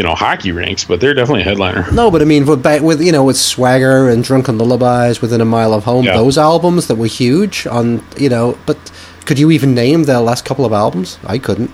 [0.00, 1.84] you know, hockey rinks, but they're definitely a headliner.
[1.92, 5.44] No, but I mean, with, with you know, with Swagger and Drunken Lullabies, Within a
[5.44, 6.16] Mile of Home, Yeah.
[6.16, 8.78] those albums that were huge on, you know, but
[9.26, 11.18] could you even name their last couple of albums?
[11.26, 11.70] I couldn't.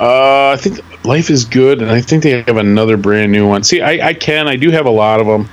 [0.00, 3.64] Uh, I think Life is Good, and I think they have another brand new one.
[3.64, 5.50] See, I, I can, I do have a lot of them.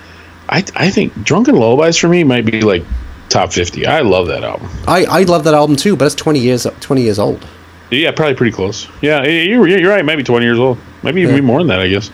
[0.47, 2.85] I, I think Drunken Lullabies for me might be like
[3.27, 3.85] top fifty.
[3.85, 4.69] I love that album.
[4.87, 7.45] I, I love that album too, but it's twenty years twenty years old.
[7.91, 8.87] Yeah, probably pretty close.
[9.01, 10.05] Yeah, you're, you're right.
[10.05, 10.77] Maybe twenty years old.
[11.05, 11.41] Maybe even Yeah.
[11.41, 11.79] more than that.
[11.79, 12.09] I guess.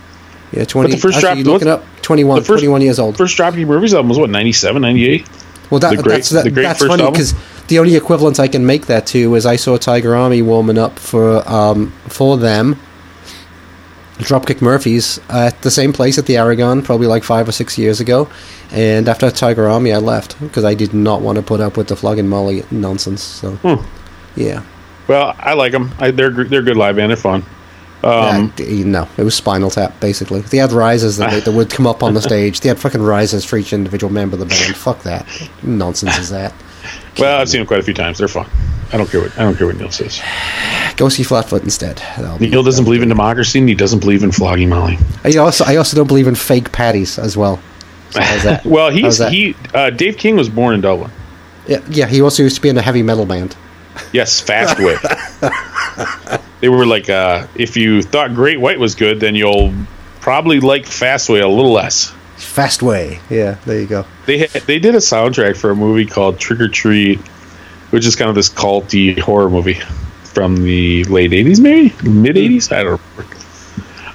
[0.51, 0.91] Yeah, twenty.
[0.91, 3.17] the first actually, drop- looking up 21, the first- 21 years old.
[3.17, 5.25] First Dropkick Murphys album was what 97, 98?
[5.69, 7.33] Well, that, The great- that's that, the great that's funny because
[7.69, 10.99] the only equivalent I can make that to is I saw Tiger Army warming up
[10.99, 12.75] for um, for them.
[14.19, 17.99] Dropkick Murphys at the same place at the Aragon, probably like five or six years
[17.99, 18.27] ago.
[18.71, 21.87] And after Tiger Army, I left because I did not want to put up with
[21.87, 23.23] the flogging Molly nonsense.
[23.23, 23.83] So, Hmm.
[24.35, 24.61] yeah.
[25.07, 25.91] Well, I like them.
[25.99, 27.09] I, they're they're good live band.
[27.09, 27.43] They're fun.
[28.03, 30.41] Um, d- no, it was Spinal Tap, basically.
[30.41, 32.61] They had risers that, they, that would come up on the stage.
[32.61, 34.75] They had fucking risers for each individual member of the band.
[34.75, 35.27] Fuck that.
[35.61, 36.53] Nonsense is that.
[37.19, 38.17] well, I've seen them quite a few times.
[38.17, 38.47] They're fun.
[38.93, 40.21] I don't care what I don't care what Neil says.
[40.97, 41.97] Go see Flatfoot instead.
[42.17, 44.97] That'll Neil doesn't believe in democracy, and he doesn't believe in flogging Molly.
[45.23, 47.61] I also I also don't believe in fake patties as well.
[48.09, 48.65] So how's that?
[48.65, 49.55] Well, he's he.
[49.73, 51.09] Uh, Dave King was born in Dublin.
[51.67, 53.55] yeah, yeah, he also used to be in a heavy metal band.
[54.11, 54.97] Yes, Fastway.
[56.61, 59.73] they were like, uh, if you thought Great White was good, then you'll
[60.19, 62.13] probably like Fastway a little less.
[62.37, 63.19] Fastway.
[63.29, 64.05] Yeah, there you go.
[64.25, 67.19] They had, they did a soundtrack for a movie called Trick or Treat,
[67.91, 69.79] which is kind of this culty horror movie
[70.23, 72.71] from the late '80s, maybe mid '80s.
[72.71, 73.35] I don't remember.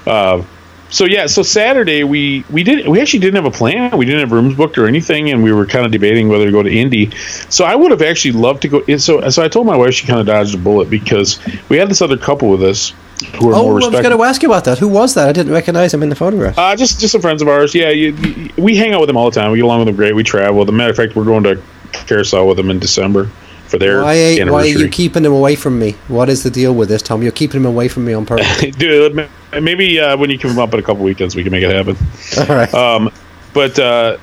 [0.05, 0.43] Uh,
[0.89, 3.97] so yeah, so Saturday we we did we actually didn't have a plan.
[3.97, 6.51] We didn't have rooms booked or anything, and we were kind of debating whether to
[6.51, 7.11] go to Indy.
[7.49, 8.97] So I would have actually loved to go.
[8.97, 11.39] So so I told my wife she kind of dodged a bullet because
[11.69, 12.93] we had this other couple with us
[13.39, 14.77] who are Oh, more I was going to ask you about that.
[14.77, 15.27] Who was that?
[15.27, 16.57] I didn't recognize him in the photograph.
[16.57, 17.73] Uh, just just some friends of ours.
[17.75, 19.51] Yeah, you, you- we hang out with them all the time.
[19.51, 20.15] We get along with them great.
[20.15, 20.61] We travel.
[20.61, 21.61] As a matter of fact, we're going to
[21.91, 23.25] Carousel with them in December
[23.67, 25.91] for their Why, why are you keeping him away from me?
[26.07, 27.21] What is the deal with this, Tom?
[27.23, 28.61] You're keeping him away from me on purpose.
[28.77, 31.63] Dude, ma- maybe uh, when you come up in a couple weekends, we can make
[31.63, 31.97] it happen.
[32.49, 32.73] All right.
[32.73, 33.11] Um,
[33.53, 34.17] but uh,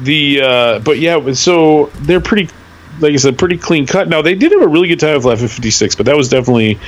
[0.00, 2.52] the uh, but yeah, so they're pretty,
[3.00, 4.08] like I said, pretty clean cut.
[4.08, 6.78] Now they did have a really good time with Life 56, but that was definitely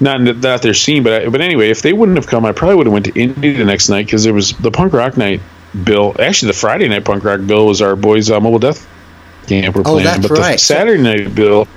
[0.00, 2.76] not that they're seen, but I, but anyway, if they wouldn't have come, I probably
[2.76, 5.40] would have went to Indy the next night because there was the punk rock night
[5.84, 6.14] bill.
[6.18, 8.86] Actually, the Friday night punk rock bill was our boys' uh, mobile death
[9.46, 9.76] camp.
[9.76, 10.52] We're Oh, playing, but right.
[10.52, 11.68] the Saturday night bill.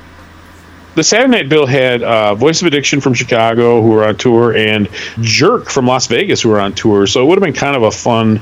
[0.97, 4.57] The Saturday night bill had uh, Voice of Addiction from Chicago, who were on tour,
[4.57, 4.89] and
[5.21, 7.05] Jerk from Las Vegas, who were on tour.
[7.05, 8.41] So it would have been kind of a fun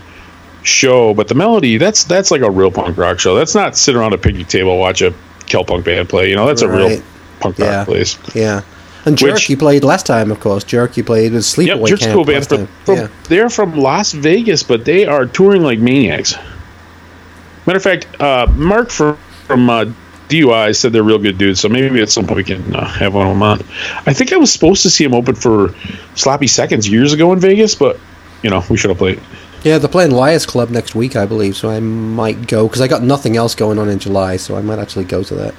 [0.64, 1.14] show.
[1.14, 3.36] But the melody, that's that's like a real punk rock show.
[3.36, 5.14] That's not sit around a picnic table watch a
[5.48, 6.30] Kel punk band play.
[6.30, 7.04] You know, that's a real Right.
[7.42, 7.80] punk Yeah.
[7.80, 8.18] rock place.
[8.34, 8.62] Yeah.
[9.04, 10.64] And Jerk, Which- you played last time, of course.
[10.64, 12.38] Jerk, you played with Sleepaway Yep, Jerk's Camp cool band.
[12.38, 12.68] last From, time.
[12.86, 13.08] from- yeah.
[13.28, 16.36] They're from Las Vegas, but they are touring like maniacs.
[17.66, 19.86] Matter of fact, uh, Mark from, from uh,
[20.30, 23.14] DUI said they're real good dudes, so maybe at some point we can uh, have
[23.14, 23.60] one of them on.
[24.06, 25.76] I think I was supposed to see him open for
[26.16, 28.00] Sloppy Seconds years ago in Vegas, but,
[28.42, 29.20] you know, we should have played.
[29.64, 32.88] Yeah, they're playing Liars Club next week, I believe, so I might go because I
[32.88, 35.56] got nothing else going on in July, so I might actually go to that.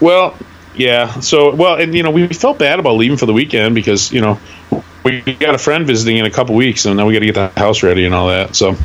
[0.00, 0.36] Well,
[0.74, 1.20] yeah.
[1.20, 4.20] So, well, and you know, we felt bad about leaving for the weekend because you
[4.20, 4.40] know
[5.04, 7.34] we got a friend visiting in a couple weeks, and then we got to get
[7.34, 8.56] the house ready and all that.
[8.56, 8.76] So,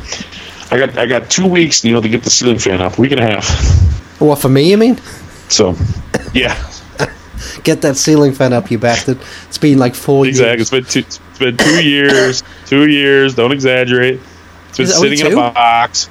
[0.70, 2.98] I got I got two weeks, you know, to get the ceiling fan up.
[2.98, 4.03] Week and a half.
[4.24, 4.70] What for me?
[4.70, 4.98] You mean?
[5.48, 5.76] So,
[6.32, 6.54] yeah,
[7.62, 9.18] Get that ceiling fan up, you bastard!
[9.48, 10.58] It's been like four exactly.
[10.58, 10.60] years.
[10.60, 12.42] It's been two, it's been two years.
[12.66, 13.34] Two years.
[13.34, 14.20] Don't exaggerate.
[14.70, 16.08] It's been it sitting in a box.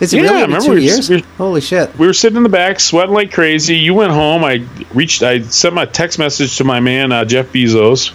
[0.00, 1.08] Is it Yeah, really only remember two we- years?
[1.08, 1.96] we- Holy shit!
[1.98, 3.76] we were sitting in the back, sweating like crazy.
[3.76, 4.44] You went home.
[4.44, 5.22] I reached.
[5.22, 8.12] I sent my text message to my man uh, Jeff Bezos,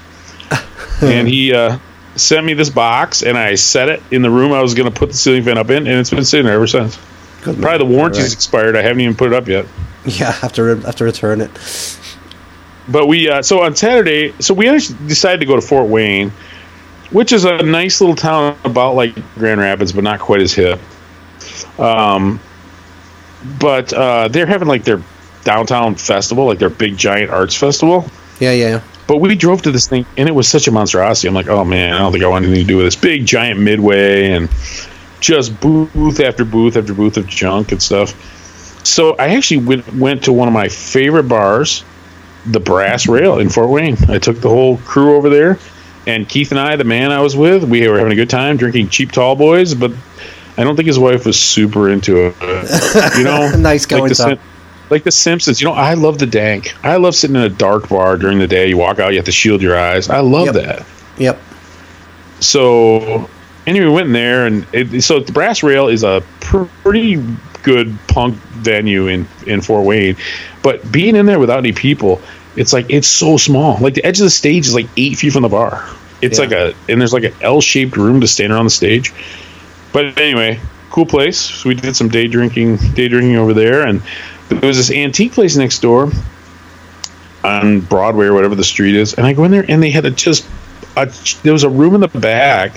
[1.02, 1.80] and he uh,
[2.15, 4.98] sent me this box, and I set it in the room I was going to
[4.98, 6.98] put the ceiling fan up in, and it's been sitting there ever since.
[7.41, 8.33] Good Probably the warranty's Right.
[8.33, 8.75] expired.
[8.75, 9.65] I haven't even put it up yet.
[10.05, 11.49] Yeah, have to re- have to return it.
[12.87, 16.31] But we uh, so on Saturday, so we actually decided to go to Fort Wayne,
[17.11, 20.79] which is a nice little town about like Grand Rapids, but not quite as hip.
[21.77, 22.39] Um,
[23.59, 25.01] but uh, they're having like their
[25.43, 28.05] downtown festival, like their big giant arts festival.
[28.39, 28.81] Yeah, yeah.
[29.07, 31.27] But we drove to this thing, and it was such a monstrosity.
[31.27, 33.25] I'm like, oh man, I don't think I want anything to do with this big
[33.25, 34.49] giant midway and
[35.19, 38.85] just booth after booth after booth of junk and stuff.
[38.85, 41.83] So I actually went, went to one of my favorite bars,
[42.45, 43.97] the Brass Rail in Fort Wayne.
[44.07, 45.59] I took the whole crew over there,
[46.07, 48.55] and Keith and I, the man I was with, we were having a good time
[48.57, 49.91] drinking cheap tall boys, but
[50.57, 52.35] I don't think his wife was super into it.
[53.17, 54.15] You know, Nice going like the.
[54.15, 54.39] Sim-
[54.89, 55.61] like the Simpsons.
[55.61, 56.73] You know, I love the dank.
[56.83, 58.69] I love sitting in a dark bar during the day.
[58.69, 60.09] You walk out, you have to shield your eyes.
[60.09, 60.55] I love Yep.
[60.55, 60.85] that
[61.19, 61.39] Yep.
[62.39, 63.29] so
[63.69, 67.23] anyway, we went in there, and it, so the Brass Rail is a pr- pretty
[67.63, 70.17] good punk venue in in Fort Wayne,
[70.63, 72.21] but being in there without any people,
[72.55, 73.77] it's like it's so small.
[73.79, 75.87] Like the edge of the stage is like eight feet from the bar.
[76.21, 76.45] It's Yeah.
[76.45, 79.13] like a and there's like an L shaped room to stand around the stage.
[79.93, 80.59] But anyway,
[80.89, 81.37] cool place.
[81.39, 84.01] So we did some day drinking, day drinking over there, and
[84.49, 86.11] there was this antique place next door
[87.43, 89.13] on Broadway or whatever the street is.
[89.13, 90.45] And I go in there, and they had a just
[90.97, 91.11] a,
[91.43, 92.73] there was a room in the back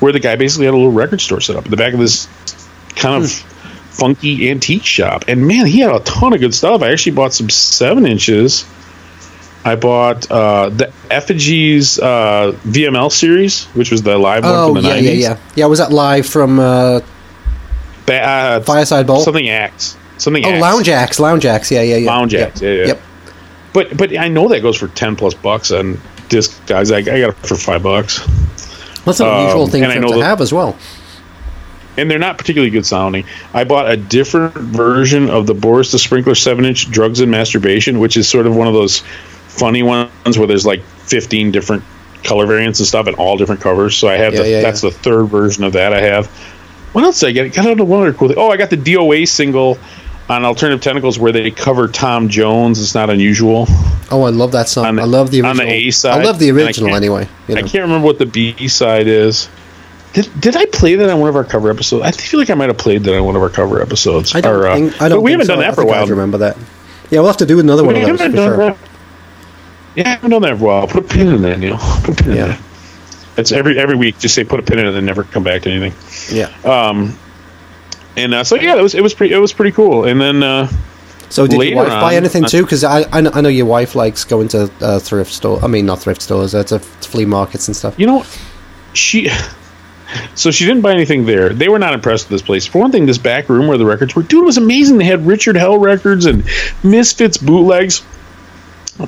[0.00, 2.00] where the guy basically had a little record store set up in the back of
[2.00, 2.26] this
[2.96, 5.24] kind of funky antique shop.
[5.28, 6.82] And man, he had a ton of good stuff.
[6.82, 8.64] I actually bought some seven inches.
[9.64, 14.82] I bought uh, the Effigies uh, VML series, which was the live one Oh from
[14.82, 15.02] the yeah, 90s.
[15.04, 15.38] yeah, yeah.
[15.56, 17.00] Yeah, was that live from uh,
[18.06, 19.20] Ba- uh, Fireside Bowl?
[19.20, 19.96] Something acts.
[20.18, 20.62] Something Oh, acts.
[20.62, 21.70] Lounge Ax, Lounge Ax.
[21.72, 22.06] Yeah, yeah, yeah.
[22.10, 22.48] Lounge Yep.
[22.48, 22.62] acts.
[22.62, 22.86] Yeah, yeah.
[22.86, 23.02] Yep.
[23.72, 25.94] But but I know that goes for ten plus bucks on
[26.28, 26.92] Discogs.
[26.94, 28.20] I, I got it for five bucks.
[29.06, 30.76] That's an unusual Um, thing for I know to that- have as well.
[31.96, 33.24] and they're not particularly good sounding.
[33.54, 37.98] I bought a different version of the Boris the Sprinkler 7 inch Drugs and Masturbation,
[38.00, 39.02] which is sort of one of those
[39.48, 41.82] funny ones where there's like 15 different
[42.22, 43.96] color variants and stuff and all different covers.
[43.96, 44.90] So I have Yeah, the, yeah, that's yeah.
[44.90, 46.26] the third version of that I have.
[46.92, 47.54] What else did I get?
[47.54, 48.36] Got out of one other cool thing.
[48.38, 49.78] Oh, I got the DOA single
[50.28, 52.80] on Alternative Tentacles where they cover Tom Jones.
[52.80, 53.66] It's not unusual.
[54.10, 54.96] Oh, I love that song.
[54.96, 55.66] The- I love the on original.
[55.68, 57.28] the A side, I love the original anyway.
[57.48, 59.48] You I can't remember what the B side is.
[60.12, 62.02] Did, did I play that on one of our cover episodes?
[62.04, 64.34] I feel like I might have played that on one of our cover episodes.
[64.34, 65.02] I don't Or, uh, think.
[65.02, 65.18] I don't.
[65.18, 65.54] but we haven't so.
[65.56, 66.06] done I that for a think I while.
[66.08, 66.56] remember that.
[67.10, 68.56] Yeah, we'll have to do another We one of those for sure.
[68.56, 68.76] that.
[69.94, 70.86] Yeah, I haven't done that for a while.
[70.88, 71.76] Put a pin in that, Neil.
[71.78, 72.46] Put a pin in Yeah.
[72.48, 72.60] that.
[73.36, 74.18] It's every every week.
[74.18, 75.92] Just say put a pin in it, and never come back to anything.
[76.34, 76.48] Yeah.
[76.64, 77.18] Um,
[78.16, 80.04] and uh, so yeah, it was it was pretty it was pretty cool.
[80.04, 80.68] And then uh,
[81.28, 82.62] So did your wife buy anything too?
[82.62, 85.62] Because I, I know, I know your wife likes going to uh, thrift store.
[85.64, 86.54] I mean, not thrift stores.
[86.54, 87.98] Uh, to flea markets and stuff.
[87.98, 88.24] you know,
[88.92, 89.28] she.
[90.36, 91.48] So she didn't buy anything there.
[91.48, 92.64] They were not impressed with this place.
[92.64, 94.98] For one thing, this back room where the records were, dude, was amazing.
[94.98, 96.44] They had Richard Hell records and
[96.84, 98.02] Misfits bootlegs.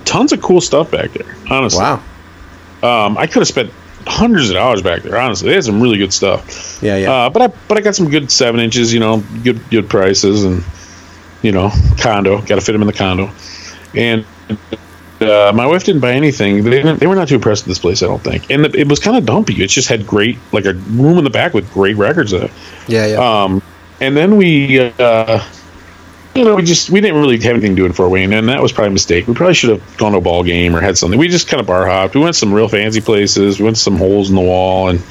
[0.05, 1.37] Tons of cool stuff back there.
[1.49, 2.03] Honestly, Wow.
[2.83, 3.71] Um, I could have spent
[4.09, 5.17] hundreds of dollars back there.
[5.19, 6.83] Honestly, they had some really good stuff.
[6.83, 7.13] Yeah, yeah.
[7.13, 8.93] Uh, but I but I got some good seven inches.
[8.93, 10.65] You know, good good prices and
[11.43, 12.39] you know condo.
[12.41, 13.31] Got to fit them in the condo.
[13.95, 14.27] And
[15.21, 16.63] uh, my wife didn't buy anything.
[16.65, 18.51] They didn't, they were not too impressed with this place, I don't think.
[18.51, 19.63] And the, it was kind of dumpy.
[19.63, 22.51] It just had great, like a room in the back with great records in it.
[22.87, 23.43] Yeah, yeah.
[23.45, 23.63] Um,
[24.01, 25.45] and then we, uh,
[26.39, 28.49] you know, we just we didn't really have anything to do in Fort Wayne, and
[28.49, 29.27] that was probably a mistake.
[29.27, 31.19] We probably should have gone to a ball game or had something.
[31.19, 32.15] We just kind of bar hopped.
[32.15, 33.59] We went to some real fancy places.
[33.59, 35.03] We went to some holes in the wall, and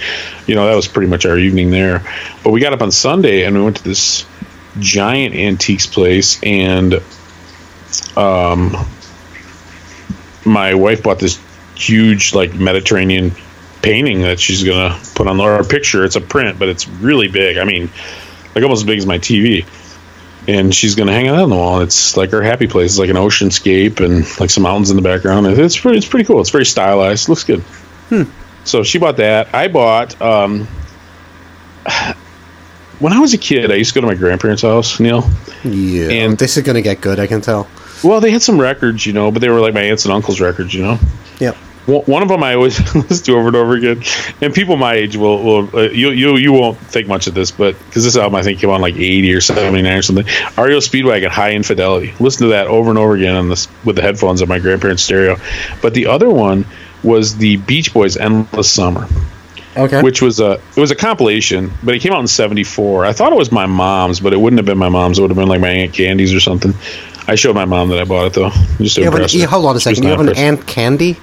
[0.48, 2.02] you know that was pretty much our evening there.
[2.45, 4.26] But we got up on Sunday and we went to this
[4.80, 6.94] giant antiques place, and
[8.16, 8.78] um,
[10.45, 11.41] my wife bought this
[11.76, 13.34] huge like Mediterranean
[13.82, 16.06] painting that she's gonna put on our picture.
[16.06, 17.58] It's a print, but it's really big.
[17.58, 17.90] I mean,
[18.56, 19.66] like almost as big as my TV.
[20.48, 21.82] And she's gonna hang it out on the wall.
[21.82, 22.91] It's like her happy place.
[22.91, 25.45] It's like an oceanscape and like some mountains in the background.
[25.48, 25.98] It's pretty.
[25.98, 26.40] It's pretty cool.
[26.40, 27.28] It's very stylized.
[27.30, 27.64] Looks good.
[28.64, 29.53] So she bought that.
[29.53, 30.22] I bought.
[30.22, 30.68] Um,
[32.99, 35.30] when I was a kid, I used to go to my grandparents' house, Neil.
[35.64, 36.10] yeah.
[36.10, 37.68] and- this is going to get good, I can tell.
[38.03, 40.40] Well, they had some records, you know, but they were like my aunts and uncles'
[40.41, 40.99] records, you know.
[41.40, 41.57] Yep.
[41.88, 44.03] One of them I always listen to over and over again,
[44.41, 47.49] and people my age will will uh, you you you won't think much of this,
[47.51, 50.26] but because this album I think came on like eighty or seventy nine or something.
[50.26, 52.14] REO Speedwagon Hi Infidelity.
[52.19, 55.01] Listen to that over and over again on this with the headphones on my grandparents'
[55.03, 55.38] stereo.
[55.81, 56.65] But the other one
[57.03, 59.07] was the Beach Boys Endless Summer
[59.77, 60.01] Okay.
[60.01, 63.05] which was a it was a compilation, but it came out in '74.
[63.05, 65.19] I thought it was my mom's, but it wouldn't have been my mom's.
[65.19, 66.73] It would have been like my aunt Candy's or something.
[67.27, 68.49] I showed my mom that I bought it though,
[68.80, 69.39] just to you have an, impress her.
[69.39, 70.03] you- hold on a second.
[70.03, 70.41] You have an impressed.
[70.45, 71.18] Aunt Candy?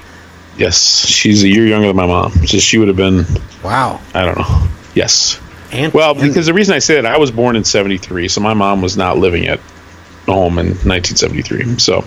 [0.57, 3.25] Yes, she's a year younger than my mom, so she would have been.
[3.63, 4.01] Wow.
[4.15, 4.69] I don't know.
[4.95, 5.41] Yes.
[5.73, 8.55] Aunt Well, because the reason I say that I was born in '73, so my
[8.55, 9.59] mom was not living at
[10.27, 11.79] home in 1973.
[11.81, 12.05] So,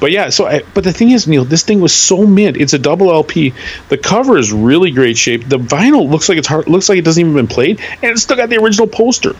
[0.00, 2.56] but yeah, so I, but the thing is, Neil, this thing was so mint.
[2.56, 3.54] It's a double LP.
[3.88, 5.48] The cover is really great shape.
[5.48, 6.68] The vinyl looks like it's hard.
[6.68, 9.36] Looks like it doesn't even been played, and it's still got the original poster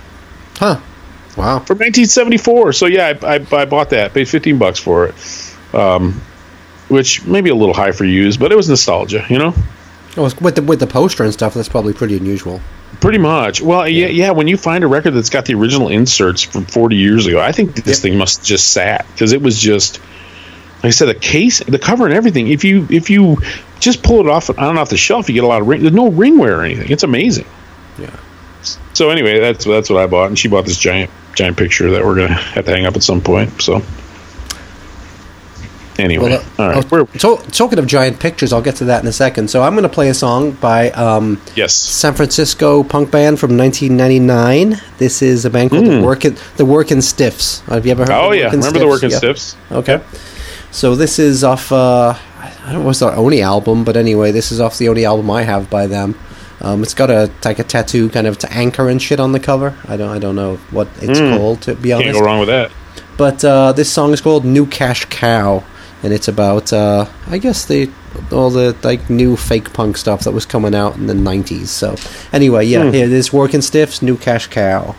[0.57, 0.79] Huh.
[1.37, 1.59] Wow.
[1.61, 2.73] from 1974.
[2.75, 4.13] So yeah, I, I, I bought that.
[4.15, 5.15] Paid 15 bucks for it,
[5.75, 6.21] um,
[6.91, 9.55] which maybe a little high for use, but it was nostalgia, you know.
[10.17, 12.61] Well, with the with the poster and stuff, that's probably pretty unusual.
[13.01, 13.63] Pretty much.
[13.63, 14.33] Well, yeah, yeah.
[14.33, 17.53] When you find a record that's got the original inserts from 40 years ago, I
[17.53, 20.01] think this thing must just sat because it was just,
[20.77, 22.49] like I said, the case, the cover, and everything.
[22.49, 23.39] If you if you
[23.79, 25.83] just pull it off on off the shelf, you get a lot of ring.
[25.83, 26.91] There's no ring wear or anything.
[26.91, 27.47] It's amazing.
[27.99, 28.19] Yeah.
[28.93, 32.05] So anyway, that's that's what I bought, and she bought this giant giant picture that
[32.05, 33.63] we're gonna have to hang up at some point.
[33.63, 33.81] So
[36.01, 36.93] anyway, Well, uh, all right.
[36.93, 39.49] oh, so, talking of giant pictures, I'll get to that in a second.
[39.49, 41.75] So I'm going to play a song by um, yes.
[41.75, 44.81] San Francisco punk band from 1999.
[44.99, 47.61] This is a band called the Workin' the Workin' Stiffs.
[47.61, 48.13] Have you ever heard?
[48.13, 48.19] Hmm.
[48.21, 48.91] Oh of the yeah, Workin' remember the Stiffs?
[48.91, 49.19] working Yeah.
[49.19, 49.57] stiffs?
[49.73, 50.01] Okay.
[50.73, 51.73] So this is off.
[51.73, 55.05] Uh, I don't know what's their only album, but anyway, this is off the only
[55.05, 56.15] album I have by them.
[56.63, 59.41] Um, it's got a like a tattoo, kind of to anchor and shit on the
[59.41, 59.77] cover.
[59.89, 62.09] I don't I don't know what it's called to be honest.
[62.09, 62.13] Hmm.
[62.13, 62.71] Can't go wrong with that.
[63.17, 65.65] But uh, this song is called "New Cash Cow,"
[66.03, 67.91] and it's about uh, I guess the
[68.33, 71.69] all the like new fake punk stuff that was coming out in the '90s.
[71.69, 71.97] So
[72.33, 74.95] anyway, yeah, here it is: "Working Stiffs," "New Cash Cow."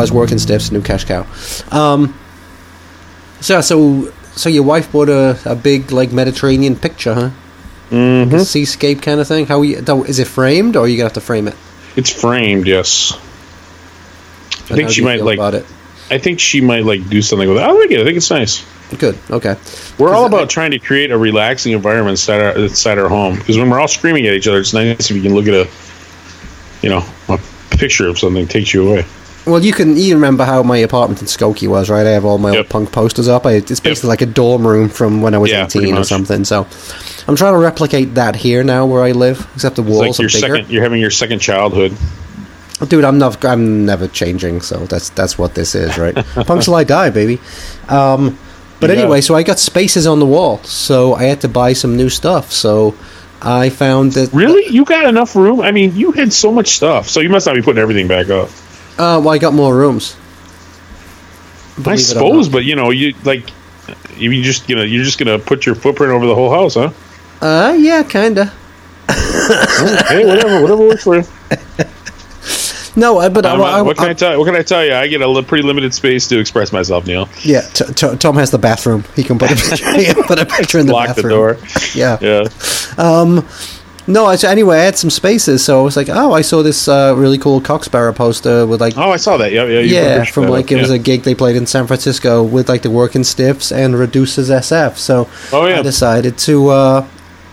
[0.00, 1.26] Was working stiffs, new cash cow.
[1.70, 2.18] Um,
[3.40, 7.30] so so so your wife bought a, a big like Mediterranean picture, huh?
[7.90, 8.30] Mm-hmm.
[8.30, 9.46] Like a seascape kind of thing.
[9.46, 11.56] How you, is it framed, or are you gonna have to frame it?
[11.96, 13.12] It's framed, yes.
[13.14, 15.38] I And think she might like.
[16.10, 17.62] I think she might like do something with it.
[17.62, 18.00] I like it.
[18.00, 18.64] I think it's nice.
[18.98, 19.18] Good.
[19.30, 19.56] Okay.
[19.98, 23.58] We're all about trying to create a relaxing environment inside our inside our home because
[23.58, 25.68] when we're all screaming at each other, it's nice if you can look at a,
[26.82, 27.38] you know, a
[27.76, 29.04] picture of something takes you away.
[29.48, 32.06] Well, you can you remember how my apartment in Skokie was, right?
[32.06, 33.46] I have all my old punk posters up.
[33.46, 36.44] I, it's basically like a dorm room from when I was Yeah, eighteen or something.
[36.44, 36.66] So,
[37.26, 40.26] I'm trying to replicate that here now where I live, except the It's walls like
[40.26, 40.56] are bigger.
[40.56, 40.70] second.
[40.70, 41.96] You're having your second childhood.
[42.88, 43.44] Dude, I'm not.
[43.44, 44.60] I'm never changing.
[44.60, 46.14] So that's that's what this is, right?
[46.46, 47.40] Punks till I die, baby.
[47.88, 48.38] Um,
[48.80, 51.72] but got anyway, so I got spaces on the wall, so I had to buy
[51.72, 52.52] some new stuff.
[52.52, 52.94] So
[53.42, 55.60] I found that Really, you got enough room?
[55.60, 58.28] I mean, you had so much stuff, so you must not be putting everything back
[58.28, 58.50] up.
[58.98, 60.16] Uh, well, I got more rooms.
[61.86, 63.50] I suppose, but you know, you like,
[64.16, 66.90] you just gonna you're just gonna put your footprint over the whole house, huh?
[67.40, 68.52] Uh, yeah, kinda.
[69.08, 71.24] hey, whatever, whatever works for you.
[72.96, 74.38] No, I- but I, Um, I, what can I, I- tell you?
[74.40, 74.92] What can I tell you?
[74.92, 77.28] I get a pretty limited space to express myself, Neil.
[77.44, 77.60] yeah.
[77.60, 79.04] T- t- Tom has the bathroom.
[79.14, 80.22] He can put a picture.
[80.26, 81.32] put a picture in the Lock the bathroom.
[81.32, 81.58] door.
[81.94, 82.18] Yeah.
[82.20, 82.48] Yeah.
[84.08, 86.62] No, I, so anyway, I had some spaces, so I was like, oh, I saw
[86.62, 89.52] this uh, really cool Cock Sparrer poster with like Oh, I saw that.
[89.52, 89.80] Yeah, yeah.
[89.80, 90.96] yeah, from like up, it was yeah.
[90.96, 94.96] a gig they played in San Francisco with like the Working Stiffs and Reducers SF.
[94.96, 95.80] So Oh, yeah.
[95.80, 97.08] I decided to uh,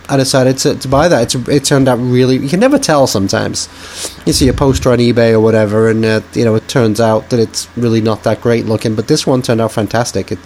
[0.08, 1.34] I decided to, to buy that.
[1.34, 2.36] It's, it turned out really.
[2.38, 3.68] You can never tell sometimes.
[4.24, 7.30] You see a poster on eBay or whatever, and uh, you know it turns out
[7.30, 8.94] that it's really not that great looking.
[8.94, 10.32] But this one turned out fantastic.
[10.32, 10.38] It,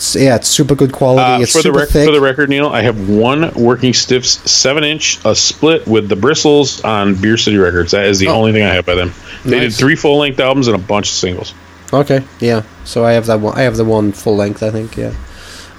[0.00, 1.22] it's, yeah, it's super good quality.
[1.22, 2.06] Uh, it's for the super rec- thick.
[2.06, 6.16] for the record, Neil, I have one working stiffs seven inch a split with the
[6.16, 7.92] bristles on Beer City Records.
[7.92, 8.34] That is the Oh.
[8.36, 9.12] only thing I have by them.
[9.44, 11.52] They did three full length albums and a bunch of singles.
[11.92, 12.62] Okay, yeah.
[12.84, 13.58] So I have that one.
[13.58, 14.62] I have the one full length.
[14.62, 14.96] I think.
[14.96, 15.12] Yeah.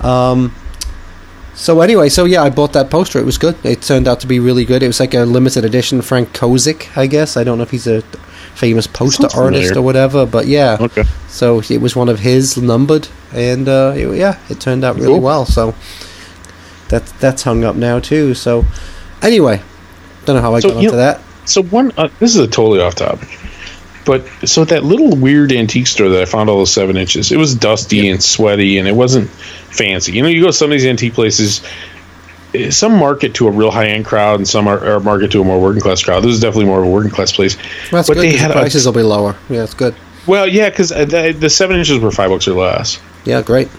[0.02, 0.54] Um.
[1.56, 3.18] So anyway, so yeah, I bought that poster.
[3.20, 3.56] It was good.
[3.64, 4.84] It turned out to be really good.
[4.84, 7.36] It was like a limited edition Frank Kozik, I guess.
[7.38, 8.04] I don't know if he's a
[8.56, 10.78] famous poster artist or whatever, but yeah.
[10.80, 11.04] Okay.
[11.30, 15.08] So it was one of his numbered, and uh, it- yeah, it turned out really
[15.08, 15.22] Cool.
[15.22, 15.46] well.
[15.46, 15.74] So
[16.90, 18.34] that that's hung up now too.
[18.34, 18.66] So
[19.22, 19.62] anyway,
[20.26, 21.22] don't know how I So, got onto know- that.
[21.46, 23.28] So one, uh, this is a totally off topic,
[24.06, 27.38] but so that little weird antique store that I found all those seven inches, it
[27.38, 30.12] was dusty and sweaty, and it wasn't fancy.
[30.14, 31.62] You know, you go to some of these antique places.
[32.70, 35.44] Some market to a real high end crowd, and some are, are market to a
[35.44, 36.22] more working class crowd.
[36.24, 37.56] This is definitely more of a working class place.
[37.92, 38.24] That's but good.
[38.24, 39.38] they had the a- prices will be lower.
[39.50, 39.96] Yeah, it's good.
[40.28, 43.70] Well, yeah, because the, the seven inches were five bucks or less, Yeah, great.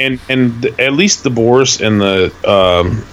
[0.00, 3.04] and and the, at least the Boris and the um,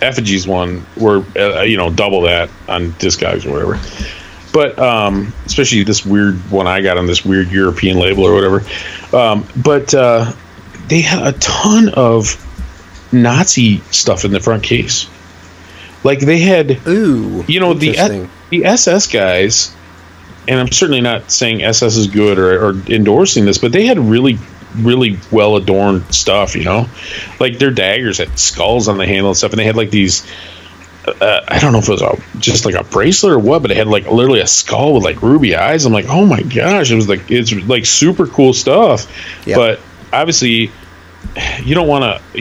[0.00, 3.80] effigies one were uh, you know double that on Discogs or whatever.
[4.52, 8.62] But um, especially this weird one I got on this weird European label or whatever.
[9.16, 10.32] Um, but uh,
[10.86, 12.40] they had a ton of
[13.14, 15.08] Nazi stuff in the front case.
[16.02, 19.74] Like they had Ooh, you know the the SS guys,
[20.46, 23.98] and I'm certainly not saying SS is good or, or endorsing this, but they had
[23.98, 24.38] really
[24.76, 26.54] really well adorned stuff.
[26.54, 26.88] You know,
[27.40, 30.26] like their daggers had skulls on the handle and stuff, and they had like these.
[31.06, 33.70] Uh, I don't know if it was a, just like a bracelet or what, but
[33.70, 35.84] it had like literally a skull with like ruby eyes.
[35.84, 39.06] I'm like, oh my gosh, it was like it's like super cool stuff.
[39.46, 39.56] Yeah.
[39.56, 39.80] But
[40.12, 40.70] obviously,
[41.64, 42.40] you don't want to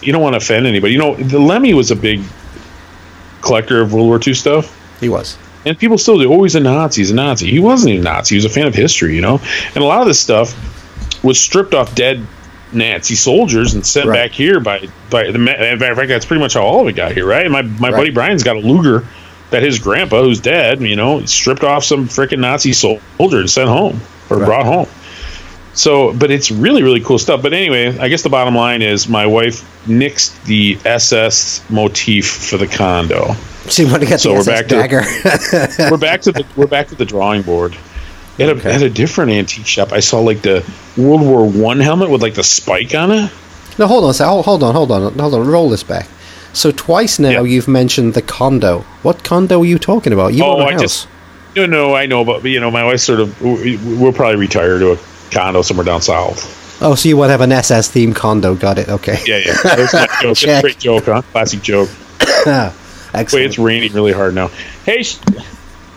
[0.00, 0.92] you don't want to offend anybody.
[0.92, 2.22] You know, the Lemmy was a big
[3.40, 4.78] collector of World War II stuff.
[5.00, 5.36] He was.
[5.64, 6.32] And people still do.
[6.32, 7.02] Oh, a Nazi.
[7.02, 7.50] He's a Nazi.
[7.50, 8.34] He wasn't even a Nazi.
[8.34, 9.40] He was a fan of history, you know?
[9.74, 10.54] And a lot of this stuff
[11.24, 12.26] was stripped off dead
[12.72, 14.16] Nazi soldiers and sent Right.
[14.16, 16.88] back here by, by the ma- matter of fact, that's pretty much how all of
[16.88, 17.44] it got here, right?
[17.44, 17.96] And my, my Right.
[17.98, 19.04] buddy Brian's got a Luger
[19.50, 23.68] that his grandpa, who's dead, you know, stripped off some freaking Nazi soldier and sent
[23.68, 24.00] home
[24.30, 24.46] or Right.
[24.46, 24.86] brought home.
[25.74, 27.42] So, but it's really, really cool stuff.
[27.42, 32.58] But anyway, I guess the bottom line is my wife nixed the SS motif for
[32.58, 33.32] the condo.
[33.68, 36.44] So you want to get So the we're SS back to- we're back to the
[36.56, 37.76] we're back to the drawing board.
[38.38, 38.72] At a, Okay.
[38.72, 40.64] at a different antique shop, I saw like the
[40.96, 43.30] World War One helmet with like the spike on it.
[43.78, 44.10] no, hold on.
[44.10, 44.26] a sec.
[44.26, 44.74] Hold, on.
[44.74, 45.12] Hold on.
[45.18, 45.46] Hold on.
[45.46, 46.08] Roll this back.
[46.54, 48.80] So twice now you've mentioned the condo.
[49.02, 50.34] What condo are you talking about?
[50.34, 50.80] You Oh, own a I house.
[50.82, 51.08] just
[51.56, 54.78] no, no, I know, but you know, my wife sort of we- we'll probably retire
[54.78, 54.96] to a
[55.32, 56.60] condo somewhere down south.
[56.82, 58.54] Oh, so you want to have an SS themed condo?
[58.54, 58.88] Got it.
[58.88, 59.18] Okay.
[59.26, 60.38] Yeah, yeah, that's joke.
[60.38, 61.22] That's a great joke, huh?
[61.32, 61.88] Classic joke.
[62.20, 62.74] Excellent.
[63.32, 64.48] Wait, it's raining really hard now.
[64.84, 65.18] Hey, Sh-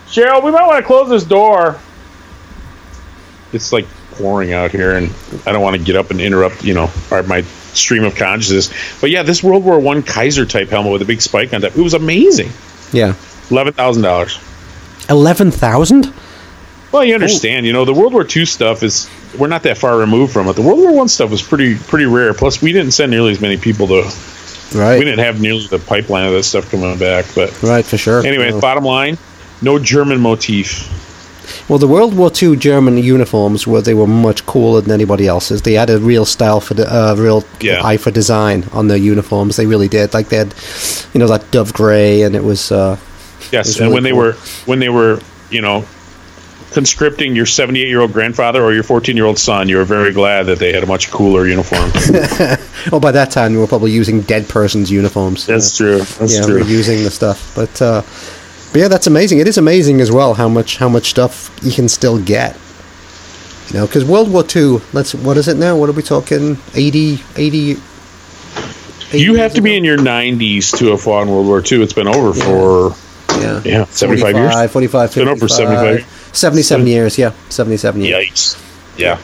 [0.08, 1.80] Cheryl, we might want to close this door.
[3.54, 5.12] It's like pouring out here, and
[5.46, 7.42] I don't want to get up and interrupt, you know, our, my
[7.74, 8.72] stream of consciousness.
[9.02, 11.76] But yeah, this World War One Kaiser type helmet with a big spike on top,
[11.76, 12.50] it was amazing.
[12.92, 13.16] yeah.
[13.52, 14.40] Eleven thousand dollars.
[15.10, 16.12] Eleven thousand.
[16.92, 19.08] Well, you understand, you know, the World War II stuff is
[19.38, 20.54] we're not that far removed from it.
[20.56, 22.34] The World War One stuff was pretty pretty rare.
[22.34, 24.04] Plus, we didn't send nearly as many people to.
[24.74, 24.98] Right.
[25.00, 27.26] We didn't have nearly the pipeline of that stuff coming back.
[27.36, 28.26] But Right, for sure.
[28.26, 28.60] anyway, No.
[28.60, 29.18] bottom line,
[29.62, 30.90] no German motif.
[31.70, 35.62] Well, the World War II German uniforms were they were much cooler than anybody else's.
[35.62, 37.82] They had a real style for the uh, real Yeah.
[37.86, 39.56] eye for design on their uniforms.
[39.56, 40.14] They really did.
[40.14, 40.54] Like they had,
[41.14, 42.72] you know, that dove gray, and it was.
[42.72, 42.98] Uh,
[43.52, 44.34] Yes, It's and really when they were
[44.66, 45.20] when they were,
[45.52, 45.86] you know,
[46.76, 50.12] conscripting your 78 year old grandfather or your 14 year old son, you were very
[50.12, 51.90] glad that they had a much cooler uniform.
[52.92, 55.46] well, by that time we were probably using dead person's uniforms.
[55.46, 56.00] That's true.
[56.00, 56.56] That's yeah, true.
[56.56, 58.02] we're using the stuff, but uh,
[58.74, 59.40] but yeah, that's amazing.
[59.40, 62.58] It is amazing as well how much how much stuff you can still get.
[63.70, 64.82] You know, because World War II.
[64.92, 65.78] Let's what is it now?
[65.78, 66.58] What are we talking?
[66.76, 67.78] 80, 80
[69.14, 71.82] You have to be in your 90s to have fought in World War II.
[71.82, 72.96] It's been over for
[73.40, 74.54] yeah, yeah 75 years.
[74.54, 76.25] 45, 45, Been over 75.
[76.36, 77.32] 77 years, yeah.
[77.50, 78.30] 77 years.
[78.30, 78.62] Yikes!
[78.98, 79.20] Yeah,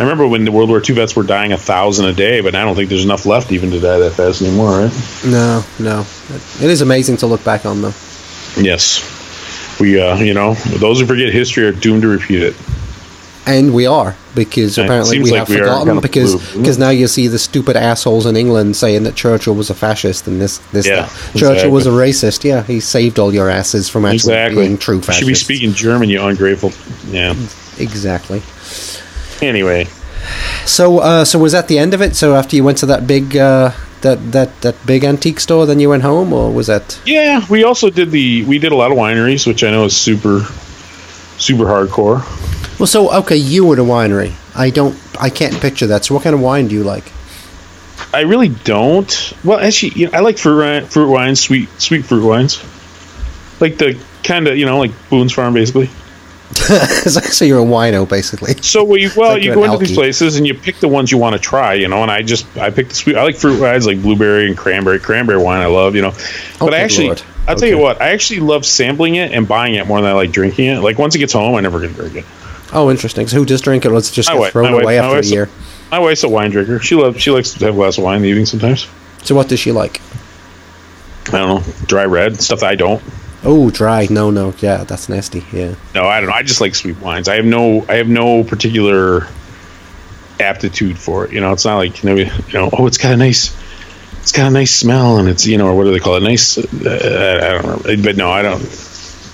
[0.00, 2.54] I remember when the World War II vets were dying a thousand a day, but
[2.54, 4.70] I don't think there's enough left even to die that fast anymore.
[4.70, 5.20] Right?
[5.26, 6.06] No, no.
[6.58, 7.92] It is amazing to look back on, though.
[8.56, 9.04] Yes,
[9.78, 12.56] we uh, you know those who forget history are doomed to repeat it.
[13.46, 16.58] And we are, because It apparently we like have we forgotten, because blue, isn't it?
[16.62, 20.26] because now you see the stupid assholes in England saying that Churchill was a fascist
[20.26, 21.08] and this, this, Yeah.
[21.34, 22.44] Churchill was a racist.
[22.44, 24.62] Yeah, he saved all your asses from actually Exactly.
[24.66, 25.18] being true fascists.
[25.20, 26.72] Should be speaking German, you ungrateful.
[27.10, 27.34] Yeah.
[27.78, 28.42] Exactly.
[29.40, 29.86] Anyway,
[30.66, 32.14] So, uh, so was that the end of it?
[32.14, 33.72] So after you went to that big, uh,
[34.02, 36.98] that that that big antique store, then you went home, or was that?
[37.06, 39.96] yeah, we also did the we did a lot of wineries, which I know is
[39.96, 40.46] super
[41.38, 42.20] super hardcore.
[42.80, 44.32] Well, so okay, you were the winery.
[44.56, 46.06] I don't, I can't picture that.
[46.06, 47.12] So, what kind of wine do you like?
[48.14, 49.34] I really don't.
[49.44, 52.58] Well, actually, you know, I like fruit fruit wines, sweet sweet fruit wines,
[53.60, 55.90] like the kind of you know like Boone's Farm, basically.
[56.54, 58.54] so you're a wino, basically.
[58.62, 61.18] So we well, like you go into these places and you pick the ones you
[61.18, 62.02] want to try, you know.
[62.02, 63.14] And I just I pick the sweet.
[63.14, 65.00] I like fruit wines like blueberry and cranberry.
[65.00, 66.14] Cranberry wine I love, you know.
[66.58, 67.22] But I actually, Lord.
[67.46, 70.14] I'll tell you what, I actually love sampling it and buying it more than I
[70.14, 70.80] like drinking it.
[70.80, 72.24] Like once it gets home, I never get to drink it.
[72.72, 73.26] Oh, interesting.
[73.28, 73.90] So, who just drink it?
[73.90, 75.48] Let's just My get thrown wife- away after a year.
[75.90, 76.78] My wife's a wine drinker.
[76.80, 78.86] She loves she likes to have a glass of wine in the evening sometimes.
[79.24, 80.00] So, what does she like?
[81.28, 83.02] I don't know, dry red stuff that I don't.
[83.44, 84.06] Oh, dry.
[84.10, 84.54] No, no.
[84.60, 85.44] Yeah, that's nasty.
[85.52, 85.74] Yeah.
[85.94, 86.34] No, I don't know.
[86.36, 87.28] I just like sweet wines.
[87.28, 89.26] I have no I have no particular
[90.38, 91.32] aptitude for it.
[91.32, 93.56] You know, it's not like you know, you know oh, it's got a nice
[94.22, 96.22] it's got a nice smell and it's you know, or what do they call it?
[96.22, 96.58] Nice.
[96.58, 98.60] Uh, I don't know, but no, I don't.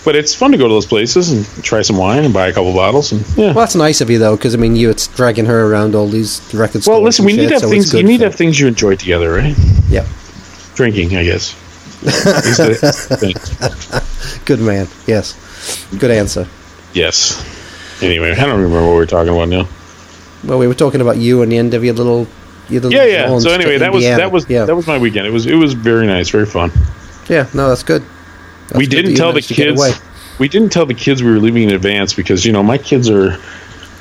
[0.07, 2.53] But it's fun to go to those places and try some wine and buy a
[2.53, 3.47] couple bottles and yeah.
[3.47, 6.07] Well, that's nice of you though, because I mean, you it's dragging her around all
[6.07, 6.87] these record stores.
[6.87, 7.93] Well, listen, we need shit, to have so things.
[7.93, 9.53] You need to have things you enjoy together, right?
[9.89, 10.07] Yeah.
[10.75, 11.53] Drinking, I guess.
[12.03, 13.17] Is the
[14.39, 14.45] thing.
[14.45, 14.87] Good man.
[15.07, 15.35] Yes.
[15.99, 16.47] Good answer.
[16.93, 17.43] Yes.
[18.01, 19.67] Anyway, I don't remember what we were talking about now.
[20.45, 22.27] Well, we were talking about you and the end of your little,
[22.69, 22.93] your little.
[22.93, 23.39] Yeah, yeah.
[23.39, 25.27] So anyway, that was that was yeah, that was my weekend.
[25.27, 26.71] It was it was very nice, very fun.
[27.27, 27.49] yeah.
[27.53, 28.03] No, that's good.
[28.67, 30.01] That's we didn't tell the managed to get kids.
[30.39, 33.09] We didn't tell the kids we were leaving in advance because you know my kids
[33.09, 33.37] are.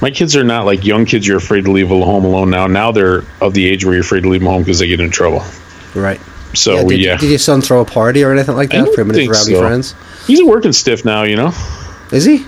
[0.02, 1.26] My kids are not like young kids.
[1.26, 2.66] You're afraid to leave a home alone now.
[2.66, 5.01] Now they're of the age where you're afraid to leave them home because they get
[5.01, 5.43] in trouble.
[5.94, 6.20] Right.
[6.52, 7.16] So yeah, we did, yeah.
[7.16, 9.18] did your son throw a party or anything like I that don't for him and
[9.18, 9.60] his think rowdy so.
[9.60, 9.94] friends?
[10.26, 11.22] He's a working stiff now.
[11.22, 11.52] You know.
[12.12, 12.47] Is he?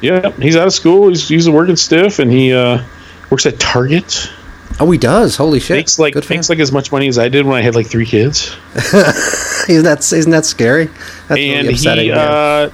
[0.00, 1.08] Yeah, he's out of school.
[1.08, 2.82] He's he's a working stiff, and he uh,
[3.30, 4.30] works at Target.
[4.78, 5.36] Oh, he does.
[5.36, 5.76] Holy shit!
[5.76, 7.86] Makes like Good makes like as much money as I did when I had like
[7.86, 8.54] three kids.
[8.74, 10.86] isn't that isn't that scary?
[11.28, 12.04] That's and really upsetting.
[12.04, 12.20] he, yeah.
[12.20, 12.70] uh,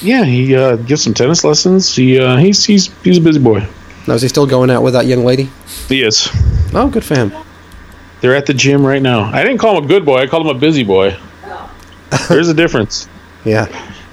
[0.00, 1.94] yeah, he uh, gives some tennis lessons.
[1.94, 3.66] He uh, he's he's he's a busy boy.
[4.08, 5.48] Now, is he still going out with that young lady?
[5.88, 6.28] He is.
[6.74, 7.32] Oh, good for him.
[8.20, 9.22] They're at the gym right now.
[9.22, 10.18] I didn't call him a good boy.
[10.18, 11.16] I called him a busy boy.
[12.28, 13.08] There's a difference.
[13.44, 13.66] Yeah.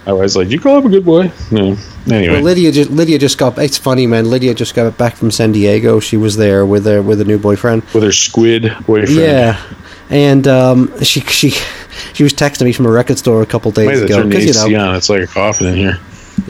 [0.10, 1.77] I was like, "You call him a good boy?" No.
[2.10, 3.57] Anyway, Well, Lydia just Lydia just got.
[3.60, 4.30] It's funny, man.
[4.30, 5.99] Lydia just got back from San Diego.
[5.99, 7.84] She was there with her with a new boyfriend.
[7.94, 9.10] with her squid boyfriend.
[9.19, 9.61] Yeah,
[10.10, 11.52] and um, she she
[12.14, 14.57] she was texting me from a record store a couple days ago turn the because
[14.57, 14.95] AC you know on?
[14.95, 15.99] It's like a coffin in here.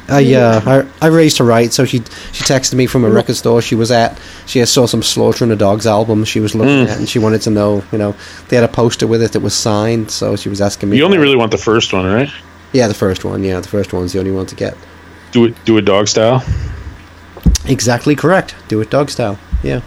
[0.07, 1.97] I uh I, I raised her right, so she
[2.31, 4.19] she texted me from a record store she was at.
[4.45, 6.89] She saw some Slaughter and the Dogs album she was looking Mm.
[6.89, 8.15] at, and she wanted to know, you know,
[8.47, 10.97] they had a poster with it that was signed, so she was asking me.
[10.97, 12.29] You only really want the first one, right?
[12.73, 14.77] Yeah, the first one, yeah, the first one's the only one to get.
[15.31, 16.43] Do it, do it dog style.
[17.65, 18.55] Exactly correct.
[18.67, 19.37] Do it dog style.
[19.63, 19.81] Yeah.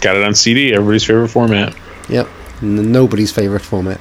[0.00, 0.72] Got it on CD.
[0.72, 1.74] Everybody's favorite format.
[2.08, 2.28] Yep.
[2.62, 4.00] N- nobody's favorite format.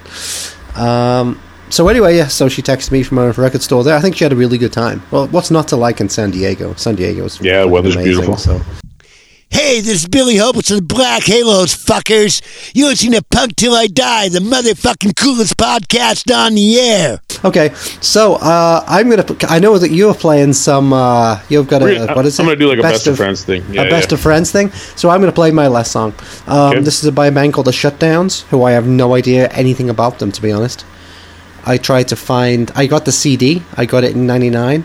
[0.76, 2.28] Um, so anyway, yeah.
[2.28, 3.96] So she texted me from a record store there.
[3.96, 5.02] I think she had a really good time.
[5.12, 6.74] Well, what's not to like in San Diego?
[6.76, 8.38] San Diego's Yeah, weather's amazing, beautiful.
[8.38, 8.62] So
[9.50, 12.42] Hey, this is Billy Hope with the Black Halos, fuckers.
[12.76, 17.22] You listen to Punk Till I Die, the motherfucking coolest podcast on the air.
[17.44, 19.24] Okay, so uh, I'm gonna.
[19.24, 20.92] p- I know that you're playing some.
[20.92, 22.42] Uh, you've got We're- a what is it?
[22.44, 23.64] I'm gonna do like a best of friends thing.
[23.72, 24.72] Yeah, a best of friends thing.
[24.98, 26.14] So I'm gonna play my last song.
[26.48, 26.80] Um, Okay.
[26.82, 30.20] This is by a band called the Shutdowns, who I have no idea anything about
[30.20, 30.84] them to be honest.
[31.66, 32.72] I tried to find.
[32.76, 33.64] I got the CD.
[33.78, 34.84] I got it in '99.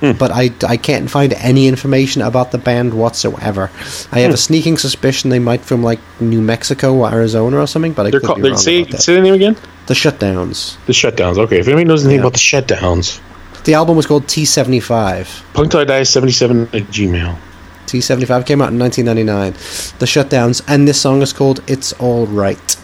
[0.00, 0.12] Hmm.
[0.12, 3.70] But I, I can't find any information about the band whatsoever.
[4.12, 4.34] I have Hmm.
[4.34, 8.10] a sneaking suspicion they might from like New Mexico or Arizona or something, but I
[8.10, 8.42] They're could called.
[8.42, 9.02] be wrong say about that.
[9.02, 9.56] say the name again.
[9.86, 10.76] The Shutdowns.
[10.86, 11.38] The shutdowns.
[11.38, 12.26] Okay, if anybody knows anything Yeah.
[12.26, 13.20] about the shutdowns,
[13.64, 15.42] The album was called T75.
[15.54, 17.36] Punk Till I Die seventy seven at Gmail.
[17.86, 19.54] T75 came out in 1999.
[20.00, 22.76] The Shutdowns, and this song is called It's All Right.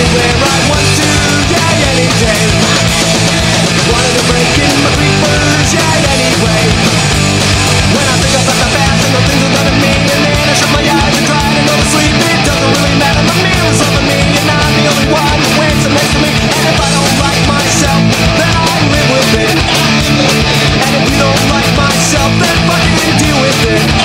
[0.00, 1.08] Anywhere I want to,
[1.52, 3.39] yeah, any day.
[3.90, 4.50] Wanted to break
[6.18, 6.62] anyway.
[7.94, 10.54] When I think about the past and the things done to me And then I
[10.54, 13.80] shut my eyes and to It doesn't really matter, mirror's
[14.38, 15.40] And I'm the only one
[16.22, 16.34] me.
[16.34, 18.00] And if I don't like myself,
[18.38, 19.58] then I live with it.
[20.82, 23.99] And if you don't like myself, then fucking deal with it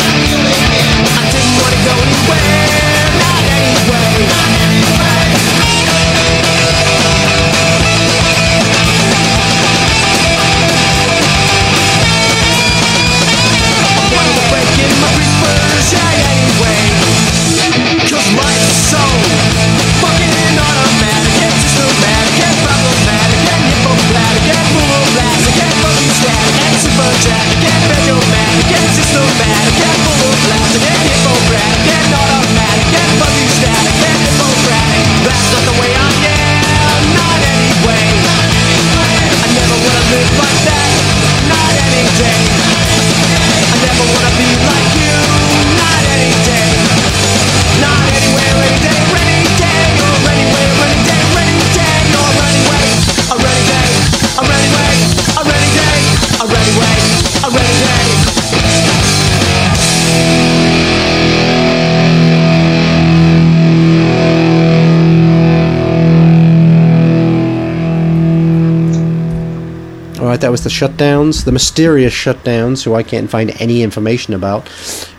[70.80, 74.64] Shutdowns, the mysterious Shutdowns, who I can't find any information about,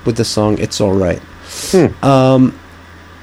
[0.04, 1.20] with the song "It's All Right."
[2.02, 2.58] Um,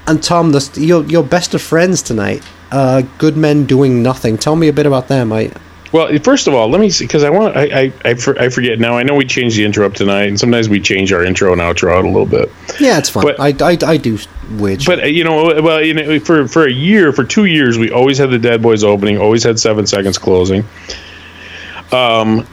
[0.08, 4.38] and Tom, this, your your best of friends tonight, uh, Good Men Doing Nothing.
[4.38, 5.32] Tell me a bit about them.
[5.32, 5.52] I
[5.92, 8.50] Well, first of all, let me see because I want I I, I, for, I
[8.50, 8.98] forget now.
[8.98, 11.62] I know we changed the intro up tonight, and sometimes we change our intro and
[11.62, 12.52] outro out a little bit.
[12.80, 13.24] yeah, it's fun.
[13.24, 14.18] But- I, I, I do
[14.58, 14.86] which.
[14.86, 17.92] But uh, you know, well, you know, for for a year, for two years, we
[17.92, 20.66] always had the Dead Boys opening, always had Seven Seconds closing.
[21.94, 22.48] Um,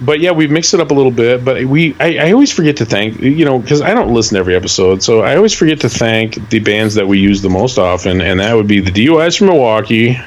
[0.00, 1.44] but yeah, we've mixed it up a little bit.
[1.44, 4.40] But we, I, I always forget to thank you know because I don't listen to
[4.40, 7.78] every episode, so I always forget to thank the bands that we use the most
[7.78, 10.18] often, and that would be the DUIs from Milwaukee,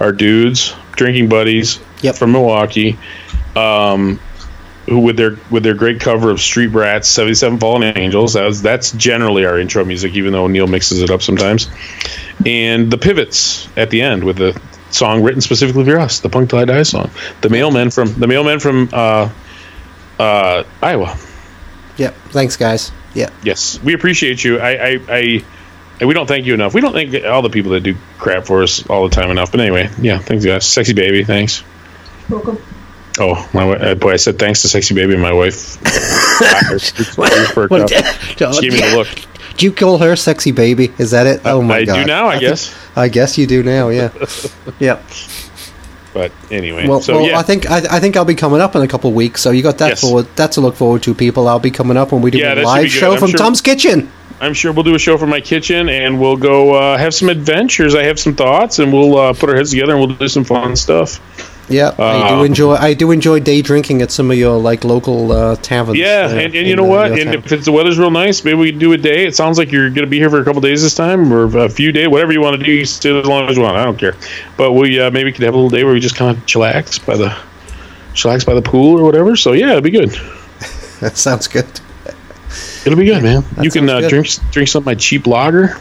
[0.00, 2.16] our dudes, drinking buddies Yep.
[2.16, 2.98] from Milwaukee.
[3.56, 4.20] Um,
[4.86, 8.32] who with their with their great cover of Street Brats, Seventy Seven Fallen Angels.
[8.32, 11.68] That was, that's generally our intro music, even though Neil mixes it up sometimes.
[12.46, 14.58] And the pivots at the end with the
[14.90, 17.10] song written specifically for us, the Punk Till I Die song.
[17.40, 19.30] The mailman from the mailman from uh,
[20.18, 21.16] uh, Iowa.
[21.96, 22.14] yep.
[22.30, 22.92] Thanks, guys.
[23.14, 23.30] Yeah.
[23.42, 24.58] Yes, we appreciate you.
[24.58, 25.44] I, I, I,
[26.00, 26.74] and we don't thank you enough.
[26.74, 29.50] We don't thank all the people that do crap for us all the time enough.
[29.50, 30.66] But anyway, yeah, thanks guys.
[30.66, 31.64] Sexy baby, thanks.
[32.28, 32.58] Welcome.
[33.20, 34.12] Oh, my uh, boy!
[34.12, 35.82] I said thanks to sexy baby, and my wife.
[37.52, 37.72] perked
[38.54, 39.08] She gave me the look.
[39.58, 40.92] Do you call her sexy baby?
[40.98, 41.42] Is that it?
[41.44, 41.98] Oh my I god!
[41.98, 42.74] I do now, I think- guess.
[42.96, 43.90] I guess you do now.
[43.90, 44.10] Yeah.
[44.78, 45.02] yeah.
[46.14, 48.74] But anyway, Well, so well yeah, I think I, I think I'll be coming up
[48.74, 49.40] in a couple weeks.
[49.42, 50.00] So you got that Yes.
[50.00, 50.26] forward.
[50.36, 51.14] That to look forward to.
[51.14, 53.38] People, I'll be coming up when we do Yeah, a live show I'm from sure-
[53.38, 54.10] Tom's Kitchen.
[54.40, 57.28] I'm sure we'll do a show from my kitchen, and we'll go uh, have some
[57.28, 57.94] adventures.
[57.96, 60.44] I have some thoughts, and we'll uh, put our heads together and we'll do some
[60.44, 61.20] fun stuff.
[61.68, 62.74] Yeah, I do Uh, enjoy.
[62.74, 65.98] I do enjoy day drinking at some of your like local uh, taverns.
[65.98, 67.12] Yeah, there and, and you know uh, what?
[67.12, 67.34] And town.
[67.34, 69.26] if it's, the weather's real nice, maybe we can do a day.
[69.26, 71.44] It sounds like you're going to be here for a couple days this time, or
[71.58, 72.72] a few days, whatever you want to do.
[72.72, 73.76] You stay as long as you want.
[73.76, 74.14] I don't care.
[74.56, 77.04] But we uh, maybe could have a little day where we just kind of chillax
[77.04, 77.36] by the
[78.14, 79.36] chillax by the pool or whatever.
[79.36, 80.10] So yeah, it'll be good.
[81.00, 81.66] that sounds good.
[82.86, 83.44] It'll be good, man.
[83.56, 85.76] That you can uh, drink drink some of my cheap lager.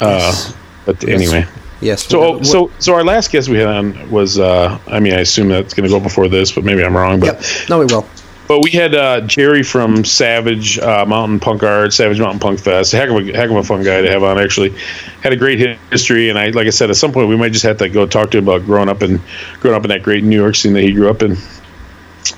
[0.00, 0.52] Uh,
[0.84, 1.46] but anyway.
[1.82, 2.06] Yes.
[2.06, 5.12] So, we're- oh, so, so our last guest we had on was, uh, I mean,
[5.14, 7.20] I assume that's going to go before this, but maybe I'm wrong.
[7.20, 7.68] But Yep.
[7.68, 8.06] No, we will.
[8.48, 12.92] But we had uh, Jerry from Savage uh, Mountain Punk Art, Savage Mountain Punk Fest.
[12.92, 14.38] Heck of a heck of a fun guy to have on.
[14.38, 14.74] Actually,
[15.22, 17.64] had a great history, and I like I said, at some point we might just
[17.64, 19.20] have to go talk to him about growing up and
[19.60, 21.36] growing up in that great New York scene that he grew up in.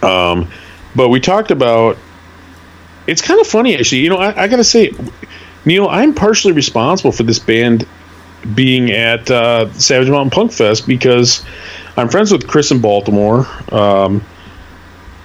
[0.02, 0.50] Um,
[0.94, 1.96] but we talked about.
[3.06, 4.02] It's kind of funny, actually.
[4.02, 4.92] You know, I, I got to say,
[5.64, 7.88] Neil, I'm partially responsible for this band
[8.54, 11.44] being at uh, Savage Mountain Punk Fest because
[11.96, 13.46] I'm friends with Chris in Baltimore.
[13.72, 14.24] Um,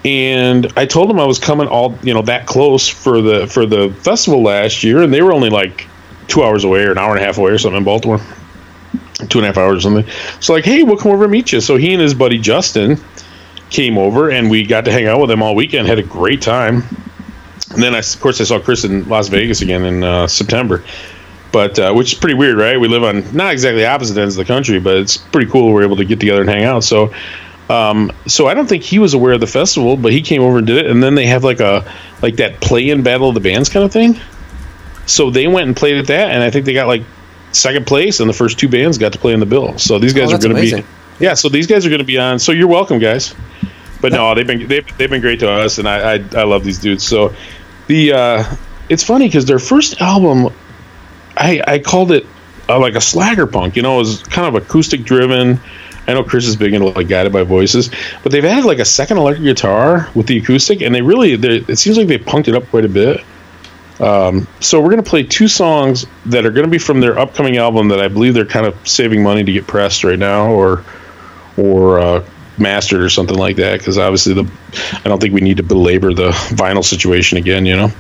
[0.05, 3.65] and I told him I was coming all you know that close for the for
[3.65, 5.87] the festival last year, and they were only like
[6.27, 8.21] two hours away or an hour and a half away or something in Baltimore,
[9.27, 10.11] two and a half hours or something.
[10.39, 11.59] So like, hey, we'll come over and meet you.
[11.59, 12.97] So he and his buddy Justin
[13.69, 15.87] came over, and we got to hang out with them all weekend.
[15.87, 16.83] Had a great time.
[17.71, 20.83] And then I, of course, I saw Chris in Las Vegas again in uh, September.
[21.51, 22.79] But uh, which is pretty weird, right?
[22.79, 25.73] We live on not exactly opposite ends of the country, but it's pretty cool.
[25.73, 26.83] We're able to get together and hang out.
[26.83, 27.11] So
[27.69, 30.57] um, so I don't think he was aware of the festival, but he came over
[30.57, 30.91] and did it.
[30.91, 33.91] And then they have like a like that play-in battle of the bands kind of
[33.91, 34.19] thing.
[35.05, 37.03] So they went and played at that, and I think they got like
[37.51, 39.77] second place, and the first two bands got to play in the bill.
[39.77, 40.83] So these guys Oh, are going to be
[41.19, 41.33] yeah.
[41.33, 42.39] So these guys are going to be on.
[42.39, 43.33] So you're welcome, guys.
[44.01, 46.63] But no, they've been they've, they've been great to us, and I I, I love
[46.63, 47.05] these dudes.
[47.05, 47.33] So
[47.87, 48.55] the uh,
[48.87, 50.53] it's funny because their first album,
[51.39, 52.25] I I called it
[52.67, 53.75] uh, like a slagger punk.
[53.75, 55.59] You know, it was kind of acoustic driven.
[56.07, 57.89] I know Chris is big into like guided by voices,
[58.23, 61.77] but they've added like a second electric guitar with the acoustic, and they really it
[61.77, 63.23] seems like they punked it up quite a bit.
[63.99, 67.89] Um, so we're gonna play two songs that are gonna be from their upcoming album
[67.89, 70.83] that I believe they're kind of saving money to get pressed right now, or
[71.57, 72.25] or uh,
[72.57, 73.79] mastered or something like that.
[73.79, 74.51] Because obviously the
[74.93, 77.91] I don't think we need to belabor the vinyl situation again, you know.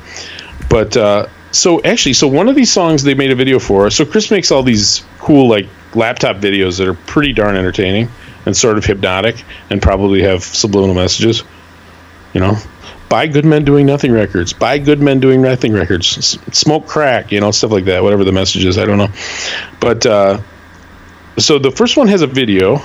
[0.69, 3.89] But uh, so actually, so one of these songs they made a video for.
[3.89, 8.09] So Chris makes all these cool like laptop videos that are pretty darn entertaining
[8.45, 11.43] and sort of hypnotic and probably have subliminal messages.
[12.33, 12.57] You know,
[13.09, 14.53] buy Good Men Doing Nothing records.
[14.53, 16.17] Buy Good Men Doing Nothing records.
[16.17, 17.31] S- smoke crack.
[17.31, 18.03] You know, stuff like that.
[18.03, 19.09] Whatever the message is, I don't know.
[19.79, 20.41] But uh,
[21.37, 22.81] so the first one has a video,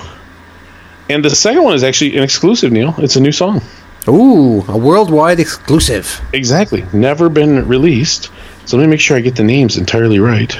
[1.09, 2.71] and the second one is actually an exclusive.
[2.71, 3.61] Neil, it's a new song.
[4.07, 6.21] Ooh, a worldwide exclusive.
[6.33, 6.85] Exactly.
[6.93, 8.31] Never been released.
[8.65, 10.55] So let me make sure I get the names entirely right.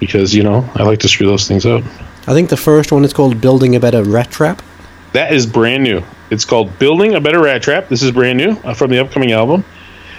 [0.00, 1.82] Because, you know, I like to screw those things up.
[2.26, 4.62] I think the first one is called "Building a Better Rat Trap."
[5.12, 6.02] That is brand new.
[6.30, 7.88] It's called Building a Better Rat Trap.
[7.88, 9.64] This is brand new uh, from the upcoming album.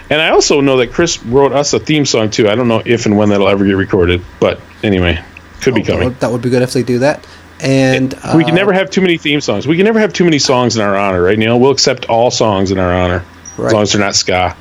[0.09, 2.49] And I also know that Chris wrote us a theme song too.
[2.49, 5.23] I don't know if and when that'll ever get recorded, but anyway,
[5.61, 6.13] could be coming.
[6.19, 7.25] that would be good if they do that.
[7.59, 9.67] And uh, we can never have too many theme songs.
[9.67, 11.59] We can never have too many songs in our honor, right, Neil?
[11.59, 13.25] We'll accept all songs in our honor
[13.59, 14.55] as long as they're not ska.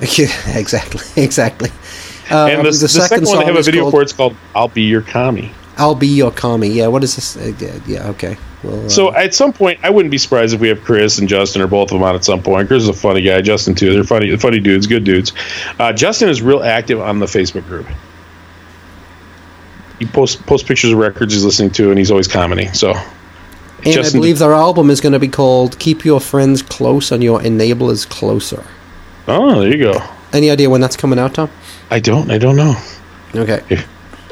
[0.16, 1.70] Yeah, exactly, exactly.
[2.30, 4.82] Um, and the, the, second, one they have a video for it's called "I'll Be
[4.82, 7.36] Your Commie." "I'll Be Your Commie." Yeah, what is this?
[7.36, 8.36] Uh, yeah, yeah, okay.
[8.62, 11.28] Well, uh, So at some point, I wouldn't be surprised if we have Chris and
[11.28, 12.68] Justin or both of them on at some point.
[12.68, 13.92] Chris is a funny guy, Justin too.
[13.92, 15.32] They're funny, funny dudes, good dudes.
[15.78, 17.86] Uh, Justin is real active on the Facebook group.
[19.98, 22.72] He posts posts pictures of records he's listening to, and he's always commenting.
[22.72, 26.62] So, and Justin- I believe their album is going to be called "Keep Your Friends
[26.62, 28.64] Close and Your Enablers Closer."
[29.28, 30.02] Oh, there you go.
[30.32, 31.50] Any idea when that's coming out, Tom?
[31.90, 32.74] I don't, I don't know.
[33.34, 33.62] Okay.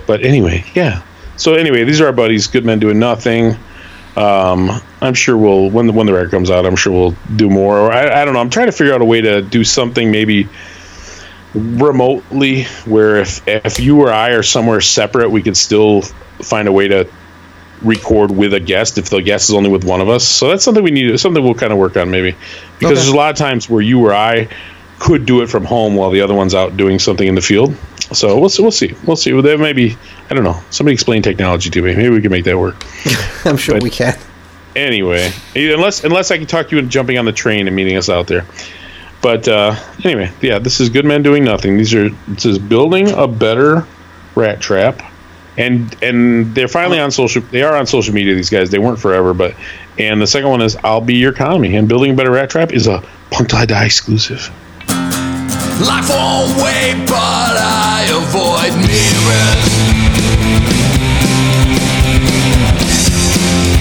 [0.06, 1.02] But anyway, yeah.
[1.36, 3.56] So anyway, these are our buddies, good men doing nothing.
[4.16, 4.70] Um,
[5.00, 7.78] I'm sure we'll when the when the record comes out, I'm sure we'll do more.
[7.78, 8.40] Or I, I don't know.
[8.40, 10.48] I'm trying to figure out a way to do something maybe
[11.54, 16.02] remotely where if if you or I are somewhere separate, we could still
[16.42, 17.08] find a way to
[17.82, 20.26] record with a guest if the guest is only with one of us.
[20.26, 21.18] So that's something we need.
[21.20, 22.94] Something we'll kind of work on maybe because Okay.
[22.94, 24.48] there's a lot of times where you or I
[24.98, 27.74] could do it from home while the other one's out doing something in the field.
[28.12, 28.62] So we'll see.
[28.62, 28.94] We'll see.
[29.04, 29.32] We'll see.
[29.32, 29.96] Well, that maybe
[30.30, 30.60] I don't know.
[30.70, 31.94] Somebody explain technology to me.
[31.94, 32.84] Maybe we can make that work.
[33.44, 34.18] I'm sure But- we can.
[34.76, 37.96] Anyway, unless unless I can talk to you into jumping on the train and meeting
[37.96, 38.46] us out there.
[39.20, 41.76] But uh, anyway, yeah, this is good men doing nothing.
[41.76, 43.86] These are this is building a better
[44.36, 45.02] rat trap,
[45.56, 47.42] and and they're finally on social.
[47.42, 48.36] They are on social media.
[48.36, 48.70] These guys.
[48.70, 49.56] They weren't forever, but
[49.98, 51.74] and the second one is I'll be your Commie.
[51.74, 54.48] And building a better rat trap is a Punk Die exclusive.
[55.80, 59.62] Life won't wait, but I avoid mirrors.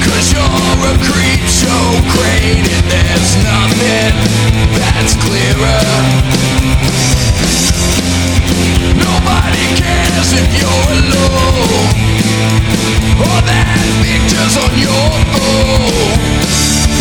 [0.06, 1.74] Cause you're a creep so
[2.14, 4.14] crated, there's nothing
[4.78, 5.82] that's clearer.
[8.94, 11.98] Nobody cares if you're alone
[13.26, 13.74] or that
[14.06, 16.37] picture's on your phone.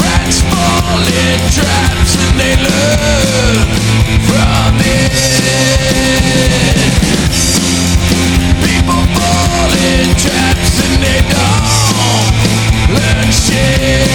[0.00, 3.66] Rats fall in traps and they learn
[4.26, 5.12] from it.
[8.64, 12.34] People fall in traps and they don't
[12.96, 14.08] learn shit.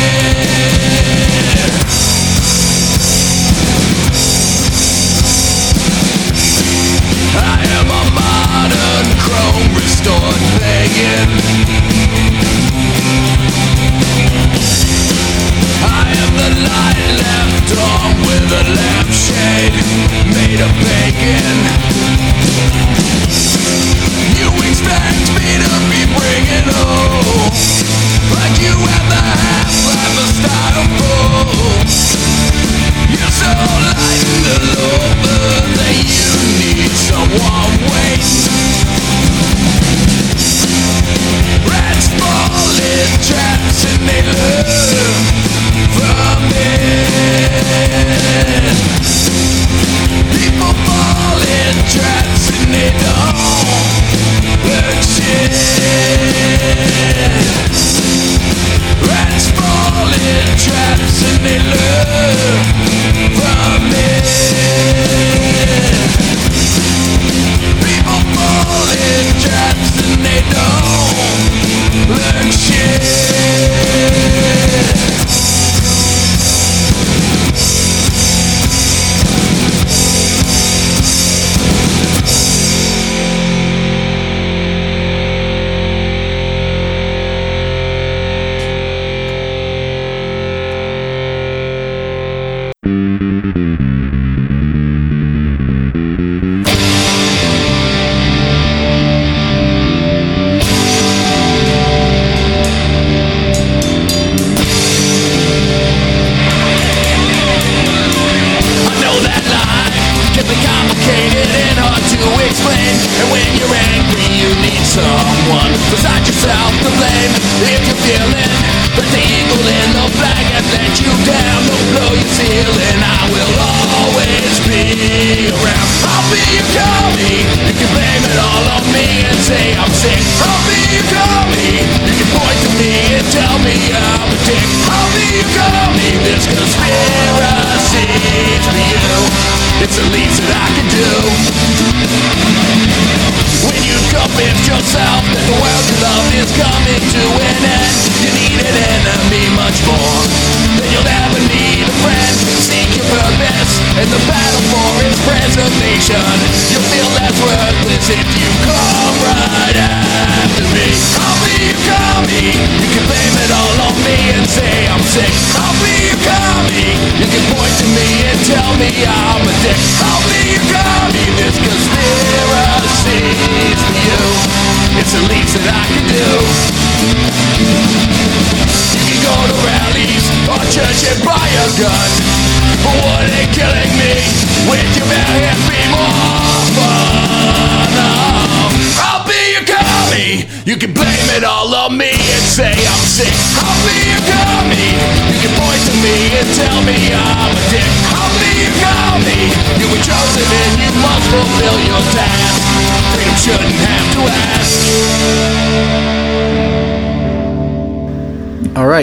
[7.36, 11.30] I am a modern chrome restored pagan.
[16.20, 19.72] I the light left on with a lampshade
[20.36, 21.56] made of bacon.
[24.36, 27.56] You expect me to be bringing home
[28.36, 31.88] like you have the half-life of styrofoam.
[33.16, 33.52] You're so
[33.88, 38.28] light in the lover that you need someone wait.
[41.64, 45.49] Rats fall in traps and they learn
[45.88, 46.90] from it.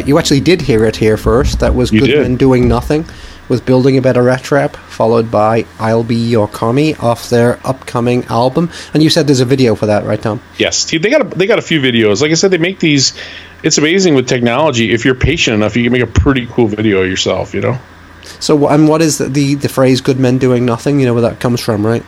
[0.07, 1.61] Right, you actually did hear it here first.
[1.61, 2.39] That was You Goodman did.
[2.39, 3.05] doing nothing
[3.49, 8.25] with building a better rat trap, followed by "I'll Be Your Commie" off their upcoming
[8.25, 8.71] album.
[8.93, 10.41] And you said there's a video for that, right, Tom?
[10.59, 12.23] Yes, they got a, they got a few videos.
[12.23, 13.15] Like I said, they make these.
[13.63, 14.93] It's amazing with technology.
[14.93, 17.55] If you're patient enough, you can make a pretty cool video yourself.
[17.55, 17.79] You know.
[18.41, 21.01] So, and what is the, the the phrase "good men doing nothing"?
[21.01, 22.05] You know where that comes from, right?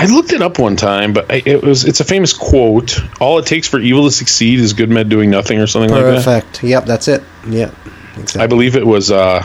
[0.00, 3.00] I looked it up one time, but I, it was it's a famous quote.
[3.20, 6.04] All it takes for evil to succeed is good men doing nothing, or something like
[6.04, 6.24] that.
[6.24, 6.62] Perfect.
[6.62, 7.24] Yep, that's it.
[7.48, 7.74] Yep.
[8.16, 8.40] Exactly.
[8.40, 9.44] I believe it was uh,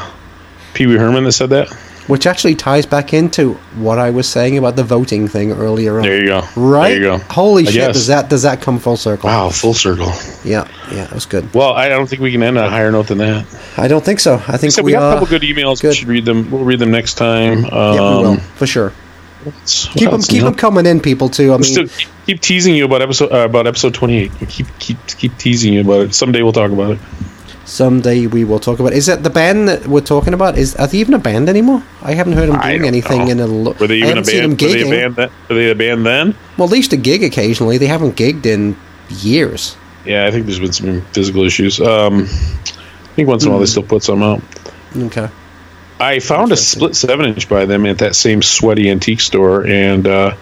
[0.76, 1.74] Pee Wee Herman that said that.
[2.06, 6.04] Which actually ties back into what I was saying about the voting thing earlier on.
[6.04, 6.42] There you go.
[6.56, 6.90] Right?
[6.90, 7.18] There you go.
[7.30, 7.76] Holy I shit!
[7.76, 7.94] guess.
[7.96, 9.30] Does that does that come full circle?
[9.30, 10.12] Wow, full circle.
[10.44, 11.52] Yeah, yeah, that was good.
[11.54, 13.46] Well, I don't think we can end on a higher note than that.
[13.78, 14.36] I don't think so.
[14.36, 15.82] I think Except we, we, got a couple good emails.
[15.82, 16.52] We should read them.
[16.52, 17.66] We'll read them next time.
[17.66, 18.94] Um, yeah, we will for sure.
[19.66, 21.30] Keep them, keep them coming in, people.
[21.30, 21.44] Too.
[21.46, 24.32] I We'll mean, still keep, keep teasing you about episode uh, about episode twenty eight.
[24.48, 26.16] Keep keep keep teasing you about it.
[26.16, 27.00] Someday we'll talk about it.
[27.66, 28.94] someday we will talk about.
[28.94, 30.58] Is it the band that we're talking about?
[30.58, 31.84] Is are they even a band anymore?
[32.02, 33.32] I haven't heard them doing anything know.
[33.32, 33.48] in a.
[33.48, 34.60] Lo- Were they even a haven't seen band?
[34.60, 34.90] them Were they a gigging.
[34.92, 35.16] band?
[35.16, 35.30] Then?
[35.50, 36.36] Were they a band then?
[36.58, 37.78] Well, they used to gig occasionally.
[37.78, 38.76] They haven't gigged in
[39.10, 39.76] years.
[40.06, 41.80] Yeah, I think there's been some physical issues.
[41.80, 43.64] Um, I think once in a while Hmm.
[43.64, 44.42] they still put some out.
[44.98, 45.30] Okay.
[46.04, 50.06] I found a split seven inch by them at that same sweaty antique store, and
[50.06, 50.36] uh,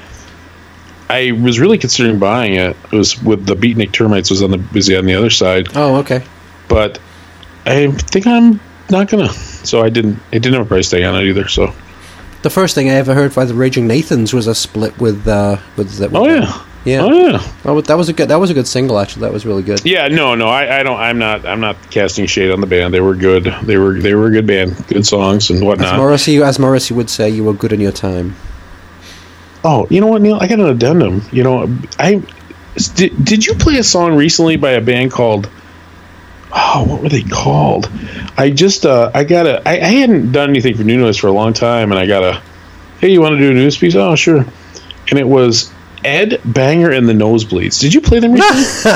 [1.10, 2.76] I was really considering buying it.
[2.92, 5.98] It was with the Beatnik termites was on the was on the other side, Oh,
[5.98, 6.24] okay.
[6.68, 7.00] but
[7.66, 8.60] I think I'm
[8.90, 9.30] not gonna.
[9.30, 10.16] So I didn't.
[10.32, 11.48] It didn't have a price tag on it either.
[11.48, 11.74] So
[12.42, 15.58] The first thing I ever heard by the Raging Nathans was a split with uh
[15.78, 16.10] with the.
[16.18, 16.66] Oh, yeah.
[16.86, 17.02] Yeah.
[17.02, 17.54] Oh, yeah.
[17.66, 18.30] Oh, that was a good.
[18.30, 19.00] That was a good single.
[19.00, 19.86] Actually, that was really good.
[19.86, 21.00] yeah, no, no, I, I don't.
[21.00, 21.46] I'm not.
[21.46, 22.94] I'm not casting shade on the band.
[22.94, 23.44] They were good.
[23.64, 25.98] They were they were a good band, good songs and As whatnot.
[25.98, 28.36] Morrissey, as Morrissey would say, you were good in your time.
[29.64, 30.38] Oh, you know what, Neil?
[30.42, 31.22] I got an addendum.
[31.32, 32.24] You know, I
[32.96, 33.24] did.
[33.24, 35.50] Did you play a song recently by a band called?
[36.54, 37.90] Oh, what were they called?
[38.38, 39.62] I just uh, I got a.
[39.68, 42.24] I, I hadn't done anything for New Noise for a long time, and I got
[42.24, 42.42] a.
[43.00, 43.96] Hey, you want to do a news piece?
[43.96, 44.46] Oh, sure.
[45.10, 45.72] And it was
[46.04, 47.80] Ed Banger and the Nosebleeds.
[47.80, 48.92] Did you play them recently?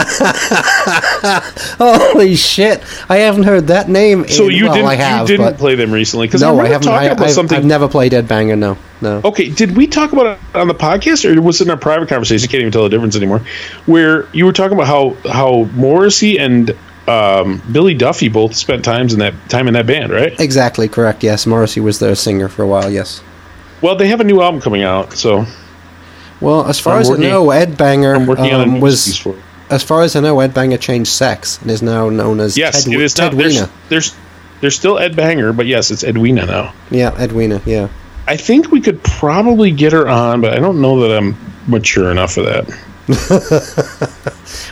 [1.78, 2.84] Holy shit!
[3.10, 4.28] I haven't heard that name.
[4.28, 4.88] so in- you well, didn't.
[4.90, 6.90] I have, you didn't play them recently because I no, I remember haven't.
[6.90, 7.58] I, about I've, something.
[7.58, 8.56] I've never played Ed Banger.
[8.56, 9.22] No, no.
[9.24, 12.10] Okay, did we talk about it on the podcast, or was it in our private
[12.10, 12.48] conversation?
[12.48, 13.40] I can't even tell the difference anymore.
[13.86, 16.76] Where you were talking about how how Morrissey and
[17.08, 20.40] um, Billy Duffy both spent times in that time in that band, right?
[20.40, 21.24] Exactly correct.
[21.24, 22.90] Yes, Morrissey was their singer for a while.
[22.90, 23.22] Yes.
[23.82, 25.46] Well, they have a new album coming out, so
[26.42, 28.80] Well, as far I'm as working- I know, Ed Banger I'm working on a um,
[28.82, 29.06] was.
[29.06, 29.42] piece for it.
[29.70, 32.84] As far as I know, Ed Banger changed sex and is now known as yes,
[32.84, 33.38] Ted, it is Ted not.
[33.38, 34.16] There's, there's
[34.62, 36.74] there's still Ed Banger, but yes, it's Edwina now.
[36.92, 37.62] Yeah, Ed Weiner.
[37.66, 37.90] Yeah.
[38.28, 41.36] I think we could probably get her on, but I don't know that I'm
[41.68, 42.68] mature enough for that.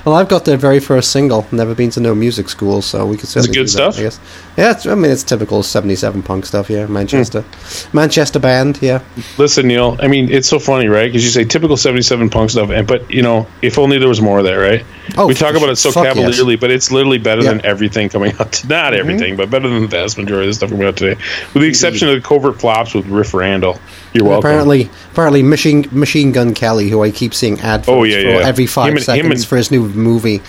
[0.06, 1.48] Well, I've got their very first single.
[1.52, 3.98] Never been to no music school, so we could certainly good do that, stuff?
[3.98, 4.20] I guess.
[4.58, 6.70] Yeah, it's, I mean it's typical '77 punk stuff.
[6.70, 7.98] Yeah, Manchester, Hmm.
[7.98, 8.80] Manchester band.
[8.82, 9.02] Yeah,
[9.38, 9.98] Listen, Neil.
[10.02, 11.06] I mean, it's so funny, right?
[11.08, 14.22] Because you say typical '77 punk stuff, and but you know, if only there was
[14.22, 14.86] more of that, right?
[15.18, 16.16] Oh, we talk about it so fuck yes.
[16.16, 17.50] cavalierly, but it's literally better Yeah.
[17.52, 17.58] Mm-hmm.
[17.60, 18.52] than everything coming out.
[18.54, 21.20] To, not everything, but better than the vast majority of the stuff coming out today,
[21.54, 23.80] with the exception of the covert flops with Riff Randall.
[24.14, 24.48] You're welcome.
[24.50, 28.48] apparently, apparently, Machine Machine Gun Kelly, who I keep seeing ad Oh, for, yeah, yeah.
[28.48, 30.42] every five Him and- him seconds and- for his new movie.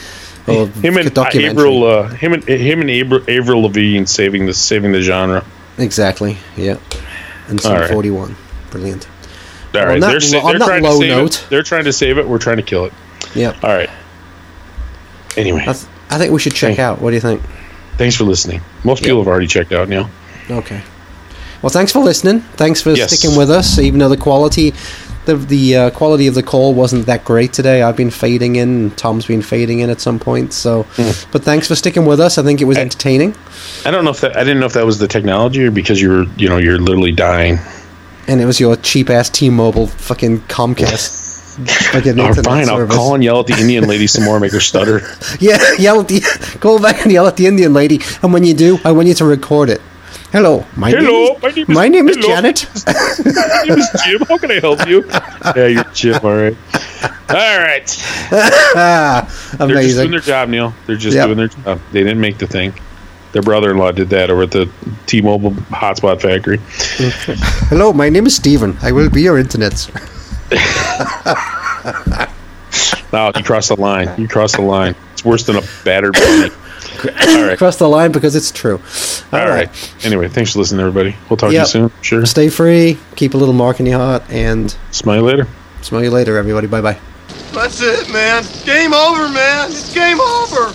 [0.46, 1.50] Or him and uh, documentary.
[1.50, 5.42] Avril, uh, him and him and Avril, Avril Lavigne saving the saving the genre.
[5.78, 6.36] Exactly.
[6.56, 6.76] Yeah.
[7.48, 7.86] And All right.
[7.86, 8.36] Sum 41.
[8.70, 9.08] Brilliant.
[9.74, 11.46] All On that they're, sa- they're that trying low to save note- it.
[11.48, 12.28] They're trying to save it.
[12.28, 12.92] We're trying to kill it.
[13.34, 13.56] Yeah.
[13.62, 13.88] All right.
[15.36, 17.00] Anyway, I, th- I think we should check out.
[17.00, 17.40] What do you think?
[17.96, 18.60] thanks for listening.
[18.84, 20.10] Most people have already checked out, Neil.
[20.50, 20.82] Okay.
[21.64, 22.40] Well, thanks for listening.
[22.58, 23.10] Thanks for Yes.
[23.10, 24.74] sticking with us, even though the quality,
[25.24, 27.80] the the uh, quality of the call wasn't that great today.
[27.80, 30.52] I've been fading in, Tom's been fading in at some point.
[30.52, 31.12] So, Hmm.
[31.32, 32.36] but thanks for sticking with us.
[32.36, 33.34] I think it was entertaining,
[33.86, 36.02] I don't know if that I didn't know if that was the technology or because
[36.02, 37.58] you were you know you're literally dying.
[38.28, 41.22] and it was your cheap ass T-Mobile fucking Comcast.
[41.92, 44.52] fucking Oh, internet fine, I'll call and yell at the Indian lady some more, make
[44.52, 45.00] her stutter.
[45.40, 46.20] Yeah, yell at the
[46.60, 49.14] call back and yell at the Indian lady, and when you do, I want you
[49.14, 49.80] to record it.
[50.34, 52.16] Hello, my Hello, name is, my name is.
[52.16, 52.66] Janet.
[52.86, 54.20] My name is Jim.
[54.22, 55.04] How can I help you?
[55.54, 56.14] Yeah, you're Jim.
[56.24, 56.56] All right.
[57.30, 57.86] All right.
[58.74, 60.74] ah, They're just doing their job, Neil.
[60.86, 61.26] They're just Yep.
[61.26, 61.80] doing their job.
[61.92, 62.74] They didn't make the thing.
[63.30, 64.68] Their brother-in-law did that over at the
[65.06, 66.58] T-Mobile hotspot factory.
[67.70, 68.76] Hello, my name is Steven.
[68.82, 69.88] I will be your internet.
[73.12, 74.08] Now you crossed the line.
[74.20, 74.96] You crossed the line.
[75.12, 76.50] It's worse than a battered bunny.
[77.04, 77.58] All right.
[77.58, 78.80] Cross the line because it's true.
[79.32, 79.68] All right.
[80.04, 81.16] Anyway, thanks for listening, everybody.
[81.28, 81.66] We'll talk Yep.
[81.68, 81.92] to you soon.
[82.02, 82.26] Sure.
[82.26, 82.98] Stay free.
[83.16, 85.48] Keep a little mark in your heart, and smile you later.
[85.82, 86.66] Smile you later, everybody.
[86.66, 86.98] Bye bye.
[87.52, 88.42] That's it, man.
[88.64, 89.70] Game over, man.
[89.70, 90.72] It's game over.